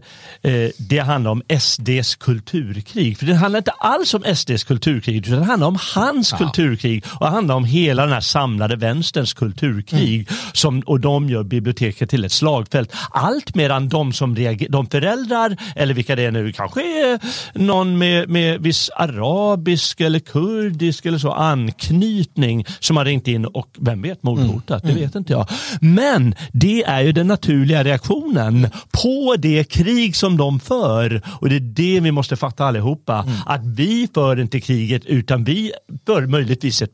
eh 0.43 0.71
det 0.79 0.99
handlar 0.99 1.31
om 1.31 1.43
SDs 1.61 2.15
kulturkrig. 2.15 3.19
För 3.19 3.27
det 3.27 3.35
handlar 3.35 3.59
inte 3.59 3.71
alls 3.71 4.15
om 4.15 4.25
SDs 4.35 4.65
kulturkrig 4.65 5.17
utan 5.17 5.39
det 5.39 5.45
handlar 5.45 5.67
om 5.67 5.79
hans 5.95 6.33
ja. 6.33 6.39
kulturkrig 6.39 7.05
och 7.07 7.27
det 7.27 7.33
handlar 7.33 7.55
om 7.55 7.65
hela 7.65 8.03
den 8.03 8.13
här 8.13 8.21
samlade 8.21 8.77
vänsterns 8.77 9.35
kulturkrig 9.35 10.15
mm. 10.15 10.41
som, 10.53 10.81
och 10.81 11.01
de 11.01 11.29
gör 11.29 11.43
biblioteket 11.43 12.11
till 12.11 12.25
ett 12.25 12.33
slagfält. 12.33 12.93
Allt 13.11 13.55
medan 13.55 13.89
de 13.89 14.13
som 14.13 14.37
reagerar, 14.37 14.71
de 14.71 14.87
föräldrar 14.87 15.57
eller 15.77 15.95
vilka 15.95 16.17
det 16.17 16.25
är 16.25 16.31
nu, 16.31 16.53
kanske 16.53 16.81
är 16.81 17.21
någon 17.59 17.99
med, 17.99 18.29
med 18.29 18.63
viss 18.63 18.91
arabisk 18.97 20.01
eller 20.09 20.18
kurdisk 20.18 21.07
eller 21.07 21.18
så 21.18 21.33
anknytning 21.33 22.66
som 22.81 22.97
har 22.97 23.05
ringt 23.05 23.29
in 23.29 23.44
och 23.44 23.68
vem 23.79 24.03
vet 24.03 24.23
mordhotat, 24.23 24.83
mm. 24.83 24.94
det 24.94 25.01
vet 25.01 25.14
inte 25.14 25.33
jag. 25.33 25.47
Men 25.81 26.35
det 26.53 26.85
är 26.85 27.01
ju 27.01 27.12
den 27.12 27.27
naturliga 27.27 27.85
reaktionen 27.85 28.68
på 29.03 29.37
det 29.38 29.64
krig 29.64 30.16
som 30.16 30.37
de 30.37 30.61
för 30.61 31.23
och 31.40 31.49
det 31.49 31.57
är 31.57 31.61
det 31.61 32.01
vi 32.01 32.12
måste 32.12 32.37
fatta 32.37 32.64
allihopa. 32.64 33.18
Mm. 33.18 33.35
Att 33.47 33.66
vi 33.66 34.09
för 34.14 34.40
inte 34.40 34.61
kriget 34.61 35.05
utan 35.05 35.44
vi 35.44 35.73
för 36.07 36.27
möjligtvis 36.27 36.83
ett 36.83 36.92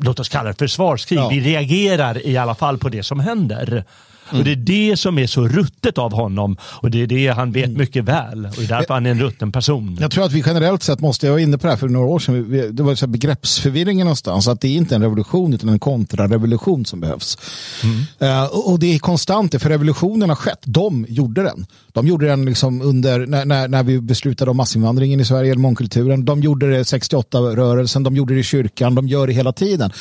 låt 0.00 0.20
oss 0.20 0.28
kalla 0.28 0.48
det 0.48 0.58
försvarskrig. 0.58 1.18
Ja. 1.18 1.28
Vi 1.28 1.40
reagerar 1.40 2.26
i 2.26 2.36
alla 2.36 2.54
fall 2.54 2.78
på 2.78 2.88
det 2.88 3.02
som 3.02 3.20
händer. 3.20 3.84
Mm. 4.28 4.38
Och 4.38 4.44
Det 4.44 4.52
är 4.52 4.56
det 4.56 4.96
som 4.96 5.18
är 5.18 5.26
så 5.26 5.48
ruttet 5.48 5.98
av 5.98 6.12
honom 6.12 6.56
och 6.62 6.90
det 6.90 7.02
är 7.02 7.06
det 7.06 7.28
han 7.28 7.52
vet 7.52 7.64
mm. 7.64 7.78
mycket 7.78 8.04
väl 8.04 8.46
och 8.46 8.54
det 8.56 8.64
är 8.64 8.68
därför 8.68 8.94
han 8.94 9.06
är 9.06 9.10
en 9.10 9.20
rutten 9.20 9.52
person. 9.52 9.98
Jag 10.00 10.10
tror 10.10 10.24
att 10.24 10.32
vi 10.32 10.42
generellt 10.46 10.82
sett 10.82 11.00
måste, 11.00 11.26
jag 11.26 11.32
var 11.32 11.40
inne 11.40 11.58
på 11.58 11.66
det 11.66 11.72
här 11.72 11.76
för 11.76 11.88
några 11.88 12.06
år 12.06 12.18
sedan, 12.18 12.70
det 12.76 12.82
var 12.82 12.94
så 12.94 13.06
begreppsförvirring 13.06 13.98
någonstans, 13.98 14.48
att 14.48 14.60
det 14.60 14.68
är 14.68 14.76
inte 14.76 14.94
en 14.94 15.02
revolution 15.02 15.54
utan 15.54 15.68
en 15.68 15.78
kontrarevolution 15.78 16.84
som 16.84 17.00
behövs. 17.00 17.38
Mm. 17.82 18.42
Uh, 18.42 18.44
och 18.44 18.78
det 18.78 18.94
är 18.94 18.98
konstant, 18.98 19.62
för 19.62 19.68
revolutionen 19.68 20.28
har 20.28 20.36
skett, 20.36 20.60
de 20.64 21.06
gjorde 21.08 21.42
den. 21.42 21.66
De 21.92 22.06
gjorde 22.06 22.26
den 22.26 22.44
liksom 22.44 22.82
under, 22.82 23.26
när, 23.26 23.44
när, 23.44 23.68
när 23.68 23.82
vi 23.82 24.00
beslutade 24.00 24.50
om 24.50 24.56
massinvandringen 24.56 25.20
i 25.20 25.24
Sverige, 25.24 25.54
mångkulturen, 25.54 26.24
de 26.24 26.40
gjorde 26.40 26.70
det 26.70 26.82
68-rörelsen, 26.82 28.04
de 28.04 28.16
gjorde 28.16 28.34
det 28.34 28.40
i 28.40 28.42
kyrkan, 28.42 28.94
de 28.94 29.08
gör 29.08 29.26
det 29.26 29.32
hela 29.32 29.52
tiden 29.52 29.92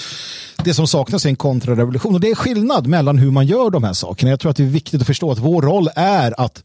det 0.63 0.73
som 0.73 0.87
saknas 0.87 1.25
är 1.25 1.29
en 1.29 1.35
kontrarevolution. 1.35 2.13
Och 2.13 2.19
det 2.19 2.31
är 2.31 2.35
skillnad 2.35 2.87
mellan 2.87 3.17
hur 3.17 3.31
man 3.31 3.47
gör 3.47 3.69
de 3.69 3.83
här 3.83 3.93
sakerna. 3.93 4.14
Jag 4.23 4.39
tror 4.39 4.51
att 4.51 4.57
det 4.57 4.63
är 4.63 4.67
viktigt 4.67 5.01
att 5.01 5.07
förstå 5.07 5.31
att 5.31 5.39
vår 5.39 5.61
roll 5.61 5.89
är 5.95 6.41
att 6.41 6.63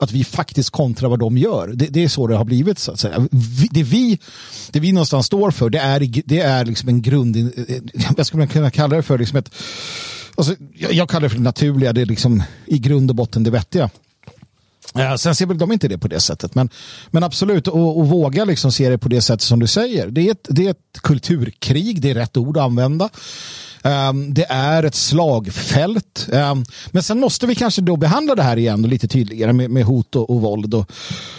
att 0.00 0.12
vi 0.12 0.24
faktiskt 0.24 0.70
kontrar 0.70 1.08
vad 1.08 1.18
de 1.18 1.38
gör. 1.38 1.68
Det, 1.74 1.86
det, 1.86 2.04
är 2.04 2.08
så 2.08 2.26
det 2.26 2.36
har 2.36 2.44
blivit. 2.44 2.78
så 2.78 2.92
att 2.92 3.00
säga. 3.00 3.28
Vi, 3.30 3.68
det, 3.70 3.82
vi, 3.82 4.18
det 4.70 4.80
vi 4.80 4.92
någonstans 4.92 5.26
står 5.26 5.50
för 5.50 5.70
det 5.70 5.78
är, 5.78 6.22
det 6.24 6.40
är 6.40 6.64
liksom 6.64 6.88
en 6.88 7.02
grund... 7.02 7.36
Eh, 7.36 7.42
eh, 7.76 7.82
vad 8.16 8.26
skulle 8.26 8.38
man 8.38 8.48
kunna 8.48 8.70
kalla 8.70 8.96
det 8.96 9.02
för? 9.02 9.18
Liksom 9.18 9.38
ett, 9.38 9.50
alltså, 10.34 10.54
jag, 10.74 10.92
jag 10.92 11.08
kallar 11.08 11.22
det 11.22 11.28
för 11.28 11.36
det 11.36 11.42
naturliga. 11.42 11.92
Det 11.92 12.00
är 12.00 12.06
liksom 12.06 12.42
i 12.66 12.78
grund 12.78 13.10
och 13.10 13.16
botten 13.16 13.42
det 13.42 13.50
vettiga. 13.50 13.90
Ja, 14.94 15.18
sen 15.18 15.34
ser 15.34 15.46
väl 15.46 15.58
de 15.58 15.72
inte 15.72 15.88
det 15.88 15.98
på 15.98 16.08
det 16.08 16.20
sättet. 16.20 16.54
Men, 16.54 16.70
men 17.10 17.22
absolut, 17.22 17.68
och, 17.68 17.98
och 17.98 18.08
våga 18.08 18.44
liksom 18.44 18.72
se 18.72 18.88
det 18.88 18.98
på 18.98 19.08
det 19.08 19.20
sättet 19.20 19.42
som 19.42 19.58
du 19.58 19.66
säger. 19.66 20.06
Det 20.06 20.28
är 20.28 20.30
ett, 20.30 20.46
det 20.48 20.66
är 20.66 20.70
ett 20.70 21.00
kulturkrig, 21.02 22.00
det 22.00 22.10
är 22.10 22.14
rätt 22.14 22.36
ord 22.36 22.56
att 22.56 22.64
använda. 22.64 23.08
Um, 23.84 24.34
det 24.34 24.46
är 24.48 24.82
ett 24.82 24.94
slagfält. 24.94 26.28
Um, 26.32 26.64
men 26.90 27.02
sen 27.02 27.20
måste 27.20 27.46
vi 27.46 27.54
kanske 27.54 27.82
då 27.82 27.96
behandla 27.96 28.34
det 28.34 28.42
här 28.42 28.56
igen 28.56 28.82
lite 28.82 29.08
tydligare 29.08 29.52
med, 29.52 29.70
med 29.70 29.84
hot 29.84 30.16
och, 30.16 30.30
och 30.30 30.40
våld 30.40 30.74
och, 30.74 30.90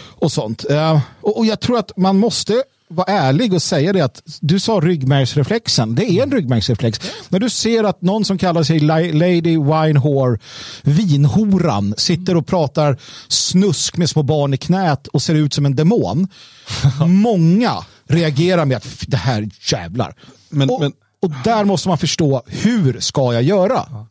och 0.08 0.32
sånt. 0.32 0.64
Uh, 0.70 1.00
och, 1.20 1.38
och, 1.38 1.46
jag 1.46 1.60
tror 1.60 1.78
att 1.78 1.96
man 1.96 2.18
måste 2.18 2.62
vara 2.88 3.12
ärlig 3.12 3.52
och 3.52 3.62
säga 3.62 3.92
det 3.92 4.00
att 4.00 4.22
du 4.40 4.60
sa 4.60 4.72
ryggmärgsreflexen. 4.72 5.94
Det 5.94 6.10
är 6.10 6.22
en 6.22 6.32
ryggmärgsreflex. 6.32 7.00
När 7.28 7.38
du 7.38 7.50
ser 7.50 7.84
att 7.84 8.02
någon 8.02 8.24
som 8.24 8.38
kallar 8.38 8.62
sig 8.62 8.80
Lady 9.12 9.58
Winehore, 9.58 10.38
vinhoran, 10.82 11.94
sitter 11.96 12.36
och 12.36 12.46
pratar 12.46 12.98
snusk 13.28 13.96
med 13.96 14.10
små 14.10 14.22
barn 14.22 14.54
i 14.54 14.56
knät 14.56 15.06
och 15.06 15.22
ser 15.22 15.34
ut 15.34 15.54
som 15.54 15.66
en 15.66 15.76
demon. 15.76 16.28
Många 17.06 17.72
reagerar 18.08 18.64
med 18.64 18.76
att 18.76 19.04
det 19.06 19.16
här 19.16 19.48
jävlar. 19.72 20.14
Men, 20.48 20.70
och, 20.70 20.80
men, 20.80 20.92
och 21.22 21.30
där 21.44 21.64
måste 21.64 21.88
man 21.88 21.98
förstå, 21.98 22.42
hur 22.46 23.00
ska 23.00 23.32
jag 23.32 23.42
göra? 23.42 24.06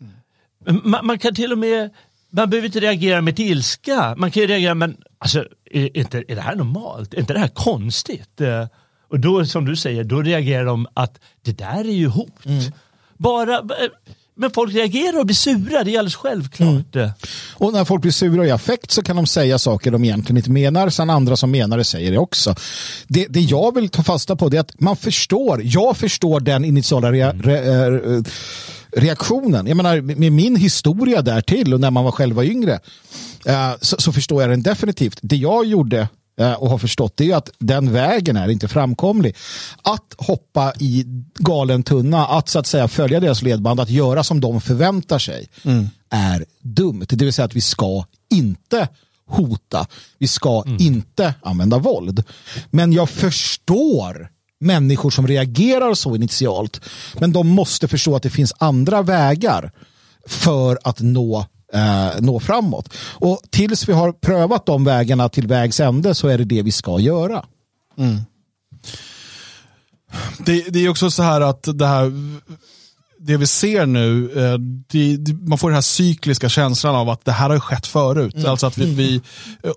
Man, 0.84 1.05
man 1.05 1.20
kan 1.20 1.36
till 1.36 1.51
och 1.51 1.57
med 1.57 1.89
man 2.32 2.49
behöver 2.49 2.66
inte 2.66 2.80
reagera 2.80 3.22
med 3.22 3.39
ilska. 3.39 4.16
Man 4.18 4.32
kan 4.32 4.41
ju 4.41 4.47
reagera, 4.47 4.74
men 4.74 4.97
alltså, 5.18 5.45
är, 5.72 5.97
inte, 5.97 6.24
är 6.28 6.36
det 6.36 6.41
här 6.41 6.55
normalt? 6.55 7.14
Är 7.14 7.20
inte 7.20 7.34
det 7.34 7.39
här 7.39 7.47
konstigt? 7.47 8.41
Eh, 8.41 8.68
och 9.09 9.20
då, 9.20 9.45
som 9.45 9.66
du 9.66 9.76
säger, 9.76 10.03
då 10.03 10.22
reagerar 10.22 10.66
de 10.66 10.88
att 10.93 11.20
det 11.41 11.57
där 11.57 11.80
är 11.80 11.93
ju 11.93 12.07
hot. 12.07 12.45
Mm. 12.45 12.72
Bara, 13.18 13.57
eh, 13.57 13.89
men 14.41 14.51
folk 14.51 14.73
reagerar 14.73 15.19
och 15.19 15.25
blir 15.25 15.35
sura, 15.35 15.83
det 15.83 15.95
är 15.95 15.99
alldeles 15.99 16.15
självklart. 16.15 16.95
Mm. 16.95 17.09
Och 17.53 17.73
när 17.73 17.85
folk 17.85 18.01
blir 18.01 18.11
sura 18.11 18.45
i 18.45 18.51
affekt 18.51 18.91
så 18.91 19.03
kan 19.03 19.15
de 19.15 19.27
säga 19.27 19.59
saker 19.59 19.91
de 19.91 20.03
egentligen 20.03 20.37
inte 20.37 20.51
menar, 20.51 20.89
sen 20.89 21.09
andra 21.09 21.35
som 21.35 21.51
menar 21.51 21.77
det 21.77 21.83
säger 21.83 22.11
det 22.11 22.17
också. 22.17 22.55
Det, 23.07 23.27
det 23.29 23.39
jag 23.39 23.75
vill 23.75 23.89
ta 23.89 24.03
fasta 24.03 24.35
på 24.35 24.47
är 24.47 24.59
att 24.59 24.79
man 24.79 24.95
förstår, 24.95 25.61
jag 25.63 25.97
förstår 25.97 26.39
den 26.39 26.65
initiala 26.65 27.11
rea, 27.11 27.33
re, 27.33 27.89
re, 27.89 28.23
reaktionen. 28.91 29.67
Jag 29.67 29.77
menar, 29.77 30.01
med 30.01 30.31
min 30.31 30.55
historia 30.55 31.21
där 31.21 31.41
till 31.41 31.73
och 31.73 31.79
när 31.79 31.91
man 31.91 32.03
var 32.03 32.11
själv 32.11 32.35
var 32.35 32.43
yngre 32.43 32.79
uh, 33.47 33.73
så, 33.81 33.95
så, 33.99 34.11
förstår 34.11 34.41
jag 34.41 34.51
den 34.51 34.63
definitivt. 34.63 35.19
Det 35.21 35.35
jag 35.35 35.65
gjorde 35.65 36.07
och 36.41 36.69
har 36.69 36.77
förstått 36.77 37.17
det 37.17 37.31
är 37.31 37.35
att 37.35 37.49
den 37.59 37.93
vägen 37.93 38.37
är 38.37 38.49
inte 38.49 38.67
framkomlig. 38.67 39.35
Att 39.81 40.15
hoppa 40.17 40.73
i 40.79 41.05
galen 41.35 41.83
tunna, 41.83 42.27
att 42.27 42.49
så 42.49 42.59
att 42.59 42.67
säga 42.67 42.87
följa 42.87 43.19
deras 43.19 43.41
ledband, 43.41 43.79
att 43.79 43.89
göra 43.89 44.23
som 44.23 44.41
de 44.41 44.61
förväntar 44.61 45.19
sig 45.19 45.49
mm. 45.63 45.89
är 46.09 46.45
dumt. 46.61 47.05
Det 47.09 47.25
vill 47.25 47.33
säga 47.33 47.45
att 47.45 47.55
vi 47.55 47.61
ska 47.61 48.05
inte 48.31 48.87
hota. 49.27 49.87
Vi 50.17 50.27
ska 50.27 50.63
mm. 50.65 50.77
inte 50.79 51.33
använda 51.41 51.77
våld. 51.77 52.23
Men 52.69 52.93
jag 52.93 53.09
förstår 53.09 54.29
människor 54.59 55.09
som 55.09 55.27
reagerar 55.27 55.93
så 55.93 56.15
initialt. 56.15 56.81
Men 57.19 57.31
de 57.31 57.47
måste 57.47 57.87
förstå 57.87 58.15
att 58.15 58.23
det 58.23 58.29
finns 58.29 58.53
andra 58.57 59.01
vägar 59.01 59.71
för 60.27 60.79
att 60.83 61.01
nå 61.01 61.45
eh, 61.74 62.09
nå 62.19 62.39
framåt. 62.39 62.93
Och 62.97 63.41
tills 63.49 63.89
vi 63.89 63.93
har 63.93 64.11
prövat 64.11 64.65
de 64.65 64.84
vägarna 64.84 65.30
till 65.30 65.47
vägs 65.47 65.80
ände 65.80 66.15
så 66.15 66.28
är 66.28 66.38
det 66.38 66.43
det 66.43 66.61
vi 66.61 66.72
ska 66.72 66.99
göra. 66.99 67.45
Mm. 67.97 68.22
Det, 70.38 70.69
det, 70.69 70.86
är 70.86 70.89
också 70.89 71.11
så 71.11 71.24
här 71.24 71.41
att 71.41 71.67
det 71.74 71.88
här 71.88 72.11
det 73.24 73.38
vi 73.38 73.47
ser 73.47 73.86
nu, 73.86 74.32
eh, 74.36 74.57
det, 74.88 75.17
det, 75.17 75.34
man 75.34 75.57
får 75.57 75.69
den 75.69 75.76
här 75.76 75.82
cykliska 75.82 76.49
känslan 76.49 76.95
av 76.95 77.09
att 77.09 77.26
det 77.26 77.32
här 77.32 77.49
har 77.49 77.59
skett 77.59 77.88
förut. 77.88 78.36
Mm. 78.36 78.51
Alltså 78.51 78.67
att 78.67 78.78
vi, 78.78 78.93
vi 78.93 79.22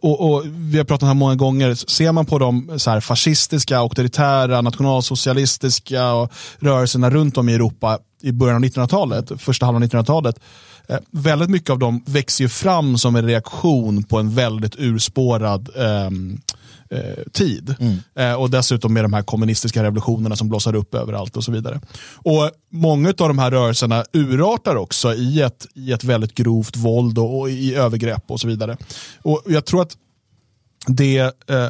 och, 0.03 0.33
och, 0.33 0.43
vi 0.47 0.79
har 0.79 0.85
pratat 0.85 1.03
om 1.03 1.07
det 1.07 1.15
här 1.15 1.15
många 1.15 1.35
gånger, 1.35 1.75
ser 1.75 2.13
man 2.13 2.27
på 2.27 2.39
de 2.39 2.79
så 2.79 2.91
här 2.91 3.01
fascistiska, 3.01 3.79
auktoritära, 3.79 4.61
nationalsocialistiska 4.61 6.29
rörelserna 6.59 7.11
runt 7.11 7.39
om 7.39 7.49
i 7.49 7.55
Europa 7.55 7.99
i 8.23 8.33
början 8.33 8.57
av 8.57 8.63
1900-talet, 8.63 9.33
första 9.39 9.67
halvan 9.67 9.83
av 9.83 9.89
1900-talet, 9.89 10.41
eh, 10.89 10.99
väldigt 11.11 11.51
mycket 11.51 11.71
av 11.71 11.79
dem 11.79 12.03
växer 12.07 12.45
ju 12.45 12.49
fram 12.49 12.99
som 12.99 13.17
en 13.17 13.27
reaktion 13.27 14.03
på 14.03 14.19
en 14.19 14.35
väldigt 14.35 14.75
urspårad 14.79 15.69
eh, 15.77 16.11
eh, 16.95 17.25
tid. 17.33 17.75
Mm. 17.81 17.97
Eh, 18.15 18.35
och 18.35 18.51
dessutom 18.51 18.93
med 18.93 19.05
de 19.05 19.13
här 19.13 19.23
kommunistiska 19.23 19.83
revolutionerna 19.83 20.37
som 20.37 20.49
blossar 20.49 20.75
upp 20.75 20.95
överallt 20.95 21.37
och 21.37 21.45
så 21.45 21.53
vidare. 21.53 21.81
Och 22.15 22.51
Många 22.75 23.09
av 23.09 23.29
de 23.29 23.39
här 23.39 23.51
rörelserna 23.51 24.05
urartar 24.13 24.77
också 24.77 25.15
i 25.15 25.43
ett, 25.43 25.67
i 25.75 25.93
ett 25.93 26.05
väldigt 26.05 26.35
grovt 26.35 26.77
våld 26.77 27.19
och, 27.19 27.41
och 27.41 27.51
i 27.51 27.75
övergrepp 27.75 28.31
och 28.31 28.41
så 28.41 28.49
vidare. 28.49 28.77
Och 29.23 29.43
Jag 29.47 29.65
tror 29.65 29.83
att 29.83 29.97
det, 30.87 31.19
eh, 31.19 31.69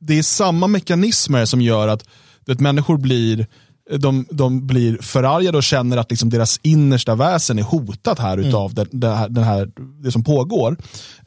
det 0.00 0.18
är 0.18 0.22
samma 0.22 0.66
mekanismer 0.66 1.44
som 1.44 1.60
gör 1.60 1.88
att 1.88 2.04
vet, 2.46 2.60
människor 2.60 2.96
blir 2.98 3.46
de, 3.98 4.26
de 4.30 4.66
blir 4.66 4.98
förargade 5.00 5.58
och 5.58 5.62
känner 5.62 5.96
att 5.96 6.10
liksom 6.10 6.30
deras 6.30 6.60
innersta 6.62 7.14
väsen 7.14 7.58
är 7.58 7.62
hotat 7.62 8.18
här 8.18 8.32
mm. 8.38 8.48
utav 8.48 8.74
det, 8.74 8.86
det, 8.90 9.10
här, 9.10 9.28
det, 9.28 9.40
här, 9.40 9.70
det 10.02 10.12
som 10.12 10.24
pågår. 10.24 10.76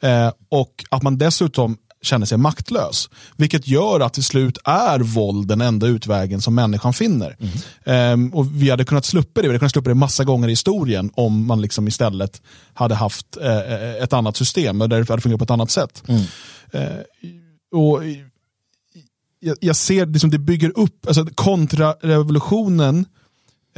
Eh, 0.00 0.32
och 0.48 0.84
att 0.90 1.02
man 1.02 1.18
dessutom 1.18 1.76
känner 2.02 2.26
sig 2.26 2.38
maktlös. 2.38 3.10
Vilket 3.36 3.68
gör 3.68 4.00
att 4.00 4.14
till 4.14 4.24
slut 4.24 4.58
är 4.64 4.98
våld 4.98 5.48
den 5.48 5.60
enda 5.60 5.86
utvägen 5.86 6.40
som 6.40 6.54
människan 6.54 6.92
finner. 6.92 7.36
Mm. 7.84 8.12
Um, 8.12 8.34
och 8.34 8.62
Vi 8.62 8.70
hade 8.70 8.84
kunnat 8.84 9.04
slippa 9.04 9.40
det, 9.40 9.48
vi 9.48 9.48
hade 9.48 9.58
kunnat 9.58 9.72
slippa 9.72 9.88
det 9.88 9.94
massa 9.94 10.24
gånger 10.24 10.48
i 10.48 10.52
historien 10.52 11.10
om 11.14 11.46
man 11.46 11.60
liksom 11.60 11.88
istället 11.88 12.42
hade 12.74 12.94
haft 12.94 13.36
uh, 13.40 14.02
ett 14.02 14.12
annat 14.12 14.36
system 14.36 14.78
där 14.78 14.88
det 14.88 15.08
hade 15.08 15.22
fungerat 15.22 15.38
på 15.38 15.44
ett 15.44 15.50
annat 15.50 15.70
sätt. 15.70 16.02
Mm. 16.06 16.22
Uh, 16.74 17.00
och 17.72 18.02
jag, 19.40 19.56
jag 19.60 19.76
ser 19.76 20.06
liksom 20.06 20.30
det 20.30 20.38
bygger 20.38 20.78
upp, 20.78 21.06
alltså 21.06 21.26
kontrarevolutionen 21.34 23.06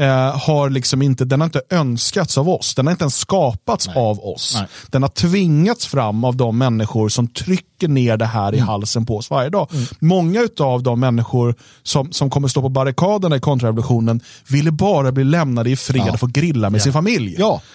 eh, 0.00 0.38
har 0.38 0.70
liksom 0.70 1.02
inte, 1.02 1.24
den 1.24 1.40
har 1.40 1.44
inte 1.44 1.62
önskats 1.70 2.38
av 2.38 2.48
oss. 2.48 2.74
Den 2.74 2.86
har 2.86 2.90
inte 2.90 3.02
ens 3.02 3.16
skapats 3.16 3.86
Nej. 3.86 3.96
av 3.96 4.20
oss. 4.20 4.56
Nej. 4.58 4.68
Den 4.88 5.02
har 5.02 5.08
tvingats 5.08 5.86
fram 5.86 6.24
av 6.24 6.36
de 6.36 6.58
människor 6.58 7.08
som 7.08 7.28
trycker 7.28 7.88
ner 7.88 8.16
det 8.16 8.26
här 8.26 8.48
mm. 8.48 8.54
i 8.54 8.58
halsen 8.58 9.06
på 9.06 9.16
oss 9.16 9.30
varje 9.30 9.50
dag. 9.50 9.68
Mm. 9.72 9.86
Många 9.98 10.48
av 10.60 10.82
de 10.82 11.00
människor 11.00 11.54
som, 11.82 12.12
som 12.12 12.30
kommer 12.30 12.48
stå 12.48 12.62
på 12.62 12.68
barrikaderna 12.68 13.36
i 13.36 13.40
kontrarevolutionen 13.40 14.20
ville 14.48 14.70
bara 14.70 15.12
bli 15.12 15.24
lämnade 15.24 15.70
i 15.70 15.76
fred 15.76 16.04
ja. 16.06 16.12
och 16.12 16.20
få 16.20 16.26
grilla 16.26 16.70
med 16.70 16.78
ja. 16.78 16.82
sin 16.82 16.92
familj. 16.92 17.34
Ja. 17.38 17.62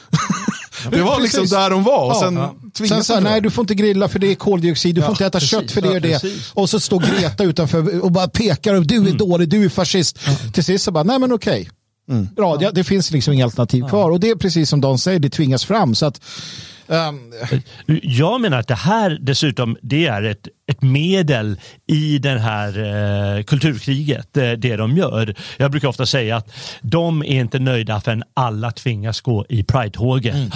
Det 0.91 1.01
var 1.01 1.19
liksom 1.19 1.41
Precis. 1.41 1.57
där 1.57 1.69
de 1.69 1.83
var. 1.83 2.09
Och 2.09 2.15
sen, 2.15 2.35
ja. 2.35 2.55
sen 2.87 3.03
så 3.03 3.13
här, 3.13 3.21
nej 3.21 3.41
du 3.41 3.51
får 3.51 3.63
inte 3.63 3.75
grilla 3.75 4.07
för 4.07 4.19
det 4.19 4.31
är 4.31 4.35
koldioxid, 4.35 4.95
du 4.95 5.01
får 5.01 5.09
inte 5.09 5.25
äta 5.25 5.39
Precis. 5.39 5.49
kött 5.49 5.71
för 5.71 5.81
det 5.81 5.95
är 5.95 5.99
det. 5.99 6.23
Och 6.53 6.69
så 6.69 6.79
står 6.79 6.99
Greta 6.99 7.43
utanför 7.43 7.99
och 7.99 8.11
bara 8.11 8.27
pekar 8.27 8.73
och 8.73 8.85
du 8.85 8.95
är 8.95 8.99
mm. 8.99 9.17
dålig, 9.17 9.49
du 9.49 9.65
är 9.65 9.69
fascist. 9.69 10.19
Till 10.53 10.63
sist 10.63 10.85
så 10.85 10.91
bara, 10.91 11.03
nej 11.03 11.19
men 11.19 11.31
okej. 11.31 11.69
Mm. 12.09 12.27
Bra, 12.35 12.55
det, 12.55 12.71
det, 12.71 12.83
finns 12.83 13.11
liksom 13.11 13.33
inga 13.33 13.45
alternativ 13.45 13.79
ja. 13.79 13.89
kvar 13.89 14.11
och 14.11 14.19
det 14.19 14.29
är 14.29 14.35
precis 14.35 14.69
som 14.69 14.81
de 14.81 14.97
säger, 14.97 15.19
det 15.19 15.29
tvingas 15.29 15.65
fram. 15.65 15.95
Så 15.95 16.05
att, 16.05 16.21
um... 16.87 17.33
Jag 18.01 18.41
menar 18.41 18.59
att 18.59 18.67
det 18.67 18.75
här 18.75 19.17
dessutom 19.21 19.77
det 19.81 20.07
är 20.07 20.23
ett, 20.23 20.47
ett 20.67 20.81
medel 20.81 21.59
i 21.87 22.17
det 22.17 22.39
här 22.39 22.67
eh, 23.37 23.43
kulturkriget, 23.43 24.37
eh, 24.37 24.51
det 24.51 24.75
de 24.75 24.97
gör. 24.97 25.35
Jag 25.57 25.71
brukar 25.71 25.87
ofta 25.87 26.05
säga 26.05 26.37
att 26.37 26.51
de 26.81 27.21
är 27.21 27.41
inte 27.41 27.59
nöjda 27.59 28.01
förrän 28.01 28.23
alla 28.33 28.71
tvingas 28.71 29.21
gå 29.21 29.45
i 29.49 29.63
Pride-tåget. 29.63 30.35
Mm 30.35 30.51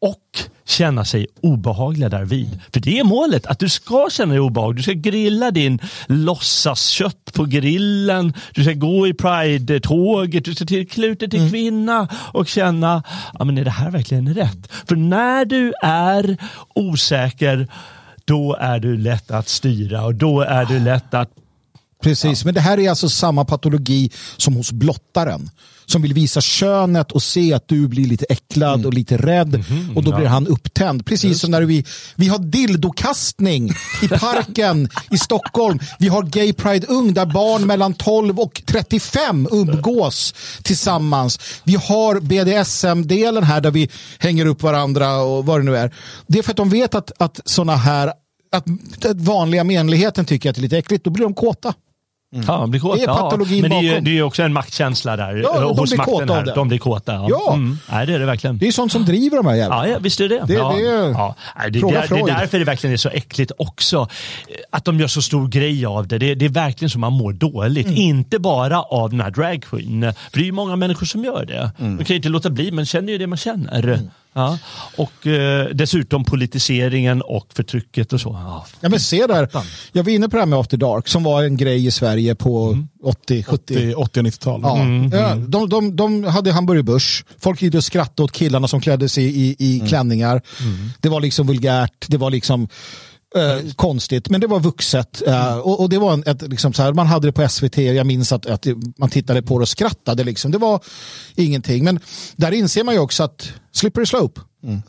och 0.00 0.50
känna 0.64 1.04
sig 1.04 1.26
obehagliga 1.40 2.08
därvid. 2.08 2.60
För 2.72 2.80
det 2.80 2.98
är 2.98 3.04
målet, 3.04 3.46
att 3.46 3.58
du 3.58 3.68
ska 3.68 4.08
känna 4.10 4.32
dig 4.32 4.40
obehaglig. 4.40 4.78
Du 4.78 4.82
ska 4.82 4.92
grilla 4.92 5.50
din 5.50 5.78
låtsaskött 6.06 7.32
på 7.32 7.44
grillen, 7.44 8.32
du 8.54 8.62
ska 8.62 8.72
gå 8.72 9.06
i 9.06 9.14
Pride-tåget, 9.14 10.44
du 10.44 10.54
ska 10.54 10.64
till 10.64 10.88
klutet 10.88 11.30
till 11.30 11.40
mm. 11.40 11.50
kvinna 11.50 12.08
och 12.32 12.48
känna, 12.48 13.02
ja 13.38 13.44
men 13.44 13.58
är 13.58 13.64
det 13.64 13.70
här 13.70 13.90
verkligen 13.90 14.34
rätt? 14.34 14.72
För 14.88 14.96
när 14.96 15.44
du 15.44 15.72
är 15.82 16.36
osäker, 16.74 17.68
då 18.24 18.56
är 18.60 18.78
du 18.78 18.96
lätt 18.96 19.30
att 19.30 19.48
styra 19.48 20.04
och 20.04 20.14
då 20.14 20.40
är 20.40 20.64
du 20.64 20.78
lätt 20.80 21.14
att 21.14 21.30
Precis, 22.02 22.42
ja. 22.42 22.46
men 22.46 22.54
det 22.54 22.60
här 22.60 22.78
är 22.78 22.90
alltså 22.90 23.08
samma 23.08 23.44
patologi 23.44 24.10
som 24.36 24.54
hos 24.54 24.72
blottaren 24.72 25.50
som 25.90 26.02
vill 26.02 26.14
visa 26.14 26.40
könet 26.40 27.12
och 27.12 27.22
se 27.22 27.52
att 27.52 27.68
du 27.68 27.88
blir 27.88 28.06
lite 28.06 28.26
äcklad 28.28 28.74
mm. 28.74 28.86
och 28.86 28.94
lite 28.94 29.16
rädd 29.16 29.54
mm 29.54 29.62
-hmm, 29.62 29.96
och 29.96 30.02
då 30.02 30.10
ja. 30.10 30.16
blir 30.16 30.26
han 30.26 30.46
upptänd. 30.46 31.06
Precis 31.06 31.28
Just. 31.28 31.40
som 31.40 31.50
när 31.50 31.62
vi, 31.62 31.84
vi 32.16 32.28
har 32.28 32.38
dildokastning 32.38 33.70
i 34.02 34.08
parken 34.20 34.88
i 35.10 35.18
Stockholm. 35.18 35.78
Vi 35.98 36.08
har 36.08 36.22
Gay 36.22 36.52
Pride 36.52 36.86
Ung 36.86 37.14
där 37.14 37.26
barn 37.26 37.66
mellan 37.66 37.94
12 37.94 38.40
och 38.40 38.62
35 38.66 39.48
umgås 39.50 40.34
tillsammans. 40.62 41.40
Vi 41.64 41.74
har 41.74 42.20
BDSM-delen 42.20 43.44
här 43.44 43.60
där 43.60 43.70
vi 43.70 43.88
hänger 44.18 44.46
upp 44.46 44.62
varandra 44.62 45.16
och 45.16 45.46
vad 45.46 45.60
det 45.60 45.64
nu 45.64 45.76
är. 45.76 45.94
Det 46.26 46.38
är 46.38 46.42
för 46.42 46.50
att 46.50 46.56
de 46.56 46.70
vet 46.70 46.94
att, 46.94 47.12
att 47.18 47.40
sådana 47.44 47.76
här 47.76 48.12
att 48.52 48.64
vanliga 49.14 49.64
menligheten 49.64 50.24
tycker 50.24 50.50
att 50.50 50.56
det 50.56 50.60
är 50.60 50.62
lite 50.62 50.78
äckligt, 50.78 51.04
då 51.04 51.10
blir 51.10 51.24
de 51.24 51.34
kåta. 51.34 51.74
Mm. 52.32 52.44
Ja, 52.48 52.56
de 52.56 52.70
blir 52.70 52.80
kåta. 52.80 52.96
Det 52.96 53.02
är 53.02 53.06
patologin 53.06 53.56
ja. 53.56 53.62
Men 53.62 53.70
det 53.70 53.88
är, 53.88 53.90
bakom. 53.90 54.04
det 54.04 54.18
är 54.18 54.22
också 54.22 54.42
en 54.42 54.52
maktkänsla 54.52 55.16
där 55.16 55.36
ja, 55.36 55.60
de 55.60 55.78
hos 55.78 55.94
makten. 55.96 56.28
Här. 56.28 56.54
De 56.54 56.68
blir 56.68 56.78
kåta. 56.78 57.12
Ja. 57.12 57.26
ja. 57.28 57.52
Mm. 57.52 57.78
Nej, 57.90 58.06
det 58.06 58.14
är 58.14 58.18
det 58.18 58.26
verkligen. 58.26 58.58
Det 58.58 58.68
är 58.68 58.72
sånt 58.72 58.92
som 58.92 59.04
driver 59.04 59.36
de 59.36 59.46
här 59.46 59.54
jävlarna. 59.54 59.88
Ja, 59.88 59.98
visst 59.98 60.20
är 60.20 60.28
det 60.28 60.42
det. 60.46 60.52
ja. 60.52 60.74
det, 60.76 60.86
är... 60.86 61.10
ja. 61.10 61.34
Nej, 61.58 61.70
det, 61.70 61.80
det, 61.80 61.86
det 61.86 62.20
är 62.20 62.26
därför 62.26 62.58
det 62.58 62.64
verkligen 62.64 62.92
är 62.92 62.96
så 62.96 63.08
äckligt 63.08 63.52
också. 63.58 64.08
Att 64.70 64.84
de 64.84 65.00
gör 65.00 65.06
så 65.06 65.22
stor 65.22 65.48
grej 65.48 65.86
av 65.86 66.08
det. 66.08 66.18
Det, 66.18 66.34
det 66.34 66.44
är 66.44 66.48
verkligen 66.48 66.90
som 66.90 67.00
man 67.00 67.12
mår 67.12 67.32
dåligt. 67.32 67.86
Mm. 67.86 67.98
Inte 67.98 68.38
bara 68.38 68.82
av 68.82 69.10
den 69.10 69.20
här 69.20 69.30
dragqueen. 69.30 70.00
För 70.30 70.38
det 70.38 70.40
är 70.40 70.46
ju 70.46 70.52
många 70.52 70.76
människor 70.76 71.06
som 71.06 71.24
gör 71.24 71.44
det. 71.44 71.70
Mm. 71.78 71.94
Man 71.94 72.04
kan 72.04 72.14
ju 72.14 72.16
inte 72.16 72.28
låta 72.28 72.50
bli, 72.50 72.70
men 72.70 72.86
känner 72.86 73.12
ju 73.12 73.18
det 73.18 73.26
man 73.26 73.38
känner. 73.38 74.00
Mm. 74.34 74.48
Ja. 74.48 74.58
Och 74.96 75.26
eh, 75.26 75.68
dessutom 75.68 76.24
politiseringen 76.24 77.22
och 77.22 77.46
förtrycket 77.54 78.12
och 78.12 78.20
så. 78.20 78.28
Ja. 78.44 78.66
Ja, 78.80 78.88
men 78.88 79.00
se 79.00 79.26
där. 79.26 79.48
Jag 79.92 80.04
var 80.04 80.12
inne 80.12 80.28
på 80.28 80.36
det 80.36 80.40
här 80.40 80.46
med 80.46 80.58
After 80.58 80.76
Dark 80.76 81.08
som 81.08 81.22
var 81.22 81.42
en 81.42 81.56
grej 81.56 81.86
i 81.86 81.90
Sverige 81.90 82.34
på 82.34 82.78
80, 83.02 83.42
70. 83.42 83.94
80 83.94 84.20
och 84.20 84.24
90-tal. 84.26 84.60
Ja. 84.62 85.18
Ja, 85.18 85.34
de, 85.34 85.68
de, 85.68 85.96
de 85.96 86.24
hade 86.24 86.52
Hamburger 86.52 86.82
Börs. 86.82 87.24
Folk 87.38 87.62
gick 87.62 87.74
och 87.74 87.84
skrattade 87.84 88.24
åt 88.24 88.32
killarna 88.32 88.68
som 88.68 88.80
klädde 88.80 89.08
sig 89.08 89.24
i, 89.24 89.56
i 89.58 89.82
klänningar. 89.88 90.42
Det 91.00 91.08
var 91.08 91.20
liksom 91.20 91.46
vulgärt. 91.46 92.04
Det 92.08 92.16
var 92.16 92.30
liksom 92.30 92.68
eh, 93.36 93.72
konstigt, 93.76 94.28
men 94.30 94.40
det 94.40 94.46
var 94.46 94.60
vuxet. 94.60 95.22
Eh, 95.26 95.58
och, 95.58 95.80
och 95.80 95.88
det 95.88 95.98
var 95.98 96.12
en, 96.12 96.22
ett, 96.26 96.42
liksom 96.42 96.72
så 96.72 96.82
här, 96.82 96.92
man 96.92 97.06
hade 97.06 97.28
det 97.28 97.32
på 97.32 97.48
SVT. 97.48 97.76
Jag 97.78 98.06
minns 98.06 98.32
att, 98.32 98.46
att 98.46 98.66
man 98.98 99.10
tittade 99.10 99.42
på 99.42 99.58
det 99.58 99.62
och 99.62 99.68
skrattade. 99.68 100.24
Liksom. 100.24 100.50
Det 100.50 100.58
var 100.58 100.80
ingenting. 101.36 101.84
Men 101.84 102.00
där 102.36 102.52
inser 102.52 102.84
man 102.84 102.94
ju 102.94 103.00
också 103.00 103.22
att 103.22 103.52
slippery 103.72 104.06
slope. 104.06 104.40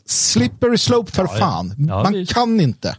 Slippery 0.06 0.78
slope 0.78 1.12
för 1.12 1.28
fan. 1.28 1.74
Ja, 1.78 2.04
man 2.04 2.14
visst. 2.14 2.34
kan 2.34 2.60
inte. 2.60 2.96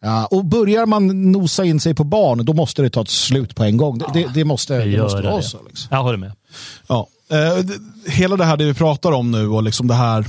Ja, 0.00 0.26
och 0.26 0.44
börjar 0.44 0.86
man 0.86 1.32
nosa 1.32 1.64
in 1.64 1.80
sig 1.80 1.94
på 1.94 2.04
barn, 2.04 2.44
då 2.44 2.52
måste 2.52 2.82
det 2.82 2.90
ta 2.90 3.02
ett 3.02 3.08
slut 3.08 3.54
på 3.54 3.64
en 3.64 3.76
gång. 3.76 3.98
Det, 3.98 4.06
det, 4.14 4.26
det 4.34 4.44
måste, 4.44 4.78
det 4.84 5.02
måste 5.02 5.22
vara 5.22 5.36
det. 5.36 5.42
så. 5.42 5.58
Liksom. 5.68 5.88
Jag 5.90 6.02
håller 6.02 6.18
med. 6.18 6.32
Ja. 6.86 7.06
Eh, 7.30 7.56
det- 7.64 8.10
hela 8.12 8.36
det 8.36 8.44
här 8.44 8.56
det 8.56 8.64
vi 8.64 8.74
pratar 8.74 9.12
om 9.12 9.30
nu 9.30 9.48
och 9.48 9.62
liksom 9.62 9.86
det 9.88 9.94
här, 9.94 10.26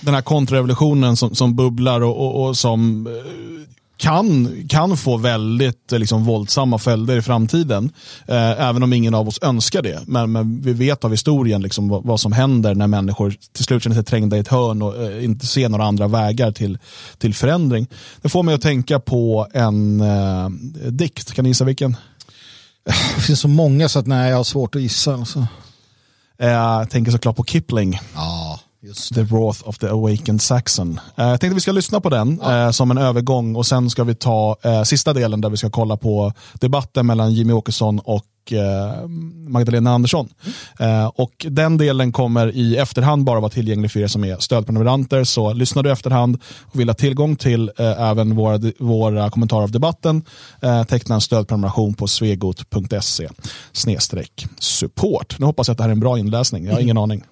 den 0.00 0.14
här 0.14 0.22
kontrarevolutionen 0.22 1.16
som, 1.16 1.34
som 1.34 1.56
bubblar 1.56 2.00
och, 2.00 2.16
och, 2.20 2.48
och 2.48 2.56
som 2.56 3.06
eh, 3.06 3.12
kan, 3.96 4.56
kan 4.68 4.96
få 4.96 5.16
väldigt 5.16 5.92
eh, 5.92 5.98
liksom, 5.98 6.24
våldsamma 6.24 6.78
följder 6.78 7.16
i 7.16 7.22
framtiden. 7.22 7.90
Eh, 8.26 8.66
även 8.68 8.82
om 8.82 8.92
ingen 8.92 9.14
av 9.14 9.28
oss 9.28 9.38
önskar 9.42 9.82
det. 9.82 10.02
Men, 10.06 10.32
men 10.32 10.60
vi 10.62 10.72
vet 10.72 11.04
av 11.04 11.10
historien 11.10 11.62
liksom, 11.62 11.88
vad, 11.88 12.04
vad 12.04 12.20
som 12.20 12.32
händer 12.32 12.74
när 12.74 12.86
människor 12.86 13.34
till 13.52 13.64
slut 13.64 13.82
känner 13.82 13.96
sig 13.96 14.04
trängda 14.04 14.36
i 14.36 14.40
ett 14.40 14.48
hörn 14.48 14.82
och 14.82 15.02
eh, 15.02 15.24
inte 15.24 15.46
ser 15.46 15.68
några 15.68 15.84
andra 15.84 16.08
vägar 16.08 16.52
till, 16.52 16.78
till 17.18 17.34
förändring. 17.34 17.86
Det 18.22 18.28
får 18.28 18.42
mig 18.42 18.54
att 18.54 18.62
tänka 18.62 19.00
på 19.00 19.46
en 19.52 20.00
eh, 20.00 20.48
dikt. 20.90 21.32
Kan 21.32 21.42
ni 21.42 21.50
gissa 21.50 21.64
vilken? 21.64 21.96
Det 23.16 23.22
finns 23.22 23.40
så 23.40 23.48
många 23.48 23.88
så 23.88 23.98
att 23.98 24.06
nej, 24.06 24.30
jag 24.30 24.36
har 24.36 24.44
svårt 24.44 24.74
att 24.74 24.82
gissa. 24.82 25.14
Alltså. 25.14 25.46
Eh, 26.38 26.48
jag 26.48 26.90
tänker 26.90 27.12
såklart 27.12 27.36
på 27.36 27.44
Kipling. 27.44 28.00
Ja, 28.14 28.60
just 28.84 29.14
The 29.14 29.22
Wrath 29.22 29.68
of 29.68 29.78
the 29.78 29.88
Awakened 29.88 30.42
Saxon. 30.42 31.00
Eh, 31.16 31.24
jag 31.26 31.40
tänkte 31.40 31.54
vi 31.54 31.60
ska 31.60 31.72
lyssna 31.72 32.00
på 32.00 32.08
den 32.08 32.40
eh, 32.40 32.70
som 32.70 32.90
en 32.90 32.98
övergång 32.98 33.56
och 33.56 33.66
sen 33.66 33.90
ska 33.90 34.04
vi 34.04 34.14
ta 34.14 34.56
eh, 34.62 34.82
sista 34.82 35.12
delen 35.12 35.40
där 35.40 35.50
vi 35.50 35.56
ska 35.56 35.70
kolla 35.70 35.96
på 35.96 36.32
debatten 36.60 37.06
mellan 37.06 37.32
Jimmy 37.32 37.52
Åkesson 37.52 37.98
och 37.98 38.24
Magdalena 39.48 39.90
Andersson. 39.90 40.28
Eh, 40.80 41.06
och 41.06 41.46
den 41.48 41.78
delen 41.78 42.12
kommer 42.12 42.56
i 42.56 42.76
efterhand 42.76 43.24
bara 43.24 43.40
vara 43.40 43.50
tillgänglig 43.50 43.90
för 43.90 44.00
er 44.00 44.06
som 44.06 44.24
är 44.24 44.36
stödprenumeranter. 44.36 45.24
Så 45.24 45.52
lyssnar 45.52 45.82
du 45.82 45.92
efterhand 45.92 46.38
och 46.62 46.80
vill 46.80 46.88
ha 46.88 46.94
tillgång 46.94 47.36
till 47.36 47.70
även 47.78 48.36
våra, 48.36 48.60
våra 48.78 49.30
kommentarer 49.30 49.62
av 49.62 49.70
debatten, 49.70 50.22
teckna 50.88 51.14
en 51.14 51.20
stödprenumeration 51.20 51.94
på 51.94 52.06
svegot.se 52.06 53.28
support. 54.58 55.38
Nu 55.38 55.46
hoppas 55.46 55.68
jag 55.68 55.72
att 55.72 55.78
det 55.78 55.84
här 55.84 55.88
är 55.90 55.92
en 55.92 56.00
bra 56.00 56.18
inläsning. 56.18 56.64
Jag 56.64 56.72
har 56.72 56.80
ingen 56.80 56.98
aning. 56.98 57.24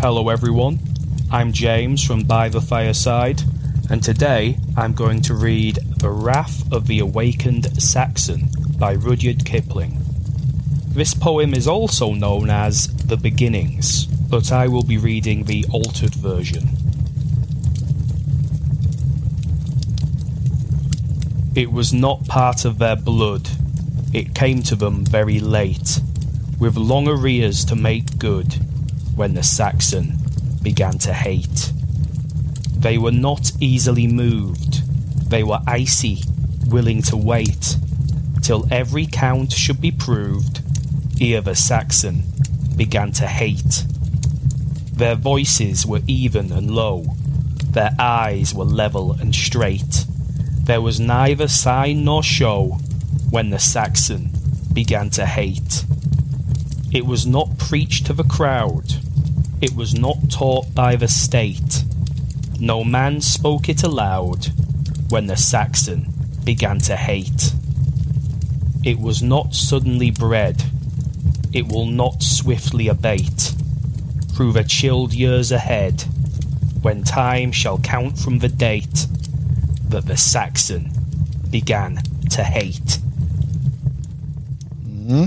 Hello, 0.00 0.28
everyone. 0.28 0.78
I'm 1.28 1.52
James 1.52 2.04
from 2.04 2.22
By 2.22 2.48
the 2.48 2.60
Fireside, 2.60 3.42
and 3.90 4.00
today 4.00 4.56
I'm 4.76 4.92
going 4.92 5.22
to 5.22 5.34
read 5.34 5.80
The 5.96 6.08
Wrath 6.08 6.72
of 6.72 6.86
the 6.86 7.00
Awakened 7.00 7.82
Saxon 7.82 8.48
by 8.78 8.92
Rudyard 8.92 9.44
Kipling. 9.44 9.98
This 10.86 11.14
poem 11.14 11.52
is 11.52 11.66
also 11.66 12.14
known 12.14 12.48
as 12.48 12.86
The 13.06 13.16
Beginnings, 13.16 14.06
but 14.06 14.52
I 14.52 14.68
will 14.68 14.84
be 14.84 14.98
reading 14.98 15.42
the 15.42 15.66
altered 15.72 16.14
version. 16.14 16.68
It 21.56 21.72
was 21.72 21.92
not 21.92 22.24
part 22.28 22.64
of 22.64 22.78
their 22.78 22.94
blood. 22.94 23.48
It 24.14 24.32
came 24.32 24.62
to 24.62 24.76
them 24.76 25.04
very 25.04 25.40
late, 25.40 25.98
with 26.60 26.76
long 26.76 27.08
arrears 27.08 27.64
to 27.64 27.74
make 27.74 28.16
good 28.16 28.64
when 29.18 29.34
the 29.34 29.42
Saxon 29.42 30.16
began 30.62 30.96
to 30.98 31.12
hate. 31.12 31.72
They 32.74 32.96
were 32.96 33.12
not 33.12 33.52
easily 33.60 34.06
moved. 34.06 34.82
They 35.30 35.42
were 35.42 35.60
icy, 35.66 36.22
willing 36.68 37.02
to 37.02 37.16
wait 37.16 37.76
till 38.40 38.66
every 38.70 39.06
count 39.06 39.52
should 39.52 39.80
be 39.80 39.90
proved 39.90 40.62
ere 41.20 41.42
the 41.42 41.54
Saxon 41.54 42.22
began 42.76 43.12
to 43.12 43.26
hate. 43.26 43.84
Their 44.94 45.16
voices 45.16 45.84
were 45.84 46.00
even 46.06 46.50
and 46.52 46.70
low, 46.70 47.04
their 47.70 47.90
eyes 47.98 48.54
were 48.54 48.64
level 48.64 49.12
and 49.12 49.34
straight. 49.34 50.06
There 50.62 50.80
was 50.80 50.98
neither 50.98 51.48
sign 51.48 52.04
nor 52.04 52.22
show 52.22 52.78
when 53.30 53.50
the 53.50 53.58
Saxon 53.58 54.30
began 54.72 55.10
to 55.10 55.26
hate. 55.26 55.84
It 56.92 57.04
was 57.04 57.26
not 57.26 57.58
preached 57.58 58.06
to 58.06 58.12
the 58.12 58.24
crowd. 58.24 58.94
It 59.60 59.74
was 59.74 59.98
not 59.98 60.30
taught 60.30 60.72
by 60.74 60.96
the 60.96 61.08
state. 61.08 61.84
No 62.60 62.84
man 62.84 63.20
spoke 63.20 63.68
it 63.68 63.82
aloud 63.82 64.46
when 65.08 65.26
the 65.26 65.36
Saxon 65.36 66.06
began 66.44 66.78
to 66.80 66.96
hate. 66.96 67.52
It 68.84 68.98
was 68.98 69.22
not 69.22 69.54
suddenly 69.54 70.10
bred. 70.10 70.62
It 71.52 71.66
will 71.66 71.86
not 71.86 72.22
swiftly 72.22 72.88
abate 72.88 73.54
through 74.34 74.52
the 74.52 74.62
chilled 74.64 75.12
years 75.12 75.50
ahead 75.50 76.02
when 76.82 77.02
time 77.02 77.50
shall 77.50 77.78
count 77.78 78.18
from 78.18 78.38
the 78.38 78.48
date 78.48 79.06
that 79.88 80.06
the 80.06 80.16
Saxon 80.16 80.92
began 81.50 81.96
to 82.30 82.44
hate. 82.44 82.98
Mm-hmm. 84.86 85.24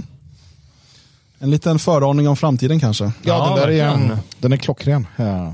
En 1.44 1.50
liten 1.50 1.80
föraning 1.80 2.28
om 2.30 2.36
framtiden 2.36 2.80
kanske. 2.80 3.04
Ja, 3.04 3.12
Ja, 3.24 3.46
den 3.46 3.56
där 3.56 3.68
är, 3.68 3.88
verkligen. 3.88 4.18
den 4.40 4.54
är 4.54 4.58
klockren. 4.58 5.08
Ja. 5.16 5.54